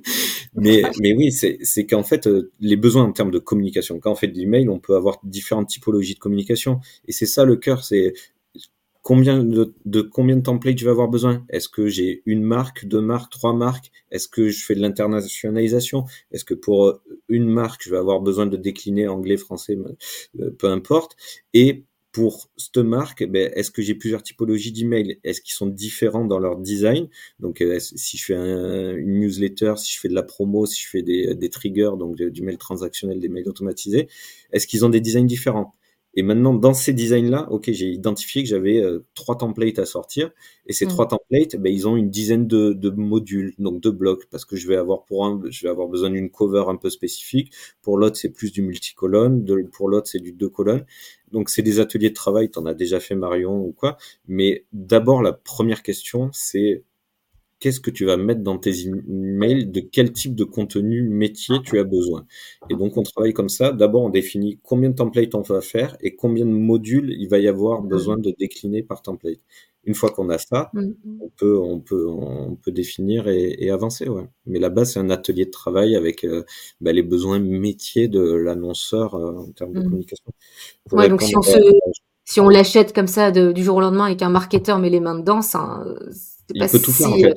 mais 0.54 0.82
mais 1.00 1.14
oui, 1.14 1.30
c'est 1.30 1.58
c'est 1.62 1.84
qu'en 1.86 2.02
fait 2.02 2.26
euh, 2.26 2.50
les 2.60 2.76
besoins 2.76 3.04
en 3.04 3.12
termes 3.12 3.30
de 3.30 3.38
communication. 3.38 3.98
Quand 4.00 4.12
on 4.12 4.14
fait 4.16 4.28
de 4.28 4.38
l'email, 4.38 4.68
on 4.70 4.78
peut 4.78 4.96
avoir 4.96 5.18
différentes 5.24 5.68
typologies 5.68 6.14
de 6.14 6.20
communication 6.20 6.80
et 7.06 7.12
c'est 7.12 7.26
ça 7.26 7.44
le 7.44 7.56
cœur. 7.56 7.84
C'est 7.84 8.14
de, 9.16 10.00
combien 10.02 10.36
de 10.36 10.42
templates 10.42 10.78
je 10.78 10.84
vais 10.84 10.90
avoir 10.90 11.08
besoin? 11.08 11.44
Est-ce 11.48 11.68
que 11.68 11.88
j'ai 11.88 12.22
une 12.26 12.42
marque, 12.42 12.86
deux 12.86 13.00
marques, 13.00 13.32
trois 13.32 13.52
marques? 13.52 13.90
Est-ce 14.10 14.28
que 14.28 14.48
je 14.48 14.64
fais 14.64 14.74
de 14.74 14.80
l'internationalisation? 14.80 16.04
Est-ce 16.30 16.44
que 16.44 16.54
pour 16.54 16.86
euh, 16.86 17.02
une 17.28 17.48
marque, 17.48 17.82
je 17.84 17.90
vais 17.90 17.96
avoir 17.96 18.20
besoin 18.20 18.46
de 18.46 18.56
décliner 18.56 19.08
anglais, 19.08 19.36
français, 19.36 19.76
euh, 20.40 20.50
peu 20.50 20.68
importe. 20.68 21.16
Et 21.54 21.84
pour 22.12 22.50
cette 22.56 22.78
marque, 22.78 23.24
ben, 23.24 23.52
est-ce 23.54 23.70
que 23.70 23.82
j'ai 23.82 23.94
plusieurs 23.94 24.22
typologies 24.22 24.72
d'emails? 24.72 25.18
Est-ce 25.22 25.40
qu'ils 25.40 25.54
sont 25.54 25.68
différents 25.68 26.24
dans 26.24 26.40
leur 26.40 26.56
design? 26.56 27.08
Donc, 27.38 27.62
euh, 27.62 27.78
si 27.78 28.16
je 28.16 28.24
fais 28.24 28.34
une 28.34 29.20
newsletter, 29.20 29.74
si 29.76 29.92
je 29.92 30.00
fais 30.00 30.08
de 30.08 30.14
la 30.14 30.24
promo, 30.24 30.66
si 30.66 30.82
je 30.82 30.88
fais 30.88 31.02
des, 31.02 31.34
des 31.34 31.50
triggers, 31.50 31.92
donc 31.98 32.16
du 32.16 32.42
mail 32.42 32.58
transactionnel, 32.58 33.20
des 33.20 33.28
mails 33.28 33.48
automatisés, 33.48 34.08
est-ce 34.52 34.66
qu'ils 34.66 34.84
ont 34.84 34.88
des 34.88 35.00
designs 35.00 35.26
différents? 35.26 35.74
Et 36.14 36.22
maintenant, 36.22 36.54
dans 36.54 36.74
ces 36.74 36.92
designs-là, 36.92 37.46
ok, 37.50 37.70
j'ai 37.70 37.88
identifié 37.88 38.42
que 38.42 38.48
j'avais 38.48 38.78
euh, 38.82 39.06
trois 39.14 39.38
templates 39.38 39.78
à 39.78 39.86
sortir. 39.86 40.30
Et 40.66 40.72
ces 40.72 40.86
mm. 40.86 40.88
trois 40.88 41.06
templates, 41.06 41.56
ben, 41.56 41.72
ils 41.72 41.86
ont 41.86 41.96
une 41.96 42.10
dizaine 42.10 42.48
de, 42.48 42.72
de, 42.72 42.90
modules, 42.90 43.54
donc 43.58 43.80
de 43.80 43.90
blocs, 43.90 44.26
parce 44.30 44.44
que 44.44 44.56
je 44.56 44.66
vais 44.66 44.76
avoir 44.76 45.04
pour 45.04 45.24
un, 45.24 45.40
je 45.50 45.62
vais 45.62 45.70
avoir 45.70 45.86
besoin 45.86 46.10
d'une 46.10 46.30
cover 46.30 46.64
un 46.66 46.76
peu 46.76 46.90
spécifique. 46.90 47.52
Pour 47.80 47.96
l'autre, 47.96 48.16
c'est 48.16 48.30
plus 48.30 48.50
du 48.52 48.62
multicolonne. 48.62 49.44
De, 49.44 49.62
pour 49.72 49.88
l'autre, 49.88 50.08
c'est 50.08 50.18
du 50.18 50.32
deux 50.32 50.48
colonnes. 50.48 50.84
Donc, 51.30 51.48
c'est 51.48 51.62
des 51.62 51.78
ateliers 51.78 52.10
de 52.10 52.14
travail. 52.14 52.50
T'en 52.50 52.66
as 52.66 52.74
déjà 52.74 52.98
fait 52.98 53.14
Marion 53.14 53.60
ou 53.60 53.72
quoi. 53.72 53.96
Mais 54.26 54.64
d'abord, 54.72 55.22
la 55.22 55.32
première 55.32 55.82
question, 55.84 56.30
c'est 56.32 56.82
qu'est-ce 57.60 57.78
que 57.78 57.90
tu 57.90 58.06
vas 58.06 58.16
mettre 58.16 58.40
dans 58.40 58.58
tes 58.58 58.86
emails, 58.86 59.66
de 59.66 59.80
quel 59.80 60.12
type 60.12 60.34
de 60.34 60.44
contenu 60.44 61.02
métier 61.02 61.56
tu 61.62 61.78
as 61.78 61.84
besoin. 61.84 62.26
Et 62.70 62.74
donc, 62.74 62.96
on 62.96 63.02
travaille 63.02 63.34
comme 63.34 63.50
ça. 63.50 63.70
D'abord, 63.70 64.02
on 64.02 64.08
définit 64.08 64.58
combien 64.62 64.88
de 64.88 64.94
templates 64.94 65.34
on 65.34 65.42
va 65.42 65.60
faire 65.60 65.96
et 66.00 66.16
combien 66.16 66.46
de 66.46 66.50
modules 66.50 67.14
il 67.18 67.28
va 67.28 67.38
y 67.38 67.46
avoir 67.46 67.82
besoin 67.82 68.16
de 68.16 68.34
décliner 68.38 68.82
par 68.82 69.02
template. 69.02 69.40
Une 69.84 69.94
fois 69.94 70.10
qu'on 70.10 70.28
a 70.28 70.38
ça, 70.38 70.70
mm. 70.74 70.90
on 71.22 71.28
peut, 71.36 71.58
on 71.58 71.80
peut, 71.80 72.06
on 72.06 72.56
peut 72.56 72.72
définir 72.72 73.28
et, 73.28 73.70
avancer. 73.70 74.08
Ouais. 74.08 74.28
Mais 74.46 74.58
là-bas, 74.58 74.84
c'est 74.84 74.98
un 74.98 75.10
atelier 75.10 75.46
de 75.46 75.50
travail 75.50 75.96
avec 75.96 76.24
euh, 76.24 76.44
bah, 76.80 76.92
les 76.92 77.02
besoins 77.02 77.38
métiers 77.38 78.08
de 78.08 78.20
l'annonceur 78.20 79.14
euh, 79.14 79.36
en 79.36 79.52
termes 79.52 79.72
de 79.72 79.80
mm. 79.80 79.84
communication. 79.84 80.32
Ouais, 80.92 81.08
donc 81.08 81.22
si 81.22 81.36
on, 81.36 81.42
se, 81.42 81.58
si 82.24 82.40
on 82.40 82.48
l'achète 82.48 82.94
comme 82.94 83.06
ça 83.06 83.30
du 83.30 83.62
jour 83.62 83.76
au 83.76 83.80
lendemain 83.80 84.06
et 84.06 84.16
qu'un 84.16 84.28
marketeur 84.28 84.78
met 84.78 84.90
les 84.90 85.00
mains 85.00 85.18
dedans, 85.18 85.40
ça, 85.40 85.82
c'est 86.10 86.58
pas 86.58 86.68
peut 86.68 86.78
tout 86.78 86.92
faire 86.92 87.12
en 87.12 87.16
fait. 87.16 87.36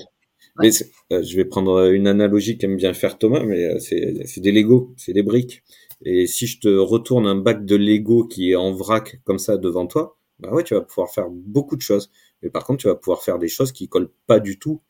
Euh, 0.61 1.23
je 1.23 1.35
vais 1.35 1.45
prendre 1.45 1.91
une 1.91 2.07
analogie 2.07 2.57
qu'aime 2.57 2.75
bien 2.75 2.93
faire 2.93 3.17
Thomas, 3.17 3.43
mais 3.43 3.65
euh, 3.65 3.79
c'est 3.79 4.39
des 4.41 4.51
Lego, 4.51 4.93
c'est 4.97 5.13
des 5.13 5.23
briques. 5.23 5.63
Et 6.05 6.27
si 6.27 6.47
je 6.47 6.59
te 6.59 6.67
retourne 6.67 7.25
un 7.27 7.35
bac 7.35 7.65
de 7.65 7.75
Lego 7.75 8.25
qui 8.27 8.51
est 8.51 8.55
en 8.55 8.71
vrac 8.71 9.19
comme 9.23 9.39
ça 9.39 9.57
devant 9.57 9.87
toi, 9.87 10.17
bah 10.39 10.51
ouais, 10.51 10.63
tu 10.63 10.73
vas 10.73 10.81
pouvoir 10.81 11.09
faire 11.11 11.29
beaucoup 11.29 11.75
de 11.75 11.81
choses. 11.81 12.11
Mais 12.41 12.49
par 12.49 12.65
contre, 12.65 12.81
tu 12.81 12.87
vas 12.87 12.95
pouvoir 12.95 13.23
faire 13.23 13.39
des 13.39 13.47
choses 13.47 13.71
qui 13.71 13.87
collent 13.87 14.11
pas 14.27 14.39
du 14.39 14.59
tout 14.59 14.81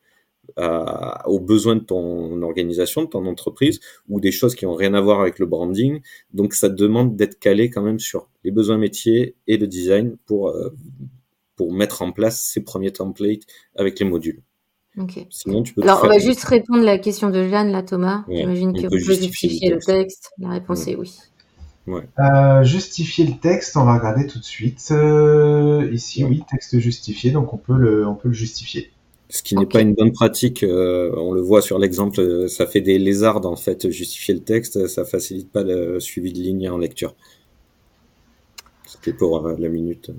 aux 1.25 1.39
besoins 1.39 1.75
de 1.77 1.83
ton 1.83 2.41
organisation, 2.41 3.03
de 3.03 3.09
ton 3.09 3.25
entreprise, 3.25 3.79
ou 4.09 4.19
des 4.19 4.31
choses 4.31 4.55
qui 4.55 4.65
ont 4.65 4.75
rien 4.75 4.93
à 4.93 5.01
voir 5.01 5.21
avec 5.21 5.39
le 5.39 5.45
branding. 5.45 6.01
Donc, 6.33 6.53
ça 6.53 6.69
demande 6.69 7.15
d'être 7.15 7.39
calé 7.39 7.69
quand 7.69 7.81
même 7.81 7.99
sur 7.99 8.29
les 8.43 8.51
besoins 8.51 8.77
métiers 8.77 9.35
et 9.47 9.57
le 9.57 9.67
design 9.67 10.17
pour, 10.25 10.49
euh, 10.49 10.69
pour 11.55 11.71
mettre 11.73 12.01
en 12.01 12.11
place 12.11 12.41
ces 12.41 12.63
premiers 12.63 12.91
templates 12.91 13.43
avec 13.75 13.99
les 13.99 14.05
modules. 14.05 14.43
Sinon, 15.29 15.63
tu 15.63 15.73
peux 15.73 15.81
Alors, 15.81 16.01
on 16.03 16.07
va 16.07 16.19
juste 16.19 16.43
répondre 16.43 16.81
à 16.81 16.85
la 16.85 16.97
question 16.99 17.29
de 17.29 17.47
Jeanne, 17.47 17.71
là, 17.71 17.81
Thomas. 17.81 18.23
J'imagine 18.29 18.73
que 18.73 18.81
vous 18.81 18.89
pouvez 18.89 18.99
justifier 18.99 19.71
le 19.71 19.79
texte. 19.79 20.31
La 20.37 20.49
réponse 20.49 20.87
est 20.87 20.95
oui. 20.95 21.17
Euh, 21.87 22.63
justifier 22.63 23.25
le 23.25 23.33
texte, 23.33 23.75
on 23.75 23.83
va 23.83 23.97
regarder 23.97 24.27
tout 24.27 24.39
de 24.39 24.43
suite. 24.43 24.87
Euh, 24.91 25.89
ici, 25.91 26.23
oui, 26.23 26.43
texte 26.49 26.79
justifié, 26.79 27.31
donc 27.31 27.53
on 27.53 27.57
peut 27.57 27.75
le, 27.75 28.07
on 28.07 28.15
peut 28.15 28.29
le 28.29 28.33
justifier. 28.33 28.91
Ce 29.29 29.41
qui 29.41 29.55
n'est 29.55 29.65
pas 29.65 29.81
une 29.81 29.93
bonne 29.93 30.11
pratique, 30.11 30.63
euh, 30.63 31.11
on 31.17 31.33
le 31.33 31.41
voit 31.41 31.61
sur 31.61 31.79
l'exemple, 31.79 32.47
ça 32.49 32.67
fait 32.67 32.81
des 32.81 32.99
lézards 32.99 33.45
en 33.45 33.55
fait, 33.55 33.89
justifier 33.89 34.35
le 34.35 34.41
texte, 34.41 34.87
ça 34.87 35.05
facilite 35.05 35.51
pas 35.51 35.63
le 35.63 35.99
suivi 35.99 36.31
de 36.31 36.37
ligne 36.37 36.69
en 36.69 36.77
lecture. 36.77 37.15
C'était 38.85 39.13
pour 39.13 39.41
la 39.41 39.69
minute. 39.69 40.11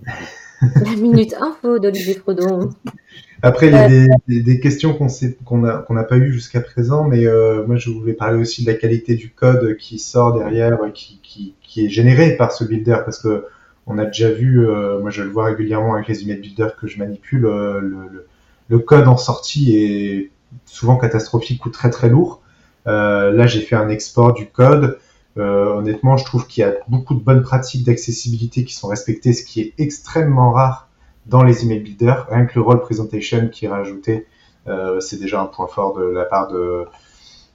la 0.60 0.96
minute 0.96 1.34
info 1.40 1.78
d'Olivier 1.78 2.14
Frodon. 2.14 2.70
Après, 3.44 3.66
il 3.66 3.74
y 3.74 3.76
a 3.76 3.88
des, 4.26 4.40
des, 4.40 4.58
questions 4.58 4.94
qu'on 4.94 5.58
n'a 5.58 6.04
pas 6.04 6.16
eues 6.16 6.32
jusqu'à 6.32 6.62
présent, 6.62 7.04
mais 7.04 7.26
euh, 7.26 7.66
moi 7.66 7.76
je 7.76 7.90
voulais 7.90 8.14
parler 8.14 8.40
aussi 8.40 8.64
de 8.64 8.70
la 8.70 8.76
qualité 8.76 9.16
du 9.16 9.30
code 9.30 9.76
qui 9.76 9.98
sort 9.98 10.32
derrière, 10.38 10.78
qui, 10.94 11.20
qui, 11.22 11.54
qui 11.60 11.84
est 11.84 11.90
généré 11.90 12.38
par 12.38 12.52
ce 12.52 12.64
builder, 12.64 12.98
parce 13.04 13.18
que 13.18 13.44
on 13.86 13.98
a 13.98 14.06
déjà 14.06 14.30
vu, 14.30 14.66
euh, 14.66 14.98
moi 15.00 15.10
je 15.10 15.22
le 15.22 15.28
vois 15.28 15.44
régulièrement 15.44 15.94
avec 15.94 16.08
les 16.08 16.22
email 16.22 16.38
builders 16.38 16.74
que 16.76 16.86
je 16.86 16.98
manipule, 16.98 17.44
euh, 17.44 17.80
le, 17.80 18.26
le, 18.70 18.78
code 18.78 19.06
en 19.08 19.18
sortie 19.18 19.76
est 19.76 20.30
souvent 20.64 20.96
catastrophique 20.96 21.66
ou 21.66 21.68
très 21.68 21.90
très 21.90 22.08
lourd. 22.08 22.40
là, 22.86 23.46
j'ai 23.46 23.60
fait 23.60 23.76
un 23.76 23.90
export 23.90 24.32
du 24.32 24.46
code. 24.46 24.98
honnêtement, 25.36 26.16
je 26.16 26.24
trouve 26.24 26.46
qu'il 26.46 26.62
y 26.62 26.64
a 26.64 26.72
beaucoup 26.88 27.14
de 27.14 27.22
bonnes 27.22 27.42
pratiques 27.42 27.84
d'accessibilité 27.84 28.64
qui 28.64 28.72
sont 28.72 28.88
respectées, 28.88 29.34
ce 29.34 29.44
qui 29.44 29.60
est 29.60 29.74
extrêmement 29.76 30.50
rare 30.50 30.88
dans 31.26 31.42
les 31.42 31.64
email 31.64 31.80
builders. 31.80 32.26
Rien 32.30 32.46
que 32.46 32.54
le 32.56 32.62
role 32.62 32.80
presentation 32.80 33.48
qui 33.48 33.66
est 33.66 33.68
rajouté, 33.68 34.26
euh, 34.66 35.00
c'est 35.00 35.18
déjà 35.18 35.40
un 35.40 35.46
point 35.46 35.66
fort 35.66 35.98
de 35.98 36.04
la 36.04 36.24
part 36.24 36.48
de, 36.48 36.86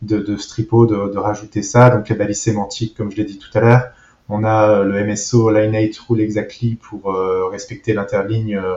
de, 0.02 0.20
de 0.20 0.38
Stripo 0.38 0.86
de, 0.86 1.12
de, 1.12 1.18
rajouter 1.18 1.62
ça. 1.62 1.90
Donc 1.90 2.10
les 2.10 2.16
balises 2.16 2.42
sémantiques, 2.42 2.96
comme 2.96 3.12
je 3.12 3.18
l'ai 3.18 3.26
dit 3.26 3.38
tout 3.38 3.56
à 3.58 3.62
l'heure. 3.62 3.92
On 4.30 4.44
a 4.44 4.84
le 4.84 5.04
MSO 5.04 5.52
Line8 5.52 6.00
Rule 6.08 6.22
Exactly 6.22 6.76
pour 6.76 7.12
euh, 7.12 7.48
respecter 7.48 7.94
l'interligne 7.94 8.58
euh, 8.58 8.76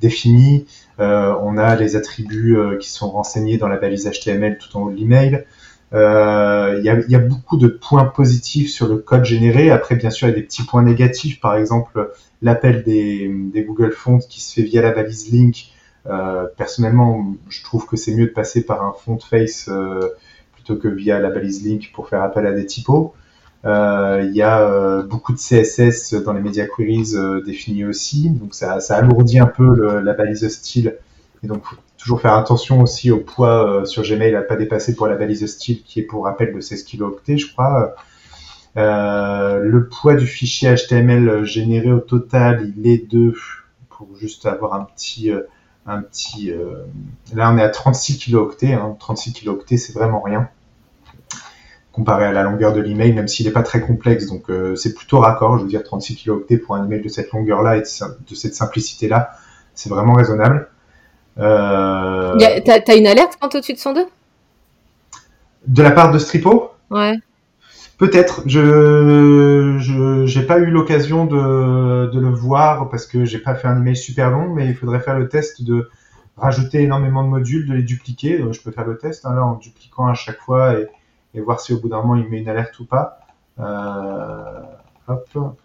définie. 0.00 0.66
Euh, 1.00 1.34
on 1.42 1.58
a 1.58 1.76
les 1.76 1.96
attributs 1.96 2.56
qui 2.80 2.88
sont 2.90 3.10
renseignés 3.10 3.58
dans 3.58 3.68
la 3.68 3.76
balise 3.76 4.10
HTML 4.10 4.56
tout 4.56 4.74
en 4.76 4.82
haut 4.82 4.90
de 4.90 4.96
l'email. 4.96 5.44
Il 5.92 6.80
y, 6.82 6.88
a, 6.88 7.00
y, 7.08 7.14
a, 7.14 7.18
beaucoup 7.18 7.56
de 7.56 7.68
points 7.68 8.04
positifs 8.04 8.70
sur 8.70 8.88
le 8.88 8.98
code 8.98 9.24
généré. 9.24 9.70
Après, 9.70 9.94
bien 9.94 10.10
sûr, 10.10 10.28
il 10.28 10.32
y 10.32 10.34
a 10.34 10.36
des 10.36 10.42
petits 10.42 10.64
points 10.64 10.82
négatifs. 10.82 11.40
Par 11.40 11.56
exemple, 11.56 12.12
l'appel 12.42 12.82
des, 12.82 13.30
des, 13.52 13.62
Google 13.62 13.92
Fonts 13.92 14.18
qui 14.18 14.40
se 14.40 14.54
fait 14.54 14.62
via 14.62 14.82
la 14.82 14.92
balise 14.92 15.30
link. 15.30 15.72
Euh, 16.06 16.46
personnellement, 16.56 17.34
je 17.48 17.62
trouve 17.62 17.86
que 17.86 17.96
c'est 17.96 18.14
mieux 18.14 18.26
de 18.26 18.32
passer 18.32 18.64
par 18.64 18.84
un 18.84 18.92
font 18.92 19.18
face 19.18 19.68
euh, 19.68 20.00
plutôt 20.52 20.76
que 20.76 20.88
via 20.88 21.18
la 21.18 21.30
balise 21.30 21.64
link 21.64 21.92
pour 21.94 22.08
faire 22.08 22.22
appel 22.22 22.46
à 22.46 22.52
des 22.52 22.66
typos. 22.66 23.14
Euh, 23.66 24.24
il 24.28 24.36
y 24.36 24.42
a 24.42 24.60
euh, 24.60 25.02
beaucoup 25.02 25.32
de 25.32 25.38
CSS 25.38 26.14
dans 26.14 26.32
les 26.32 26.40
media 26.40 26.66
queries 26.66 27.16
euh, 27.16 27.42
définis 27.42 27.84
aussi, 27.84 28.30
donc 28.30 28.54
ça, 28.54 28.78
ça 28.80 28.96
alourdit 28.96 29.40
un 29.40 29.46
peu 29.46 30.00
la 30.00 30.12
balise 30.12 30.46
style. 30.48 30.96
Et 31.42 31.48
donc, 31.48 31.64
faut 31.64 31.76
toujours 32.06 32.20
faire 32.20 32.34
attention 32.34 32.80
aussi 32.82 33.10
au 33.10 33.18
poids 33.18 33.82
sur 33.84 34.04
Gmail 34.04 34.36
à 34.36 34.42
pas 34.42 34.54
dépasser 34.54 34.94
pour 34.94 35.08
la 35.08 35.16
balise 35.16 35.44
style 35.46 35.82
qui 35.82 35.98
est 35.98 36.04
pour 36.04 36.24
rappel 36.24 36.54
de 36.54 36.60
16 36.60 36.84
kilooctets, 36.84 37.36
je 37.36 37.52
crois. 37.52 37.96
Euh, 38.76 39.58
le 39.58 39.88
poids 39.88 40.14
du 40.14 40.26
fichier 40.26 40.72
HTML 40.72 41.44
généré 41.44 41.90
au 41.90 41.98
total, 41.98 42.72
il 42.76 42.86
est 42.86 43.10
de, 43.10 43.34
pour 43.88 44.06
juste 44.20 44.46
avoir 44.46 44.74
un 44.74 44.84
petit, 44.84 45.32
euh, 45.32 45.40
un 45.84 46.00
petit, 46.00 46.52
euh, 46.52 46.84
là 47.34 47.50
on 47.50 47.58
est 47.58 47.62
à 47.62 47.70
36 47.70 48.18
kilooctets, 48.18 48.74
hein, 48.74 48.96
36 49.00 49.32
kilooctets 49.32 49.78
c'est 49.78 49.92
vraiment 49.92 50.20
rien 50.20 50.48
comparé 51.90 52.26
à 52.26 52.32
la 52.32 52.44
longueur 52.44 52.72
de 52.72 52.80
l'email, 52.80 53.14
même 53.14 53.26
s'il 53.26 53.46
n'est 53.46 53.52
pas 53.52 53.62
très 53.64 53.80
complexe, 53.80 54.26
donc 54.26 54.50
c'est 54.76 54.92
plutôt 54.94 55.18
raccord, 55.18 55.56
je 55.56 55.62
veux 55.62 55.68
dire 55.68 55.82
36 55.82 56.14
kilooctets 56.14 56.58
pour 56.58 56.76
un 56.76 56.84
email 56.84 57.00
de 57.00 57.08
cette 57.08 57.32
longueur-là 57.32 57.78
et 57.78 57.80
de, 57.80 58.34
cette 58.34 58.54
simplicité-là, 58.54 59.30
c'est 59.72 59.88
vraiment 59.88 60.12
raisonnable. 60.12 60.68
Euh... 61.38 62.36
T'as 62.64 62.96
une 62.96 63.06
alerte 63.06 63.36
quand 63.40 63.54
au-dessus 63.54 63.74
de 63.74 63.78
102 63.78 64.06
De 65.66 65.82
la 65.82 65.90
part 65.90 66.10
de 66.10 66.18
Stripo? 66.18 66.72
Ouais. 66.90 67.14
Peut-être. 67.98 68.42
Je 68.46 70.24
j'ai 70.26 70.42
pas 70.42 70.58
eu 70.58 70.66
l'occasion 70.66 71.24
de, 71.24 72.10
de 72.10 72.20
le 72.20 72.28
voir 72.28 72.88
parce 72.90 73.06
que 73.06 73.24
j'ai 73.24 73.38
pas 73.38 73.54
fait 73.54 73.68
un 73.68 73.78
email 73.78 73.96
super 73.96 74.30
long, 74.30 74.52
mais 74.52 74.66
il 74.66 74.74
faudrait 74.74 75.00
faire 75.00 75.18
le 75.18 75.28
test 75.28 75.62
de 75.62 75.88
rajouter 76.36 76.82
énormément 76.82 77.24
de 77.24 77.28
modules, 77.28 77.66
de 77.66 77.74
les 77.74 77.82
dupliquer. 77.82 78.44
Je 78.52 78.60
peux 78.60 78.70
faire 78.70 78.86
le 78.86 78.98
test 78.98 79.24
hein, 79.24 79.34
là 79.34 79.44
en 79.44 79.54
dupliquant 79.54 80.06
à 80.06 80.14
chaque 80.14 80.40
fois 80.40 80.78
et, 80.78 80.86
et, 81.34 81.40
voir 81.40 81.60
si 81.60 81.72
au 81.72 81.80
bout 81.80 81.88
d'un 81.88 82.02
moment 82.02 82.16
il 82.16 82.28
met 82.28 82.38
une 82.38 82.48
alerte 82.48 82.78
ou 82.80 82.84
pas. 82.84 83.20
Euh, 83.58 84.62
hop. 85.08 85.56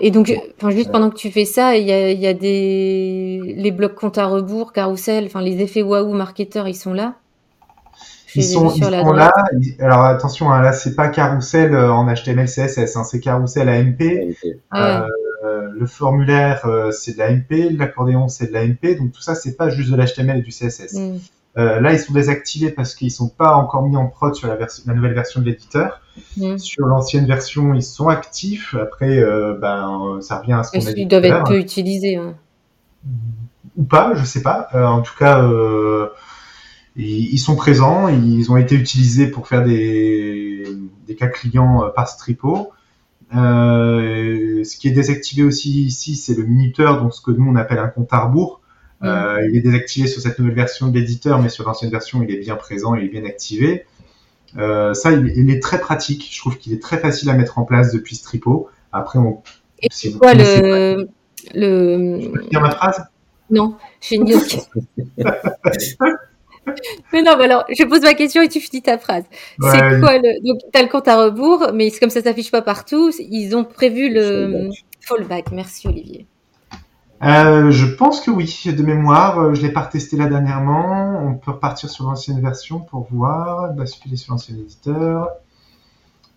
Et 0.00 0.10
donc, 0.10 0.32
enfin, 0.56 0.70
juste 0.70 0.90
pendant 0.90 1.10
que 1.10 1.16
tu 1.16 1.30
fais 1.30 1.44
ça, 1.44 1.76
il 1.76 1.86
y 1.86 1.92
a, 1.92 2.10
y 2.10 2.26
a 2.26 2.34
des 2.34 3.54
les 3.56 3.70
blocs 3.70 3.94
compte 3.94 4.18
à 4.18 4.26
rebours, 4.26 4.72
carrousel, 4.72 5.26
enfin 5.26 5.42
les 5.42 5.60
effets 5.60 5.82
waouh 5.82 6.12
marketeurs, 6.12 6.68
ils 6.68 6.74
sont 6.74 6.94
là. 6.94 7.14
ils 8.34 8.42
sont, 8.42 8.70
ils 8.70 8.82
sont 8.82 8.90
là. 8.90 9.32
Alors 9.78 10.04
attention, 10.04 10.50
hein, 10.50 10.62
là 10.62 10.72
c'est 10.72 10.94
pas 10.94 11.08
carousel 11.08 11.76
en 11.76 12.06
HTML 12.06 12.46
CSS, 12.46 12.96
hein, 12.96 13.04
c'est 13.04 13.20
carousel 13.20 13.68
AMP. 13.68 14.34
Euh, 14.74 15.06
le 15.72 15.86
formulaire 15.86 16.66
c'est 16.92 17.14
de 17.14 17.18
l'AMP, 17.18 17.76
l'accordéon 17.78 18.28
c'est 18.28 18.48
de 18.48 18.52
l'AMP, 18.52 18.98
donc 18.98 19.12
tout 19.12 19.22
ça 19.22 19.34
c'est 19.34 19.56
pas 19.56 19.68
juste 19.68 19.90
de 19.90 19.96
l'HTML 19.96 20.38
et 20.38 20.42
du 20.42 20.50
CSS. 20.50 20.94
Mm. 20.94 21.18
Euh, 21.58 21.80
là, 21.80 21.92
ils 21.92 21.98
sont 21.98 22.12
désactivés 22.12 22.70
parce 22.70 22.94
qu'ils 22.94 23.10
sont 23.10 23.28
pas 23.28 23.54
encore 23.54 23.82
mis 23.82 23.96
en 23.96 24.06
prod 24.06 24.34
sur 24.34 24.48
la, 24.48 24.94
nouvelle 24.94 25.14
version 25.14 25.40
de 25.40 25.46
l'éditeur. 25.46 26.00
Mm. 26.36 26.58
Sur 26.58 26.86
l'ancienne 26.86 27.26
version, 27.26 27.74
ils 27.74 27.82
sont 27.82 28.08
actifs. 28.08 28.74
Après, 28.80 29.18
euh, 29.18 29.56
ben, 29.60 30.18
ça 30.20 30.38
revient 30.38 30.52
à 30.52 30.62
ce 30.62 30.72
qu'on 30.72 30.86
a 30.86 30.92
dit. 30.92 31.02
Ils 31.02 31.08
doivent 31.08 31.24
être 31.24 31.44
peu 31.44 31.58
utilisés. 31.58 32.16
Hein? 32.16 32.34
Ou 33.76 33.82
pas, 33.82 34.14
je 34.14 34.24
sais 34.24 34.42
pas. 34.42 34.68
Euh, 34.74 34.84
en 34.84 35.02
tout 35.02 35.16
cas, 35.18 35.44
ils, 36.94 37.34
ils, 37.34 37.38
sont 37.38 37.56
présents. 37.56 38.06
Ils 38.08 38.50
ont 38.52 38.56
été 38.56 38.76
utilisés 38.76 39.26
pour 39.26 39.48
faire 39.48 39.64
des, 39.64 40.64
des 41.08 41.16
cas 41.16 41.28
clients 41.28 41.90
par 41.96 42.06
Stripo. 42.06 42.70
Ce 43.32 44.78
qui 44.78 44.86
est 44.86 44.92
désactivé 44.92 45.42
aussi 45.42 45.84
ici, 45.84 46.14
c'est 46.14 46.36
le 46.36 46.44
minuteur, 46.44 47.02
donc 47.02 47.12
ce 47.12 47.20
que 47.20 47.32
nous 47.32 47.50
on 47.50 47.56
appelle 47.56 47.78
un 47.78 47.88
compte 47.88 48.12
à 48.12 48.20
rebours. 48.20 48.60
Mm. 49.00 49.06
Euh, 49.06 49.48
il 49.48 49.56
est 49.56 49.60
désactivé 49.60 50.06
sur 50.08 50.20
cette 50.20 50.38
nouvelle 50.38 50.54
version 50.54 50.88
de 50.88 50.98
l'éditeur, 50.98 51.40
mais 51.40 51.48
sur 51.48 51.66
l'ancienne 51.66 51.90
version, 51.90 52.22
il 52.22 52.30
est 52.34 52.38
bien 52.38 52.56
présent, 52.56 52.94
il 52.94 53.04
est 53.04 53.08
bien 53.08 53.24
activé. 53.24 53.86
Euh, 54.58 54.94
ça, 54.94 55.12
il, 55.12 55.50
est 55.50 55.60
très 55.60 55.80
pratique. 55.80 56.28
Je 56.30 56.38
trouve 56.38 56.58
qu'il 56.58 56.72
est 56.72 56.82
très 56.82 56.98
facile 56.98 57.30
à 57.30 57.34
mettre 57.34 57.58
en 57.58 57.64
place 57.64 57.92
depuis 57.92 58.16
Stripo. 58.16 58.68
Après, 58.92 59.18
on. 59.18 59.42
Et 59.82 59.88
c'est 59.90 60.12
quoi 60.12 60.34
le, 60.34 61.08
le. 61.54 62.20
Je 62.20 62.28
peux 62.28 62.42
dire 62.50 62.60
ma 62.60 62.70
phrase? 62.72 63.04
Non, 63.48 63.76
j'ai 64.00 64.16
une 64.16 64.24
mais 67.12 67.22
non, 67.22 67.36
mais 67.36 67.44
alors, 67.44 67.64
je 67.68 67.84
pose 67.84 68.02
ma 68.02 68.14
question 68.14 68.42
et 68.42 68.48
tu 68.48 68.60
finis 68.60 68.82
ta 68.82 68.98
phrase. 68.98 69.24
c'est 69.60 70.00
quoi 70.00 70.18
le. 70.18 70.46
Donc, 70.46 70.60
tu 70.72 70.78
as 70.78 70.82
le 70.82 70.88
compte 70.88 71.08
à 71.08 71.24
rebours, 71.24 71.70
mais 71.72 71.90
comme 71.92 72.10
ça 72.10 72.22
s'affiche 72.22 72.50
pas 72.50 72.62
partout, 72.62 73.10
ils 73.18 73.56
ont 73.56 73.64
prévu 73.64 74.12
le 74.12 74.68
fallback. 75.00 75.52
Merci, 75.52 75.88
Olivier. 75.88 76.26
Euh, 77.22 77.70
je 77.70 77.86
pense 77.86 78.20
que 78.20 78.30
oui, 78.30 78.62
de 78.66 78.82
mémoire. 78.82 79.38
Euh, 79.38 79.54
je 79.54 79.62
l'ai 79.62 79.72
pas 79.72 79.82
retesté 79.82 80.16
là 80.16 80.26
dernièrement. 80.26 81.22
On 81.22 81.34
peut 81.34 81.50
repartir 81.50 81.90
sur 81.90 82.04
l'ancienne 82.06 82.40
version 82.40 82.80
pour 82.80 83.08
voir, 83.10 83.72
basculer 83.74 84.16
sur 84.16 84.32
l'ancien 84.32 84.56
éditeur. 84.56 85.28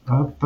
Hop. 0.10 0.46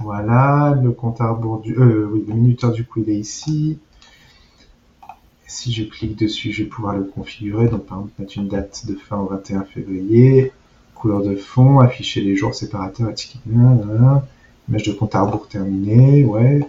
Voilà, 0.00 0.76
le 0.82 0.90
compte 0.92 1.20
à 1.20 1.30
rebours 1.30 1.60
du, 1.60 1.74
euh, 1.74 2.08
oui, 2.12 2.24
le 2.28 2.34
minuteur 2.34 2.70
du 2.72 2.84
coup 2.84 3.00
il 3.00 3.08
est 3.10 3.16
ici. 3.18 3.78
Si 5.46 5.72
je 5.72 5.84
clique 5.84 6.18
dessus, 6.18 6.52
je 6.52 6.64
vais 6.64 6.68
pouvoir 6.68 6.96
le 6.96 7.04
configurer. 7.04 7.68
Donc 7.68 7.86
par 7.86 7.98
exemple 7.98 8.14
mettre 8.18 8.36
une 8.36 8.48
date 8.48 8.84
de 8.86 8.94
fin 8.94 9.16
au 9.16 9.26
21 9.26 9.64
février, 9.64 10.52
couleur 10.94 11.22
de 11.22 11.36
fond, 11.36 11.78
afficher 11.78 12.20
les 12.20 12.36
jours 12.36 12.54
séparateurs, 12.54 13.10
étiquette, 13.10 13.42
image 13.46 14.82
de 14.82 14.92
compte 14.92 15.14
à 15.14 15.22
rebours 15.22 15.48
terminée, 15.48 16.24
ouais. 16.24 16.66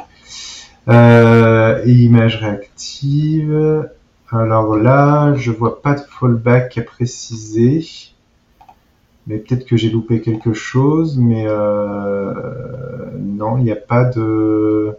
Euh, 0.90 1.82
image 1.86 2.38
réactive. 2.38 3.90
Alors 4.30 4.76
là, 4.78 5.34
je 5.36 5.52
vois 5.52 5.82
pas 5.82 5.96
de 5.96 6.02
fallback 6.02 6.78
à 6.78 6.82
préciser. 6.82 7.86
Mais 9.28 9.38
peut-être 9.38 9.66
que 9.66 9.76
j'ai 9.76 9.90
loupé 9.90 10.22
quelque 10.22 10.54
chose, 10.54 11.18
mais 11.18 11.44
euh, 11.48 12.34
non, 13.20 13.58
il 13.58 13.66
n'y 13.66 13.72
a 13.72 13.76
pas 13.76 14.06
de, 14.06 14.96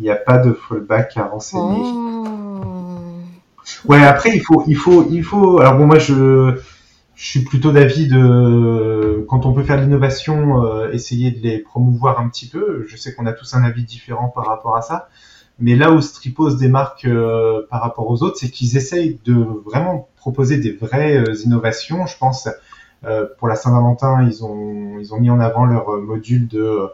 il 0.00 0.02
n'y 0.02 0.10
a 0.10 0.16
pas 0.16 0.38
de 0.38 0.52
fallback 0.52 1.16
à 1.16 1.26
renseigner. 1.26 1.82
Oh. 1.84 2.24
Ouais, 3.84 4.04
après 4.04 4.30
il 4.34 4.40
faut, 4.40 4.64
il 4.66 4.74
faut, 4.76 5.06
il 5.10 5.22
faut. 5.22 5.60
Alors 5.60 5.76
bon, 5.76 5.86
moi 5.86 6.00
je, 6.00 6.58
je 7.20 7.26
suis 7.26 7.40
plutôt 7.40 7.70
d'avis 7.70 8.08
de 8.08 9.26
quand 9.28 9.44
on 9.44 9.52
peut 9.52 9.62
faire 9.62 9.78
l'innovation, 9.78 10.64
euh, 10.64 10.90
essayer 10.90 11.30
de 11.30 11.40
les 11.40 11.58
promouvoir 11.58 12.18
un 12.18 12.30
petit 12.30 12.48
peu. 12.48 12.86
Je 12.88 12.96
sais 12.96 13.12
qu'on 13.12 13.26
a 13.26 13.34
tous 13.34 13.52
un 13.52 13.62
avis 13.62 13.84
différent 13.84 14.28
par 14.28 14.46
rapport 14.46 14.74
à 14.74 14.80
ça, 14.80 15.10
mais 15.58 15.76
là 15.76 15.92
où 15.92 16.00
Stripo 16.00 16.48
se 16.48 16.56
démarque 16.56 17.04
euh, 17.04 17.66
par 17.68 17.82
rapport 17.82 18.08
aux 18.08 18.22
autres, 18.22 18.38
c'est 18.38 18.48
qu'ils 18.48 18.78
essayent 18.78 19.20
de 19.26 19.34
vraiment 19.66 20.08
proposer 20.16 20.56
des 20.56 20.72
vraies 20.72 21.18
euh, 21.18 21.34
innovations. 21.44 22.06
Je 22.06 22.16
pense 22.16 22.48
pour 23.38 23.48
la 23.48 23.56
Saint-Valentin, 23.56 24.26
ils 24.26 24.42
ont 24.44 24.98
ils 24.98 25.14
ont 25.14 25.20
mis 25.20 25.30
en 25.30 25.40
avant 25.40 25.66
leur 25.66 25.88
module 25.98 26.48
de 26.48 26.88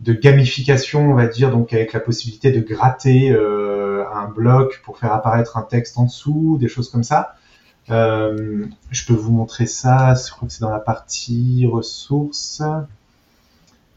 de 0.00 0.12
gamification, 0.14 1.10
on 1.10 1.14
va 1.14 1.26
dire, 1.26 1.50
donc 1.50 1.74
avec 1.74 1.92
la 1.92 2.00
possibilité 2.00 2.50
de 2.50 2.60
gratter 2.60 3.30
un 3.30 4.28
bloc 4.28 4.80
pour 4.84 4.98
faire 4.98 5.12
apparaître 5.12 5.56
un 5.56 5.62
texte 5.62 5.98
en 5.98 6.04
dessous, 6.04 6.56
des 6.60 6.68
choses 6.68 6.90
comme 6.90 7.04
ça. 7.04 7.34
Euh, 7.90 8.66
je 8.90 9.06
peux 9.06 9.14
vous 9.14 9.32
montrer 9.32 9.66
ça, 9.66 10.14
je 10.14 10.30
crois 10.30 10.48
que 10.48 10.54
c'est 10.54 10.60
dans 10.60 10.70
la 10.70 10.80
partie 10.80 11.66
ressources. 11.70 12.62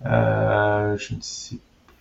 Euh, 0.06 0.98
je 0.98 1.16
ne 1.16 1.22
sais 1.22 1.58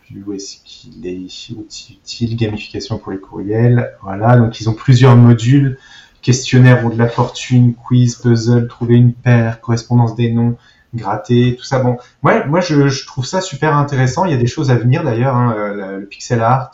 plus 0.06 0.22
où 0.22 0.32
est-ce 0.32 0.58
qu'il 0.64 1.06
est, 1.06 1.52
outil 1.56 1.98
utile, 2.00 2.36
gamification 2.36 2.98
pour 2.98 3.12
les 3.12 3.18
courriels. 3.18 3.92
Voilà, 4.02 4.36
donc 4.36 4.60
ils 4.60 4.70
ont 4.70 4.74
plusieurs 4.74 5.16
modules, 5.16 5.78
questionnaire 6.22 6.84
ou 6.84 6.90
de 6.90 6.98
la 6.98 7.08
fortune, 7.08 7.74
quiz, 7.74 8.16
puzzle, 8.16 8.68
trouver 8.68 8.96
une 8.96 9.12
paire, 9.12 9.60
correspondance 9.60 10.14
des 10.14 10.32
noms, 10.32 10.56
gratter, 10.94 11.56
tout 11.56 11.64
ça. 11.64 11.80
Bon, 11.80 11.98
ouais, 12.22 12.46
moi 12.46 12.60
je, 12.60 13.06
trouve 13.06 13.26
ça 13.26 13.40
super 13.40 13.76
intéressant. 13.76 14.24
Il 14.24 14.30
y 14.30 14.34
a 14.34 14.38
des 14.38 14.46
choses 14.46 14.70
à 14.70 14.76
venir 14.76 15.02
d'ailleurs, 15.02 15.36
hein, 15.36 15.54
euh, 15.56 15.98
le 15.98 16.06
pixel 16.06 16.40
art. 16.40 16.72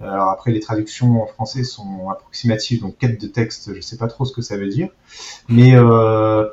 Alors 0.00 0.28
après, 0.28 0.52
les 0.52 0.60
traductions 0.60 1.22
en 1.22 1.26
français 1.26 1.64
sont 1.64 2.08
approximatives, 2.10 2.80
donc 2.80 2.98
quête 2.98 3.20
de 3.20 3.26
texte, 3.26 3.74
je 3.74 3.80
sais 3.80 3.96
pas 3.96 4.06
trop 4.06 4.24
ce 4.24 4.32
que 4.32 4.42
ça 4.42 4.56
veut 4.56 4.68
dire, 4.68 4.88
mais 5.48 5.74
euh, 5.74 6.46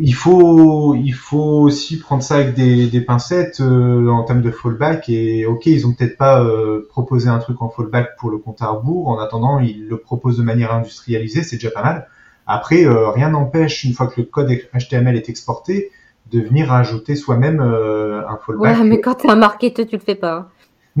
il 0.00 0.14
faut 0.14 0.94
il 0.94 1.12
faut 1.12 1.62
aussi 1.62 1.98
prendre 1.98 2.22
ça 2.22 2.36
avec 2.36 2.54
des, 2.54 2.86
des 2.86 3.00
pincettes 3.00 3.60
euh, 3.60 4.08
en 4.08 4.22
termes 4.24 4.42
de 4.42 4.50
fallback. 4.50 5.08
Et 5.08 5.46
ok, 5.46 5.66
ils 5.66 5.86
ont 5.86 5.92
peut-être 5.92 6.16
pas 6.16 6.42
euh, 6.42 6.86
proposé 6.88 7.28
un 7.28 7.38
truc 7.38 7.60
en 7.62 7.68
fallback 7.68 8.16
pour 8.16 8.30
le 8.30 8.38
compte 8.38 8.62
à 8.62 8.68
rebours. 8.68 9.08
En 9.08 9.18
attendant, 9.18 9.58
ils 9.58 9.88
le 9.88 9.96
proposent 9.98 10.38
de 10.38 10.42
manière 10.42 10.72
industrialisée, 10.72 11.42
c'est 11.42 11.56
déjà 11.56 11.70
pas 11.70 11.82
mal. 11.82 12.08
Après, 12.46 12.84
euh, 12.84 13.10
rien 13.10 13.30
n'empêche 13.30 13.84
une 13.84 13.92
fois 13.92 14.06
que 14.06 14.20
le 14.20 14.26
code 14.26 14.50
HTML 14.50 15.16
est 15.16 15.28
exporté 15.28 15.90
de 16.30 16.40
venir 16.40 16.68
rajouter 16.68 17.16
soi-même 17.16 17.60
un 17.60 18.38
fallback. 18.44 18.78
Ouais, 18.78 18.84
mais 18.84 19.00
quand 19.00 19.14
t'es 19.14 19.30
un 19.30 19.36
marketeur, 19.36 19.86
tu 19.86 19.96
le 19.96 20.02
fais 20.02 20.14
pas. 20.14 20.50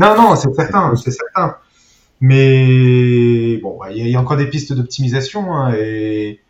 Hein. 0.00 0.14
Non, 0.16 0.22
non, 0.22 0.36
c'est 0.36 0.52
certain, 0.54 0.94
c'est 0.96 1.10
certain. 1.10 1.56
Mais 2.20 3.58
bon, 3.58 3.78
il 3.90 4.08
y, 4.08 4.16
a 4.16 4.20
encore 4.20 4.36
des 4.36 4.48
pistes 4.48 4.72
d'optimisation 4.72 5.54
hein, 5.54 5.72
et, 5.74 6.40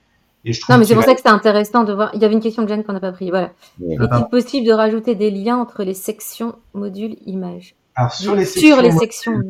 et, 0.44 0.52
je 0.52 0.60
trouve. 0.60 0.74
Non, 0.74 0.80
mais 0.80 0.86
c'est 0.86 0.94
pour 0.94 1.04
ça 1.04 1.14
que 1.14 1.20
c'est 1.20 1.28
intéressant 1.28 1.84
de 1.84 1.92
voir. 1.92 2.10
Il 2.14 2.22
y 2.22 2.24
avait 2.24 2.32
une 2.32 2.40
question 2.40 2.62
de 2.62 2.68
Jeanne 2.68 2.84
qu'on 2.84 2.94
n'a 2.94 3.00
pas 3.00 3.12
pris. 3.12 3.28
Voilà. 3.28 3.52
Est-il 3.86 4.28
possible 4.30 4.66
de 4.66 4.72
rajouter 4.72 5.14
des 5.14 5.30
liens 5.30 5.58
entre 5.58 5.84
les 5.84 5.94
sections 5.94 6.54
modules 6.72 7.16
images? 7.26 7.74
Alors 7.96 8.14
sur 8.14 8.34
les, 8.34 8.44
sections, 8.44 8.80
les 8.80 8.92
sections. 8.92 9.42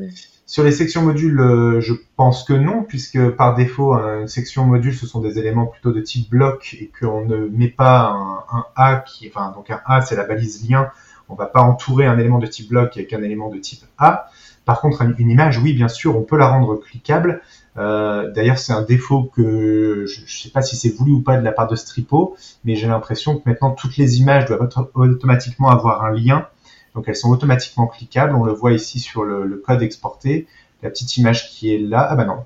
Sur 0.47 0.65
les 0.65 0.73
sections 0.73 1.03
modules, 1.03 1.39
euh, 1.39 1.81
je 1.81 1.93
pense 2.17 2.43
que 2.43 2.55
non, 2.55 2.83
puisque 2.83 3.31
par 3.31 3.55
défaut, 3.55 3.93
une 3.93 4.27
section 4.27 4.65
module, 4.65 4.95
ce 4.95 5.07
sont 5.07 5.21
des 5.21 5.39
éléments 5.39 5.67
plutôt 5.67 5.93
de 5.93 6.01
type 6.01 6.31
bloc 6.31 6.75
et 6.81 6.91
qu'on 6.99 7.27
ne 7.27 7.47
met 7.49 7.69
pas 7.69 8.11
un, 8.11 8.57
un 8.57 8.65
A 8.75 8.97
qui, 8.97 9.29
enfin, 9.29 9.53
donc 9.55 9.71
un 9.71 9.81
A, 9.85 10.01
c'est 10.01 10.17
la 10.17 10.25
balise 10.25 10.69
lien 10.69 10.91
on 11.29 11.35
va 11.35 11.47
pas 11.47 11.61
entourer 11.61 12.07
un 12.07 12.19
élément 12.19 12.39
de 12.39 12.47
type 12.47 12.69
bloc 12.69 12.97
avec 12.97 13.13
un 13.13 13.23
élément 13.23 13.49
de 13.49 13.59
type 13.59 13.85
A. 13.99 14.29
Par 14.65 14.81
contre, 14.81 15.03
une 15.19 15.31
image, 15.31 15.59
oui, 15.59 15.73
bien 15.73 15.89
sûr, 15.89 16.17
on 16.17 16.23
peut 16.23 16.37
la 16.37 16.49
rendre 16.49 16.77
cliquable. 16.77 17.41
Euh, 17.79 18.31
d'ailleurs, 18.33 18.59
c'est 18.59 18.73
un 18.73 18.83
défaut 18.83 19.25
que 19.35 20.05
je 20.07 20.21
ne 20.21 20.27
sais 20.27 20.51
pas 20.51 20.63
si 20.63 20.77
c'est 20.77 20.91
voulu 20.91 21.13
ou 21.13 21.23
pas 21.23 21.37
de 21.37 21.45
la 21.45 21.53
part 21.53 21.69
de 21.69 21.77
Stripo, 21.77 22.37
mais 22.65 22.75
j'ai 22.75 22.87
l'impression 22.87 23.39
que 23.39 23.49
maintenant 23.49 23.71
toutes 23.71 23.97
les 23.97 24.21
images 24.21 24.45
doivent 24.47 24.69
automatiquement 24.95 25.71
avoir 25.71 26.05
un 26.05 26.13
lien. 26.13 26.49
Donc 26.95 27.05
elles 27.09 27.17
sont 27.17 27.31
automatiquement 27.31 27.87
cliquables. 27.87 28.35
On 28.35 28.45
le 28.45 28.53
voit 28.53 28.73
ici 28.73 28.99
sur 28.99 29.25
le, 29.25 29.63
code 29.65 29.83
exporté. 29.83 30.47
La 30.83 30.91
petite 30.91 31.17
image 31.17 31.51
qui 31.51 31.75
est 31.75 31.79
là. 31.79 32.07
Ah 32.11 32.17
bah 32.17 32.25
non, 32.25 32.45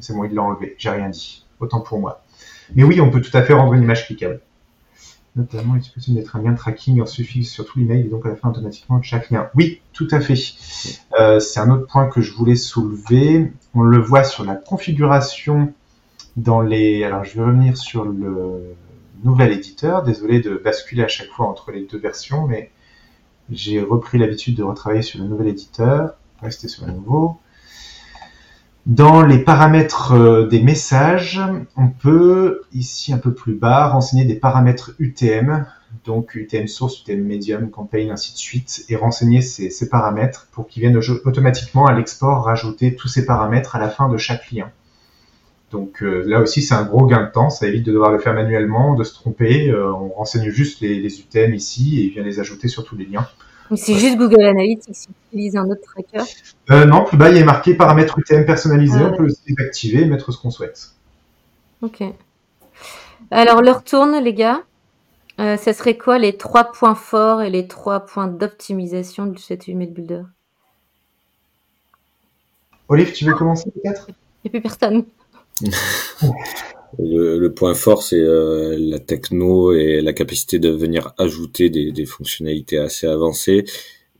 c'est 0.00 0.14
bon, 0.14 0.24
il 0.24 0.34
l'a 0.34 0.42
enlevé. 0.42 0.74
J'ai 0.78 0.90
rien 0.90 1.08
dit. 1.08 1.44
Autant 1.60 1.80
pour 1.80 1.98
moi. 1.98 2.22
Mais 2.74 2.84
oui, 2.84 3.00
on 3.00 3.10
peut 3.10 3.20
tout 3.20 3.36
à 3.36 3.42
fait 3.42 3.52
rendre 3.52 3.74
une 3.74 3.82
image 3.82 4.06
cliquable. 4.06 4.40
Notamment, 5.36 5.74
il 5.74 5.82
est 5.82 5.92
possible 5.92 6.16
d'être 6.16 6.36
un 6.36 6.42
lien 6.42 6.54
tracking 6.54 7.00
en 7.00 7.06
suffixe 7.06 7.50
sur 7.50 7.66
tous 7.66 7.80
les 7.80 7.84
mails 7.84 8.06
et 8.06 8.08
donc 8.08 8.24
à 8.24 8.28
la 8.28 8.36
fin 8.36 8.50
automatiquement 8.50 8.98
de 8.98 9.04
chaque 9.04 9.30
lien? 9.30 9.50
Oui, 9.56 9.80
tout 9.92 10.06
à 10.12 10.20
fait. 10.20 10.34
Euh, 11.18 11.40
c'est 11.40 11.58
un 11.58 11.70
autre 11.70 11.88
point 11.88 12.06
que 12.06 12.20
je 12.20 12.32
voulais 12.32 12.54
soulever. 12.54 13.52
On 13.74 13.82
le 13.82 13.98
voit 13.98 14.22
sur 14.22 14.44
la 14.44 14.54
configuration 14.54 15.72
dans 16.36 16.60
les. 16.60 17.02
Alors, 17.02 17.24
je 17.24 17.34
vais 17.34 17.44
revenir 17.44 17.76
sur 17.76 18.04
le 18.04 18.76
nouvel 19.24 19.52
éditeur. 19.52 20.04
Désolé 20.04 20.40
de 20.40 20.54
basculer 20.54 21.02
à 21.02 21.08
chaque 21.08 21.30
fois 21.30 21.48
entre 21.48 21.72
les 21.72 21.84
deux 21.84 21.98
versions, 21.98 22.46
mais 22.46 22.70
j'ai 23.50 23.80
repris 23.82 24.18
l'habitude 24.18 24.56
de 24.56 24.62
retravailler 24.62 25.02
sur 25.02 25.18
le 25.18 25.26
nouvel 25.26 25.48
éditeur. 25.48 26.14
Rester 26.42 26.68
sur 26.68 26.86
le 26.86 26.92
nouveau. 26.92 27.38
Dans 28.86 29.22
les 29.22 29.38
paramètres 29.38 30.12
euh, 30.12 30.46
des 30.46 30.60
messages, 30.60 31.40
on 31.74 31.88
peut, 31.88 32.60
ici 32.74 33.14
un 33.14 33.18
peu 33.18 33.32
plus 33.32 33.54
bas, 33.54 33.88
renseigner 33.88 34.26
des 34.26 34.34
paramètres 34.34 34.92
UTM, 34.98 35.64
donc 36.04 36.34
UTM 36.34 36.66
source, 36.66 37.00
UTM 37.00 37.22
medium, 37.22 37.70
campaign, 37.70 38.10
ainsi 38.10 38.34
de 38.34 38.36
suite, 38.36 38.84
et 38.90 38.96
renseigner 38.96 39.40
ces, 39.40 39.88
paramètres 39.88 40.48
pour 40.52 40.68
qu'ils 40.68 40.82
viennent 40.82 41.00
automatiquement 41.24 41.86
à 41.86 41.94
l'export 41.94 42.44
rajouter 42.44 42.94
tous 42.94 43.08
ces 43.08 43.24
paramètres 43.24 43.74
à 43.74 43.78
la 43.78 43.88
fin 43.88 44.10
de 44.10 44.18
chaque 44.18 44.52
lien. 44.52 44.70
Donc 45.70 46.02
là 46.02 46.40
aussi, 46.40 46.60
c'est 46.60 46.74
un 46.74 46.84
gros 46.84 47.06
gain 47.06 47.24
de 47.24 47.30
temps. 47.32 47.50
Ça 47.50 47.66
évite 47.66 47.84
de 47.84 47.92
devoir 47.92 48.12
le 48.12 48.18
faire 48.18 48.34
manuellement, 48.34 48.94
de 48.94 49.02
se 49.02 49.14
tromper. 49.14 49.74
on 49.74 50.08
renseigne 50.10 50.50
juste 50.50 50.80
les, 50.80 51.20
UTM 51.20 51.54
ici 51.54 51.98
et 51.98 52.04
il 52.04 52.10
vient 52.10 52.22
les 52.22 52.38
ajouter 52.38 52.68
sur 52.68 52.84
tous 52.84 52.96
les 52.96 53.06
liens. 53.06 53.26
C'est 53.76 53.94
juste 53.94 54.16
Google 54.18 54.42
Analytics 54.42 54.94
qui 54.94 55.08
utilise 55.32 55.56
un 55.56 55.64
autre 55.64 55.80
tracker 55.82 56.24
Non, 56.86 57.04
plus 57.04 57.16
bas, 57.16 57.30
il 57.30 57.36
est 57.36 57.44
marqué 57.44 57.74
paramètres 57.74 58.18
UTM 58.18 58.44
personnalisés. 58.44 59.00
Ah 59.00 59.10
on 59.12 59.16
peut 59.16 59.24
aussi 59.24 59.40
les 59.46 59.64
activer 59.64 60.02
et 60.02 60.06
mettre 60.06 60.32
ce 60.32 60.38
qu'on 60.38 60.50
souhaite. 60.50 60.90
Ok. 61.82 62.02
Alors, 63.30 63.62
leur 63.62 63.82
tourne, 63.82 64.18
les 64.22 64.34
gars. 64.34 64.62
Euh, 65.40 65.56
ça 65.56 65.72
serait 65.72 65.96
quoi 65.96 66.18
les 66.18 66.36
trois 66.36 66.70
points 66.70 66.94
forts 66.94 67.42
et 67.42 67.50
les 67.50 67.66
trois 67.66 68.00
points 68.00 68.28
d'optimisation 68.28 69.26
de 69.26 69.38
cet 69.38 69.68
email 69.68 69.88
builder? 69.88 70.22
Olive, 72.88 73.12
tu 73.12 73.24
veux 73.24 73.34
commencer 73.34 73.70
peut-être? 73.70 74.06
Il 74.08 74.14
n'y 74.44 74.48
a 74.48 74.50
plus 74.50 74.60
personne. 74.60 75.04
le, 76.98 77.48
point 77.48 77.74
fort, 77.74 78.02
c'est 78.02 78.20
euh, 78.20 78.76
la 78.78 78.98
techno 78.98 79.72
et 79.72 80.00
la 80.00 80.12
capacité 80.12 80.58
de 80.58 80.70
venir 80.70 81.12
ajouter 81.18 81.70
des, 81.70 82.06
fonctionnalités 82.06 82.78
assez 82.78 83.06
avancées. 83.06 83.64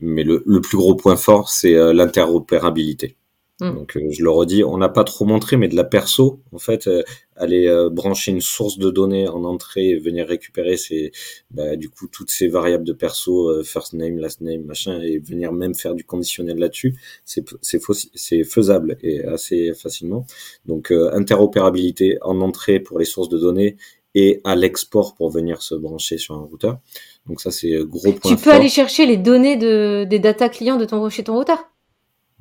Mais 0.01 0.23
le, 0.23 0.41
plus 0.61 0.77
gros 0.77 0.95
point 0.95 1.15
fort, 1.15 1.49
c'est 1.49 1.75
euh, 1.75 1.93
l'interopérabilité. 1.93 3.15
Mm. 3.61 3.73
Donc 3.73 3.95
euh, 3.95 4.09
je 4.09 4.21
le 4.21 4.29
redis, 4.29 4.63
on 4.63 4.77
n'a 4.77 4.89
pas 4.89 5.05
trop 5.05 5.23
montré, 5.25 5.55
mais 5.55 5.69
de 5.69 5.75
la 5.75 5.85
perso, 5.85 6.41
en 6.51 6.59
fait, 6.59 6.87
euh, 6.87 7.03
aller 7.37 7.67
euh, 7.67 7.89
brancher 7.89 8.31
une 8.31 8.41
source 8.41 8.77
de 8.77 8.89
données 8.89 9.29
en 9.29 9.45
entrée 9.45 9.89
et 9.91 9.97
venir 9.97 10.27
récupérer 10.27 10.75
ces, 10.75 11.13
bah, 11.51 11.77
du 11.77 11.89
coup 11.89 12.07
toutes 12.07 12.31
ces 12.31 12.49
variables 12.49 12.83
de 12.83 12.91
perso, 12.91 13.63
first 13.63 13.93
name, 13.93 14.17
last 14.17 14.41
name, 14.41 14.63
machin, 14.63 14.99
et 15.01 15.19
venir 15.19 15.53
même 15.53 15.73
faire 15.73 15.95
du 15.95 16.03
conditionnel 16.03 16.57
là-dessus, 16.57 16.95
c'est 17.23 17.45
c'est 17.61 18.43
faisable 18.43 18.97
et 19.01 19.23
assez 19.23 19.73
facilement. 19.73 20.25
Donc 20.65 20.91
interopérabilité 20.91 22.17
en 22.21 22.41
entrée 22.41 22.79
pour 22.79 22.99
les 22.99 23.05
sources 23.05 23.29
de 23.29 23.37
données 23.37 23.77
et 24.15 24.41
à 24.43 24.55
l'export 24.55 25.15
pour 25.15 25.29
venir 25.29 25.61
se 25.61 25.75
brancher 25.75 26.17
sur 26.17 26.35
un 26.35 26.43
routeur. 26.43 26.79
Donc 27.25 27.41
ça 27.41 27.51
c'est 27.51 27.77
gros 27.85 28.11
point. 28.13 28.35
Tu 28.35 28.41
peux 28.41 28.51
aller 28.51 28.69
chercher 28.69 29.05
les 29.05 29.17
données 29.17 29.57
de, 29.57 30.05
des 30.05 30.19
data 30.19 30.49
clients 30.49 30.77
de 30.77 30.85
ton 30.85 31.09
chez 31.09 31.23
ton 31.23 31.35
routeur? 31.35 31.69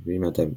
Oui, 0.07 0.19
madame 0.19 0.55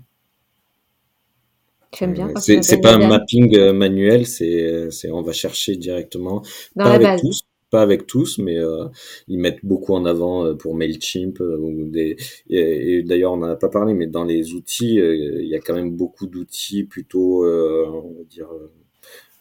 bien. 2.05 2.31
C'est 2.35 2.81
pas 2.81 2.95
un 2.95 3.07
mapping 3.07 3.55
euh, 3.57 3.73
manuel, 3.73 4.27
c'est 4.27 4.89
on 5.11 5.21
va 5.21 5.31
chercher 5.31 5.75
directement. 5.75 6.43
pas 6.75 6.91
avec 6.91 7.19
tous, 7.19 7.43
pas 7.69 7.81
avec 7.81 8.05
tous, 8.05 8.37
mais 8.37 8.57
euh, 8.57 8.85
ils 9.27 9.39
mettent 9.39 9.63
beaucoup 9.63 9.93
en 9.95 10.05
avant 10.05 10.45
euh, 10.45 10.53
pour 10.53 10.75
Mailchimp 10.75 11.39
ou 11.39 11.89
des. 11.89 12.17
Et, 12.49 13.01
d'ailleurs, 13.03 13.33
on 13.33 13.37
n'en 13.37 13.47
a 13.47 13.55
pas 13.55 13.69
parlé, 13.69 13.93
mais 13.93 14.07
dans 14.07 14.23
les 14.23 14.53
outils, 14.53 14.95
il 14.95 15.47
y 15.47 15.55
a 15.55 15.59
quand 15.59 15.73
même 15.73 15.91
beaucoup 15.91 16.27
d'outils 16.27 16.83
plutôt, 16.83 17.45
on 17.45 18.13
va 18.17 18.23
dire. 18.29 18.49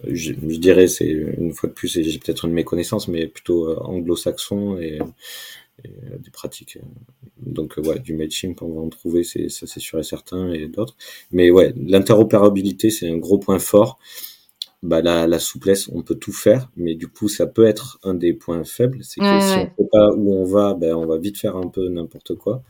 Je, 0.04 0.34
je, 0.34 0.59
dirais, 0.59 0.88
c'est 0.88 1.09
une 1.09 1.52
fois 1.52 1.70
de 1.70 1.74
plus, 1.74 1.96
et 1.96 2.04
j'ai 2.04 2.18
peut-être 2.18 2.44
une 2.44 2.52
méconnaissance, 2.52 3.09
mais 3.09 3.26
plutôt 3.26 3.74
anglo-saxon 3.80 4.78
et 4.78 4.98
euh, 5.85 6.18
des 6.18 6.31
pratiques. 6.31 6.79
Euh, 6.79 6.87
donc, 7.39 7.79
euh, 7.79 7.83
ouais, 7.83 7.99
du 7.99 8.14
Mailchimp, 8.14 8.62
on 8.62 8.74
va 8.74 8.81
en 8.81 8.89
trouver, 8.89 9.24
c'est, 9.24 9.49
ça 9.49 9.66
c'est 9.66 9.81
sûr 9.81 9.99
et 9.99 10.03
certain, 10.03 10.51
et 10.51 10.68
d'autres. 10.68 10.97
Mais 11.33 11.51
ouais, 11.51 11.74
l'interopérabilité, 11.77 12.91
c'est 12.91 13.09
un 13.09 13.18
gros 13.18 13.39
point 13.39 13.59
fort. 13.59 13.99
Bah, 14.83 15.03
la, 15.03 15.27
la, 15.27 15.39
souplesse, 15.39 15.89
on 15.93 16.03
peut 16.03 16.14
tout 16.14 16.33
faire, 16.33 16.70
mais 16.77 16.95
du 16.95 17.09
coup, 17.09 17.29
ça 17.29 17.47
peut 17.47 17.66
être 17.66 17.99
un 18.05 18.14
des 18.14 18.33
points 18.33 18.64
faibles. 18.64 19.01
C'est 19.03 19.20
que 19.20 19.27
si 19.27 19.33
on 19.33 19.37
ne 19.37 19.66
sait 19.66 19.72
pas 19.91 20.11
où 20.14 20.35
on 20.35 20.45
va, 20.45 20.74
ben, 20.74 20.95
on 20.95 21.07
va 21.07 21.18
vite 21.18 21.39
faire 21.39 21.57
un 21.57 21.68
peu 21.68 21.89
n'importe 21.89 22.35
quoi. 22.37 22.62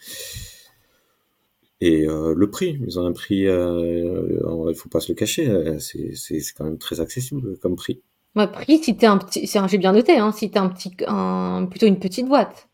Et 1.81 2.07
le 2.07 2.47
prix, 2.51 2.81
ils 2.87 2.99
ont 2.99 3.05
un 3.05 3.13
prix, 3.13 3.41
il 3.43 4.75
faut 4.75 4.89
pas 4.89 5.01
se 5.01 5.13
le 5.13 5.15
cacher, 5.15 5.77
c'est, 5.79 6.15
c'est, 6.15 6.41
quand 6.57 6.65
même 6.65 6.79
très 6.79 7.01
accessible 7.01 7.59
comme 7.59 7.77
prix. 7.77 8.01
Ouais, 8.35 8.51
prix, 8.51 8.79
si 8.83 8.97
t'es 8.97 9.07
un 9.07 9.19
petit, 9.19 9.47
j'ai 9.47 9.79
bien 9.79 9.93
noté, 9.93 10.17
hein, 10.17 10.33
si 10.33 10.51
t'es 10.51 10.59
un 10.59 10.71
petit, 10.71 10.93
un, 11.07 11.67
plutôt 11.69 11.87
une 11.87 11.99
petite 11.99 12.29
boîte. 12.29 12.69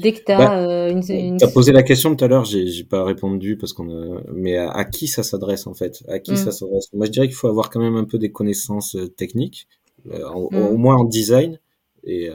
Dès 0.00 0.12
que 0.12 0.24
tu 0.24 0.32
as 0.32 0.38
bah, 0.38 0.58
euh, 0.58 0.90
une, 0.90 1.38
posé 1.52 1.72
la 1.72 1.82
question 1.82 2.14
tout 2.14 2.24
à 2.24 2.28
l'heure, 2.28 2.44
j'ai 2.44 2.84
pas 2.84 3.04
répondu 3.04 3.56
parce 3.56 3.72
qu'on 3.72 3.90
a. 3.90 4.20
Mais 4.32 4.56
à, 4.56 4.84
qui 4.84 5.08
ça 5.08 5.22
s'adresse 5.22 5.66
en 5.66 5.74
fait? 5.74 6.02
À 6.08 6.18
qui 6.18 6.36
ça 6.36 6.50
mm. 6.50 6.52
s'adresse? 6.52 6.92
Moi, 6.92 7.06
je 7.06 7.10
dirais 7.10 7.26
qu'il 7.26 7.36
faut 7.36 7.48
avoir 7.48 7.70
quand 7.70 7.80
même 7.80 7.96
un 7.96 8.04
peu 8.04 8.18
des 8.18 8.30
connaissances 8.30 8.96
euh, 8.96 9.08
techniques, 9.08 9.68
euh, 10.10 10.18
mm. 10.28 10.56
au 10.56 10.76
moins 10.76 10.96
en 10.96 11.04
design 11.04 11.60
et 12.08 12.30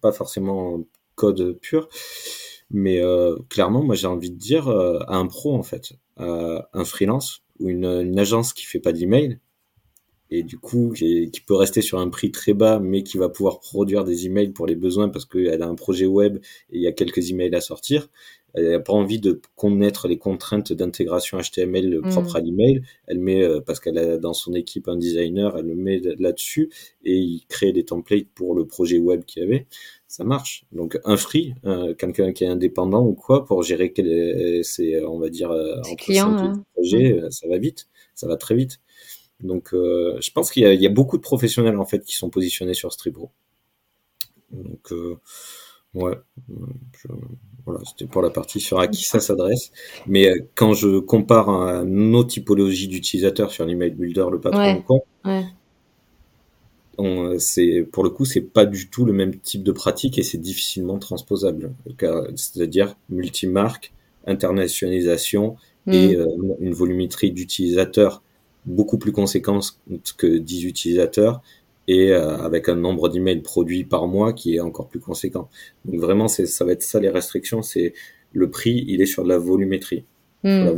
pas 0.00 0.12
forcément 0.12 0.76
en 0.76 0.84
code 1.14 1.58
pur. 1.60 1.90
Mais 2.70 3.02
clairement, 3.50 3.82
moi, 3.82 3.94
j'ai 3.94 4.06
envie 4.06 4.30
de 4.30 4.38
dire 4.38 4.70
à 4.70 5.16
un 5.16 5.26
pro 5.26 5.54
en 5.54 5.62
fait, 5.62 5.92
à 6.16 6.66
un 6.72 6.84
freelance 6.86 7.42
ou 7.60 7.68
une, 7.68 7.84
une 7.84 8.18
agence 8.18 8.54
qui 8.54 8.64
fait 8.64 8.80
pas 8.80 8.92
d'email, 8.92 9.40
et 10.30 10.42
du 10.42 10.58
coup 10.58 10.92
qui, 10.96 11.30
peut 11.46 11.54
rester 11.54 11.82
sur 11.82 11.98
un 11.98 12.08
prix 12.08 12.30
très 12.30 12.54
bas 12.54 12.78
mais 12.80 13.02
qui 13.02 13.18
va 13.18 13.28
pouvoir 13.28 13.60
produire 13.60 14.04
des 14.04 14.26
emails 14.26 14.50
pour 14.50 14.66
les 14.66 14.76
besoins 14.76 15.08
parce 15.08 15.24
qu'elle 15.24 15.62
a 15.62 15.66
un 15.66 15.74
projet 15.74 16.06
web 16.06 16.38
et 16.70 16.76
il 16.76 16.82
y 16.82 16.86
a 16.86 16.92
quelques 16.92 17.30
emails 17.30 17.54
à 17.54 17.60
sortir. 17.60 18.08
Elle 18.56 18.70
n'a 18.70 18.78
pas 18.78 18.92
envie 18.92 19.18
de 19.18 19.40
connaître 19.56 20.06
les 20.06 20.16
contraintes 20.16 20.72
d'intégration 20.72 21.38
HTML 21.38 21.98
mm. 21.98 22.10
propre 22.10 22.36
à 22.36 22.40
l'email. 22.40 22.82
Elle 23.08 23.18
met 23.18 23.42
euh, 23.42 23.60
parce 23.60 23.80
qu'elle 23.80 23.98
a 23.98 24.16
dans 24.16 24.32
son 24.32 24.54
équipe 24.54 24.86
un 24.86 24.96
designer 24.96 25.56
elle 25.58 25.66
le 25.66 25.74
met 25.74 26.00
là-dessus 26.18 26.70
et 27.04 27.16
il 27.16 27.44
crée 27.48 27.72
des 27.72 27.84
templates 27.84 28.28
pour 28.32 28.54
le 28.54 28.64
projet 28.64 28.98
web 28.98 29.24
qu'il 29.24 29.42
y 29.42 29.44
avait. 29.44 29.66
Ça 30.06 30.22
marche. 30.22 30.66
Donc 30.70 30.98
un 31.04 31.16
free 31.16 31.54
euh, 31.64 31.94
quelqu'un 31.94 32.32
qui 32.32 32.44
est 32.44 32.48
indépendant 32.48 33.04
ou 33.04 33.14
quoi 33.14 33.44
pour 33.44 33.64
gérer 33.64 33.92
ses 34.62 35.04
on 35.04 35.18
va 35.18 35.28
dire 35.30 35.50
euh, 35.50 35.80
en 35.90 35.94
clients, 35.96 36.52
projet 36.74 37.14
mm. 37.14 37.30
ça 37.32 37.48
va 37.48 37.58
vite. 37.58 37.88
Ça 38.14 38.28
va 38.28 38.36
très 38.36 38.54
vite 38.54 38.78
donc, 39.42 39.74
euh, 39.74 40.16
je 40.20 40.30
pense 40.30 40.50
qu'il 40.50 40.62
y, 40.62 40.86
a 40.86 40.90
beaucoup 40.90 41.16
de 41.16 41.22
professionnels 41.22 41.78
en 41.78 41.84
fait 41.84 42.04
qui 42.04 42.14
sont 42.14 42.30
positionnés 42.30 42.74
sur 42.74 42.92
Stripro. 42.92 43.30
Donc, 44.52 44.92
euh, 44.92 45.18
ouais, 45.94 46.14
voilà, 47.66 47.80
c'était 47.84 48.06
pour 48.06 48.22
la 48.22 48.30
partie 48.30 48.60
sur 48.60 48.78
à 48.78 48.86
qui 48.86 49.04
ça 49.04 49.20
s'adresse. 49.20 49.72
Mais 50.06 50.28
euh, 50.28 50.38
quand 50.54 50.72
je 50.72 51.00
compare 51.00 51.50
à 51.50 51.84
nos 51.84 52.24
typologies 52.24 52.88
d'utilisateurs 52.88 53.50
sur 53.50 53.66
l'email 53.66 53.90
builder, 53.90 54.26
le 54.30 54.40
patron 54.40 54.82
ouais, 55.24 55.44
c'est 57.38 57.86
pour 57.90 58.04
le 58.04 58.10
coup, 58.10 58.24
c'est 58.24 58.40
pas 58.40 58.66
du 58.66 58.88
tout 58.88 59.04
le 59.04 59.12
même 59.12 59.36
type 59.40 59.64
de 59.64 59.72
pratique 59.72 60.18
et 60.18 60.22
c'est 60.22 60.38
difficilement 60.38 60.98
transposable. 60.98 61.74
C'est-à-dire 62.36 62.94
multimarque, 63.08 63.92
internationalisation 64.26 65.56
et 65.88 66.16
mm. 66.16 66.54
une 66.60 66.72
volumétrie 66.72 67.32
d'utilisateurs 67.32 68.22
beaucoup 68.66 68.98
plus 68.98 69.12
conséquent 69.12 69.60
que 70.16 70.38
10 70.38 70.64
utilisateurs 70.64 71.42
et 71.86 72.10
euh, 72.12 72.38
avec 72.38 72.68
un 72.68 72.76
nombre 72.76 73.08
d'emails 73.08 73.42
produits 73.42 73.84
par 73.84 74.06
mois 74.06 74.32
qui 74.32 74.56
est 74.56 74.60
encore 74.60 74.88
plus 74.88 75.00
conséquent. 75.00 75.48
Donc 75.84 76.00
vraiment, 76.00 76.28
c'est, 76.28 76.46
ça 76.46 76.64
va 76.64 76.72
être 76.72 76.82
ça 76.82 77.00
les 77.00 77.10
restrictions, 77.10 77.62
c'est 77.62 77.92
le 78.32 78.50
prix, 78.50 78.84
il 78.88 79.02
est 79.02 79.06
sur 79.06 79.22
de 79.22 79.28
la 79.28 79.38
volumétrie. 79.38 80.04
Hmm. 80.42 80.68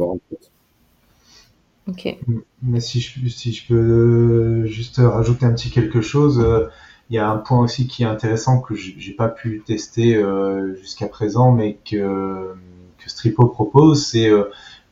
Ok. 1.89 2.17
Mais 2.63 2.81
si 2.81 3.01
je, 3.01 3.29
si 3.29 3.53
je 3.53 3.67
peux 3.69 4.67
juste 4.67 4.97
rajouter 4.99 5.47
un 5.47 5.53
petit 5.53 5.71
quelque 5.71 6.01
chose, 6.01 6.41
euh, 6.41 6.67
il 7.11 7.17
y 7.17 7.19
a 7.19 7.31
un 7.31 7.39
point 7.39 7.61
aussi 7.61 7.87
qui 7.87 8.03
est 8.03 8.07
intéressant 8.07 8.61
que 8.61 8.75
j'ai 8.75 9.13
pas 9.13 9.29
pu 9.29 9.63
tester 9.65 10.17
euh, 10.17 10.75
jusqu'à 10.77 11.07
présent, 11.07 11.53
mais 11.53 11.79
que, 11.89 12.53
que 12.99 13.09
Stripo 13.09 13.47
propose, 13.47 14.05
c'est 14.05 14.29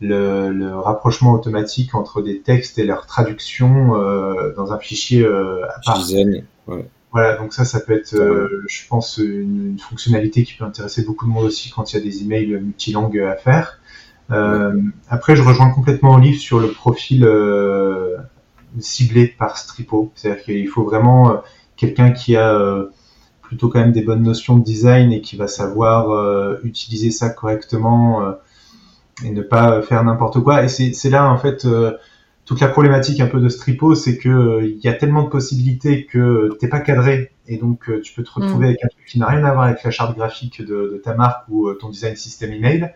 le, 0.08 0.74
rapprochement 0.74 1.32
automatique 1.32 1.94
entre 1.94 2.22
des 2.22 2.40
textes 2.40 2.78
et 2.78 2.84
leur 2.84 3.06
traduction 3.06 3.96
euh, 3.96 4.52
dans 4.56 4.72
un 4.72 4.78
fichier 4.78 5.22
euh, 5.22 5.64
à 5.66 5.80
part. 5.84 6.04
Voilà, 7.12 7.36
donc 7.36 7.52
ça, 7.52 7.64
ça 7.64 7.78
peut 7.78 7.92
être, 7.92 8.14
euh, 8.14 8.64
je 8.66 8.88
pense, 8.88 9.18
une, 9.18 9.78
fonctionnalité 9.78 10.42
qui 10.42 10.54
peut 10.54 10.64
intéresser 10.64 11.04
beaucoup 11.04 11.26
de 11.26 11.30
monde 11.30 11.44
aussi 11.44 11.70
quand 11.70 11.92
il 11.92 11.96
y 11.96 12.00
a 12.00 12.02
des 12.02 12.22
emails 12.22 12.58
multilangues 12.60 13.20
à 13.20 13.36
faire. 13.36 13.80
Après, 15.08 15.36
je 15.36 15.42
rejoins 15.42 15.70
complètement 15.70 16.14
Olive 16.14 16.38
sur 16.38 16.58
le 16.58 16.72
profil 16.72 17.28
ciblé 18.80 19.28
par 19.28 19.58
Stripo. 19.58 20.10
C'est-à-dire 20.16 20.42
qu'il 20.42 20.66
faut 20.66 20.82
vraiment 20.82 21.40
quelqu'un 21.76 22.10
qui 22.10 22.34
a 22.34 22.58
plutôt 23.42 23.68
quand 23.68 23.78
même 23.78 23.92
des 23.92 24.02
bonnes 24.02 24.24
notions 24.24 24.58
de 24.58 24.64
design 24.64 25.12
et 25.12 25.20
qui 25.20 25.36
va 25.36 25.46
savoir 25.46 26.58
utiliser 26.64 27.12
ça 27.12 27.30
correctement 27.30 28.34
et 29.22 29.30
ne 29.30 29.42
pas 29.42 29.82
faire 29.82 30.02
n'importe 30.04 30.40
quoi. 30.40 30.64
Et 30.64 30.68
c'est 30.68 31.10
là 31.10 31.30
en 31.30 31.38
fait 31.38 31.64
euh, 31.64 31.92
toute 32.44 32.60
la 32.60 32.68
problématique 32.68 33.20
un 33.20 33.26
peu 33.26 33.40
de 33.40 33.48
Stripo, 33.48 33.94
c'est 33.94 34.18
que 34.18 34.28
euh, 34.28 34.64
il 34.64 34.78
y 34.78 34.88
a 34.88 34.94
tellement 34.94 35.22
de 35.22 35.28
possibilités 35.28 36.06
que 36.06 36.56
t'es 36.58 36.68
pas 36.68 36.80
cadré 36.80 37.32
et 37.46 37.58
donc 37.58 37.88
euh, 37.88 38.00
tu 38.00 38.14
peux 38.14 38.22
te 38.22 38.30
retrouver 38.30 38.66
mm. 38.66 38.70
avec 38.70 38.84
un 38.84 38.88
truc 38.88 39.04
qui 39.06 39.18
n'a 39.18 39.26
rien 39.26 39.44
à 39.44 39.52
voir 39.52 39.64
avec 39.64 39.82
la 39.82 39.90
charte 39.90 40.16
graphique 40.16 40.60
de, 40.62 40.90
de 40.92 41.00
ta 41.02 41.14
marque 41.14 41.44
ou 41.48 41.72
ton 41.74 41.90
design 41.90 42.16
system 42.16 42.52
email. 42.52 42.92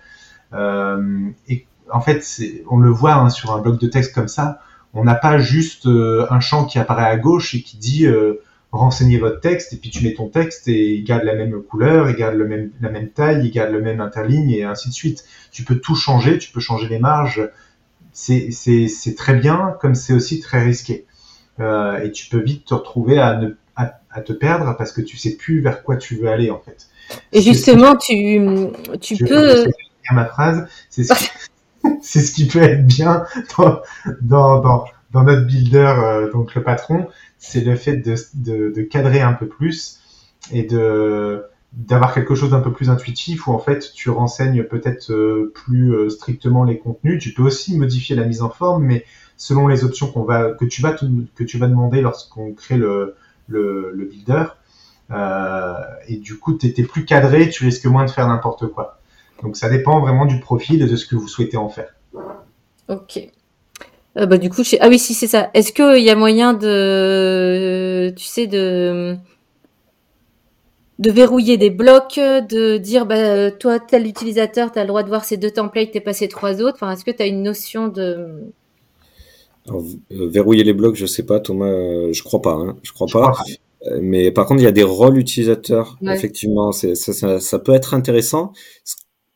et 1.49 1.67
en 1.91 2.01
fait, 2.01 2.23
on 2.69 2.77
le 2.79 2.91
voit 2.91 3.15
hein, 3.15 3.31
sur 3.31 3.53
un 3.53 3.61
bloc 3.61 3.81
de 3.81 3.87
texte 3.87 4.15
comme 4.15 4.29
ça, 4.29 4.61
on 4.93 5.05
n'a 5.05 5.15
pas 5.15 5.39
juste 5.39 5.87
un 5.87 6.41
champ 6.41 6.65
qui 6.65 6.79
apparaît 6.79 7.07
à 7.07 7.17
gauche 7.17 7.55
et 7.55 7.63
qui 7.63 7.79
dit 7.79 8.07
renseignez 8.73 9.19
votre 9.19 9.41
texte 9.41 9.73
et 9.73 9.77
puis 9.77 9.91
tu 9.91 10.05
mets 10.05 10.15
ton 10.15 10.29
texte 10.29 10.69
et 10.69 10.95
il 10.95 11.05
garde 11.05 11.25
la 11.25 11.35
même 11.35 11.63
couleur, 11.63 12.11
il 12.11 12.17
garde 12.17 12.35
le 12.35 12.47
même, 12.47 12.71
la 12.81 12.91
même 12.91 13.11
taille, 13.11 13.47
il 13.47 13.51
garde 13.51 13.73
le 13.73 13.81
même 13.81 14.01
interligne 14.01 14.51
et 14.51 14.65
ainsi 14.65 14.89
de 14.89 14.95
suite. 14.95 15.25
Tu 15.51 15.65
peux 15.65 15.77
tout 15.77 15.95
changer, 15.95 16.39
tu 16.39 16.53
peux 16.53 16.61
changer 16.61 16.89
les 16.89 16.99
marges. 16.99 17.49
C'est 18.13 19.15
très 19.17 19.35
bien 19.35 19.77
comme 19.81 19.95
c'est 19.95 20.13
aussi 20.13 20.41
très 20.41 20.63
risqué. 20.63 21.07
euh, 21.61 22.03
et 22.03 22.13
tu 22.13 22.29
peux 22.29 22.41
vite 22.41 22.67
te 22.67 22.75
retrouver 22.75 23.19
à, 23.19 23.37
ne, 23.37 23.57
à, 23.77 24.21
te 24.21 24.33
perdre 24.33 24.77
parce 24.77 24.93
que 24.93 25.01
tu 25.01 25.17
sais 25.17 25.37
plus 25.37 25.61
vers 25.61 25.83
quoi 25.83 25.97
tu 25.97 26.17
veux 26.17 26.29
aller 26.29 26.51
en 26.51 26.61
fait. 26.61 26.89
Et 27.33 27.41
justement, 27.41 27.97
tu, 27.97 28.49
tu, 29.01 29.17
peux. 29.17 29.65
ma 30.13 30.25
phrase, 30.27 30.67
c'est 30.91 31.05
ce, 31.05 31.15
ce 32.03 32.33
qui 32.33 32.47
peut 32.47 32.63
être 32.63 32.87
bien 32.87 33.25
dans, 33.57 33.81
dans, 34.21 34.61
dans, 34.61 34.85
dans 35.11 35.25
notre 35.25 35.47
builder, 35.47 35.95
euh, 35.99 36.33
donc 36.33 36.55
le 36.55 36.63
patron, 36.63 37.09
c'est 37.39 37.63
le 37.63 37.77
fait 37.77 37.97
de, 37.97 38.83
cadrer 38.83 39.21
un 39.21 39.33
peu 39.33 39.47
plus 39.47 40.01
et 40.53 40.67
d'avoir 41.73 42.15
quelque 42.15 42.35
chose 42.35 42.51
d'un 42.51 42.61
peu 42.61 42.73
plus 42.73 42.91
intuitif 42.91 43.47
où 43.47 43.53
en 43.53 43.59
fait 43.59 43.93
tu 43.95 44.11
renseignes 44.11 44.65
peut-être 44.65 45.11
euh, 45.13 45.53
plus 45.55 45.95
euh, 45.95 46.11
strictement 46.11 46.65
les 46.65 46.79
contenus. 46.79 47.23
Tu 47.23 47.33
peux 47.33 47.43
aussi 47.43 47.77
modifier 47.77 48.17
la 48.17 48.25
mise 48.25 48.43
en 48.43 48.51
forme, 48.51 48.85
mais 48.85 49.05
selon 49.37 49.67
les 49.67 49.85
options 49.85 50.13
que 50.13 50.65
tu 50.65 50.83
vas 50.83 51.69
demander 51.69 52.01
lorsqu'on 52.01 52.53
crée 52.53 52.77
le, 52.77 53.17
builder. 53.49 54.45
Et 56.09 56.17
du 56.17 56.39
coup, 56.39 56.55
tu 56.55 56.67
étais 56.67 56.83
plus 56.83 57.05
cadré, 57.05 57.49
tu 57.49 57.65
risques 57.65 57.87
moins 57.87 58.05
de 58.05 58.11
faire 58.11 58.29
n'importe 58.29 58.67
quoi. 58.69 59.01
Donc 59.43 59.57
ça 59.57 59.71
dépend 59.71 60.01
vraiment 60.01 60.27
du 60.27 60.41
profil 60.41 60.83
et 60.83 60.87
de 60.87 60.97
ce 60.97 61.07
que 61.07 61.15
vous 61.15 61.29
souhaitez 61.29 61.57
en 61.57 61.69
faire. 61.69 61.95
Ok. 62.89 63.31
Euh, 64.19 64.27
bah, 64.27 64.39
du 64.39 64.51
coup, 64.51 64.63
ah 64.81 64.89
oui, 64.89 64.99
si 64.99 65.15
c'est 65.15 65.27
ça. 65.27 65.51
Est-ce 65.55 65.73
qu'il 65.73 66.03
y 66.03 66.11
a 66.11 66.15
moyen 66.15 66.55
de, 66.55 68.13
tu 68.17 68.25
sais, 68.25 68.47
de 68.47 69.17
de 70.99 71.13
verrouiller 71.13 71.57
des 71.57 71.71
blocs, 71.71 72.17
de 72.17 72.77
dire 72.77 73.07
bah, 73.07 73.53
toi, 73.53 73.79
tel 73.79 74.07
utilisateur, 74.07 74.73
tu 74.73 74.81
as 74.81 74.83
le 74.83 74.89
droit 74.89 75.05
de 75.05 75.09
voir 75.09 75.25
ces 75.25 75.37
deux 75.37 75.51
templates, 75.51 75.93
t'es 75.93 76.01
passé 76.01 76.27
trois 76.27 76.61
autres? 76.61 76.75
Enfin, 76.75 76.91
est-ce 76.93 77.05
que 77.05 77.13
tu 77.13 77.23
as 77.23 77.27
une 77.27 77.43
notion 77.43 77.87
de 77.87 78.51
euh, 79.71 80.29
verrouiller 80.29 80.65
les 80.65 80.73
blocs, 80.73 80.97
je 80.97 81.07
sais 81.07 81.25
pas, 81.25 81.41
Thomas, 81.41 81.67
euh, 81.67 82.13
je 82.13 82.23
crois 82.23 82.43
pas, 82.43 82.55
hein, 82.55 82.77
je 82.83 82.93
crois 82.93 83.07
pas. 83.07 83.33
Euh, 83.87 84.01
mais 84.03 84.31
par 84.31 84.47
contre, 84.47 84.61
il 84.61 84.65
y 84.65 84.69
a 84.69 84.73
des 84.73 84.83
rôles 84.83 85.19
utilisateurs. 85.19 85.99
Effectivement, 86.03 86.73
ça, 86.73 86.95
ça, 86.95 87.39
ça, 87.39 87.59
peut 87.59 87.75
être 87.75 87.95
intéressant. 87.95 88.53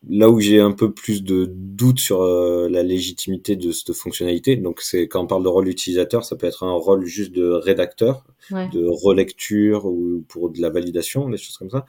Là 0.08 0.30
où 0.30 0.40
j'ai 0.40 0.58
un 0.58 0.72
peu 0.72 0.92
plus 0.92 1.22
de 1.22 1.48
doute 1.48 2.00
sur 2.00 2.24
la 2.24 2.82
légitimité 2.82 3.54
de 3.54 3.70
cette 3.70 3.92
fonctionnalité, 3.92 4.56
donc 4.56 4.80
c'est 4.80 5.06
quand 5.06 5.22
on 5.22 5.26
parle 5.26 5.44
de 5.44 5.48
rôle 5.48 5.68
utilisateur, 5.68 6.24
ça 6.24 6.34
peut 6.34 6.46
être 6.46 6.64
un 6.64 6.72
rôle 6.72 7.04
juste 7.04 7.32
de 7.32 7.48
rédacteur, 7.50 8.24
de 8.50 8.84
relecture 8.84 9.86
ou 9.86 10.24
pour 10.28 10.50
de 10.50 10.60
la 10.60 10.70
validation, 10.70 11.28
des 11.28 11.36
choses 11.36 11.56
comme 11.56 11.70
ça. 11.70 11.86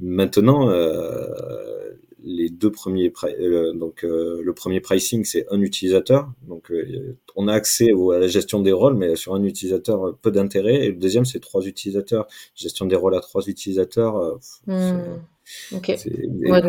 Maintenant, 0.00 0.70
euh, 0.70 1.26
les 2.22 2.50
deux 2.50 2.70
premiers, 2.70 3.12
euh, 3.24 3.72
donc 3.72 4.04
euh, 4.04 4.40
le 4.42 4.52
premier 4.52 4.80
pricing 4.80 5.24
c'est 5.24 5.46
un 5.50 5.60
utilisateur, 5.60 6.30
donc 6.46 6.70
euh, 6.70 7.16
on 7.36 7.48
a 7.48 7.52
accès 7.52 7.88
à 7.90 8.18
la 8.18 8.28
gestion 8.28 8.60
des 8.60 8.72
rôles, 8.72 8.94
mais 8.94 9.16
sur 9.16 9.34
un 9.34 9.42
utilisateur 9.42 10.16
peu 10.20 10.30
d'intérêt. 10.30 10.86
Et 10.86 10.88
le 10.88 10.96
deuxième 10.96 11.24
c'est 11.24 11.40
trois 11.40 11.66
utilisateurs, 11.66 12.26
gestion 12.54 12.86
des 12.86 12.96
rôles 12.96 13.14
à 13.14 13.20
trois 13.20 13.42
utilisateurs. 13.46 14.38
Hmm. 15.72 15.78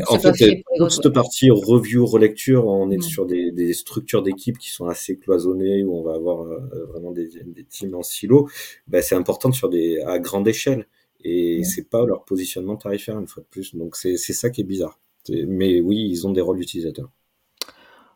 en 0.07 0.19
fait, 0.19 0.63
toute 0.77 0.91
cette 0.91 1.09
partie 1.09 1.49
review, 1.49 2.05
relecture, 2.05 2.67
on 2.67 2.89
est 2.91 2.97
hmm. 2.97 3.01
sur 3.01 3.25
des, 3.25 3.51
des 3.51 3.73
structures 3.73 4.23
d'équipe 4.23 4.57
qui 4.57 4.69
sont 4.69 4.85
assez 4.85 5.17
cloisonnées, 5.17 5.83
où 5.83 5.95
on 5.97 6.03
va 6.03 6.13
avoir 6.13 6.45
vraiment 6.89 7.11
des, 7.11 7.29
des 7.45 7.63
teams 7.63 7.95
en 7.95 8.03
silo. 8.03 8.47
Ben, 8.87 9.01
c'est 9.01 9.15
important 9.15 9.51
sur 9.51 9.69
des 9.69 10.01
à 10.01 10.19
grande 10.19 10.47
échelle 10.47 10.87
et 11.23 11.59
hmm. 11.59 11.63
c'est 11.63 11.89
pas 11.89 12.05
leur 12.05 12.25
positionnement 12.25 12.77
tarifaire 12.77 13.19
une 13.19 13.27
fois 13.27 13.43
de 13.43 13.47
plus. 13.47 13.75
Donc 13.75 13.95
c'est 13.95 14.17
ça 14.17 14.49
qui 14.49 14.61
est 14.61 14.65
bizarre. 14.65 14.99
Mais 15.29 15.81
oui, 15.81 16.07
ils 16.09 16.25
ont 16.27 16.31
des 16.31 16.41
rôles 16.41 16.59
d'utilisateurs. 16.59 17.09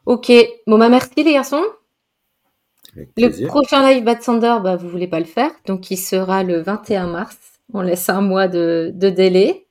Ok. 0.06 0.32
Bon, 0.68 0.78
bah 0.78 0.90
merci 0.90 1.24
les 1.24 1.34
garçons. 1.34 1.64
Le 2.96 3.48
prochain 3.48 3.90
live 3.90 4.04
Bad 4.04 4.22
Sander, 4.22 4.58
bah, 4.64 4.76
vous 4.76 4.90
voulez 4.90 5.08
pas 5.08 5.20
le 5.20 5.26
faire. 5.26 5.52
Donc, 5.66 5.92
il 5.92 5.98
sera 5.98 6.44
le 6.44 6.62
21 6.62 7.08
mars. 7.08 7.38
On 7.74 7.82
laisse 7.82 8.10
un 8.10 8.22
mois 8.22 8.48
de, 8.48 8.94
délai. 8.96 9.65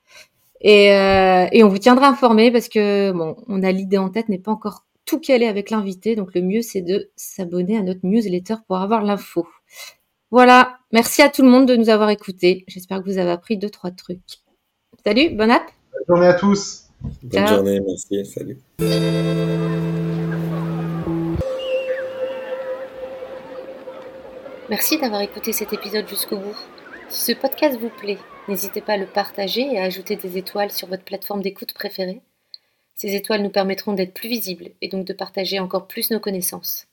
Et, 0.66 0.92
euh, 0.92 1.46
et, 1.52 1.62
on 1.62 1.68
vous 1.68 1.78
tiendra 1.78 2.08
informé 2.08 2.50
parce 2.50 2.70
que, 2.70 3.12
bon, 3.12 3.36
on 3.48 3.62
a 3.62 3.70
l'idée 3.70 3.98
en 3.98 4.08
tête, 4.08 4.30
n'est 4.30 4.38
pas 4.38 4.50
encore 4.50 4.86
tout 5.04 5.20
calé 5.20 5.46
avec 5.46 5.68
l'invité. 5.68 6.16
Donc, 6.16 6.34
le 6.34 6.40
mieux, 6.40 6.62
c'est 6.62 6.80
de 6.80 7.10
s'abonner 7.16 7.76
à 7.76 7.82
notre 7.82 8.00
newsletter 8.02 8.54
pour 8.66 8.78
avoir 8.78 9.02
l'info. 9.04 9.46
Voilà. 10.30 10.78
Merci 10.90 11.20
à 11.20 11.28
tout 11.28 11.42
le 11.42 11.50
monde 11.50 11.68
de 11.68 11.76
nous 11.76 11.90
avoir 11.90 12.08
écoutés. 12.08 12.64
J'espère 12.66 13.02
que 13.02 13.10
vous 13.10 13.18
avez 13.18 13.30
appris 13.30 13.58
deux, 13.58 13.68
trois 13.68 13.90
trucs. 13.90 14.40
Salut, 15.04 15.36
bonne 15.36 15.50
app. 15.50 15.64
Bonne 15.92 16.16
journée 16.16 16.30
à 16.30 16.34
tous. 16.34 16.84
Bonne 17.22 17.46
journée, 17.46 17.80
merci, 17.86 18.24
salut. 18.24 18.58
Merci 24.70 24.98
d'avoir 24.98 25.20
écouté 25.20 25.52
cet 25.52 25.74
épisode 25.74 26.08
jusqu'au 26.08 26.38
bout. 26.38 26.56
Si 27.08 27.32
ce 27.32 27.32
podcast 27.32 27.78
vous 27.78 27.90
plaît, 27.90 28.18
n'hésitez 28.48 28.80
pas 28.80 28.94
à 28.94 28.96
le 28.96 29.06
partager 29.06 29.62
et 29.62 29.78
à 29.78 29.84
ajouter 29.84 30.16
des 30.16 30.36
étoiles 30.38 30.72
sur 30.72 30.88
votre 30.88 31.04
plateforme 31.04 31.42
d'écoute 31.42 31.72
préférée. 31.72 32.20
Ces 32.94 33.14
étoiles 33.14 33.42
nous 33.42 33.50
permettront 33.50 33.92
d'être 33.92 34.14
plus 34.14 34.28
visibles 34.28 34.70
et 34.80 34.88
donc 34.88 35.06
de 35.06 35.12
partager 35.12 35.58
encore 35.58 35.86
plus 35.86 36.10
nos 36.10 36.20
connaissances. 36.20 36.86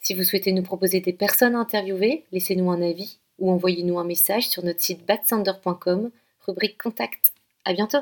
Si 0.00 0.14
vous 0.14 0.22
souhaitez 0.22 0.52
nous 0.52 0.62
proposer 0.62 1.00
des 1.00 1.12
personnes 1.12 1.54
à 1.54 1.58
interviewer, 1.58 2.24
laissez-nous 2.32 2.70
un 2.70 2.82
avis 2.82 3.18
ou 3.38 3.50
envoyez-nous 3.50 3.98
un 3.98 4.04
message 4.04 4.48
sur 4.48 4.64
notre 4.64 4.80
site 4.80 5.04
batsander.com, 5.06 6.10
rubrique 6.46 6.80
Contact. 6.80 7.32
À 7.64 7.72
bientôt! 7.72 7.98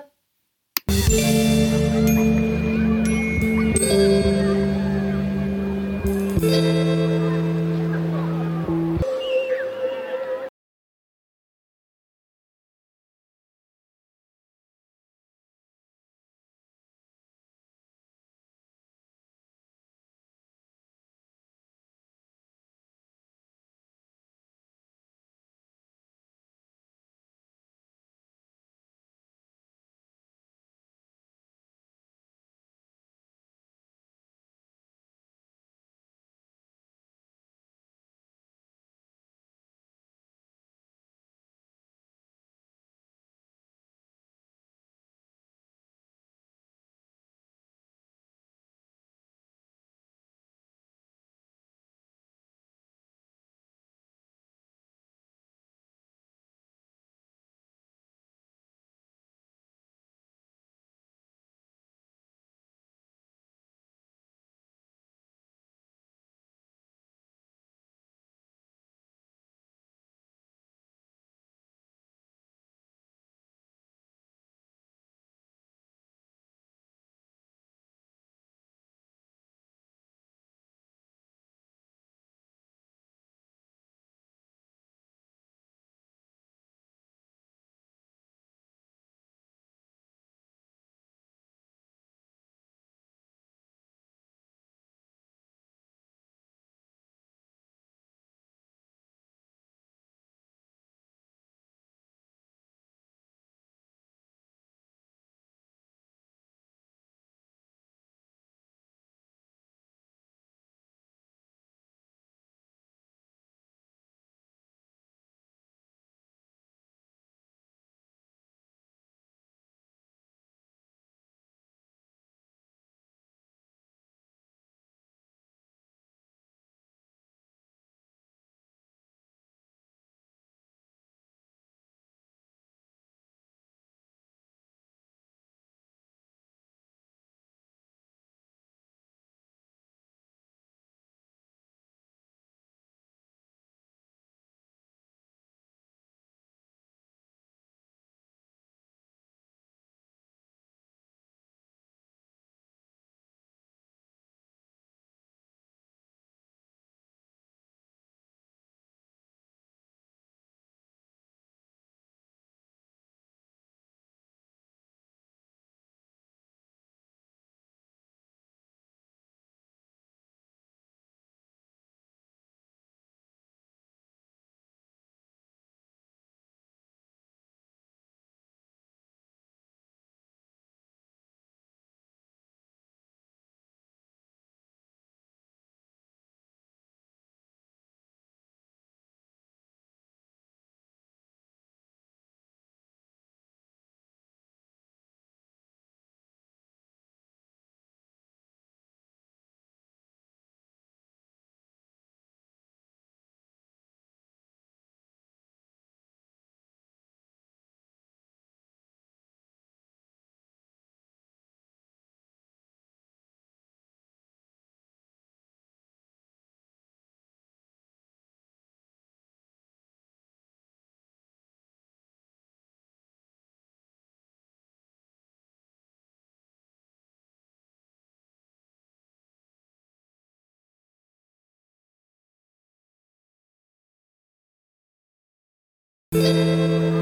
Thank 236.15 236.85
you. 236.85 236.94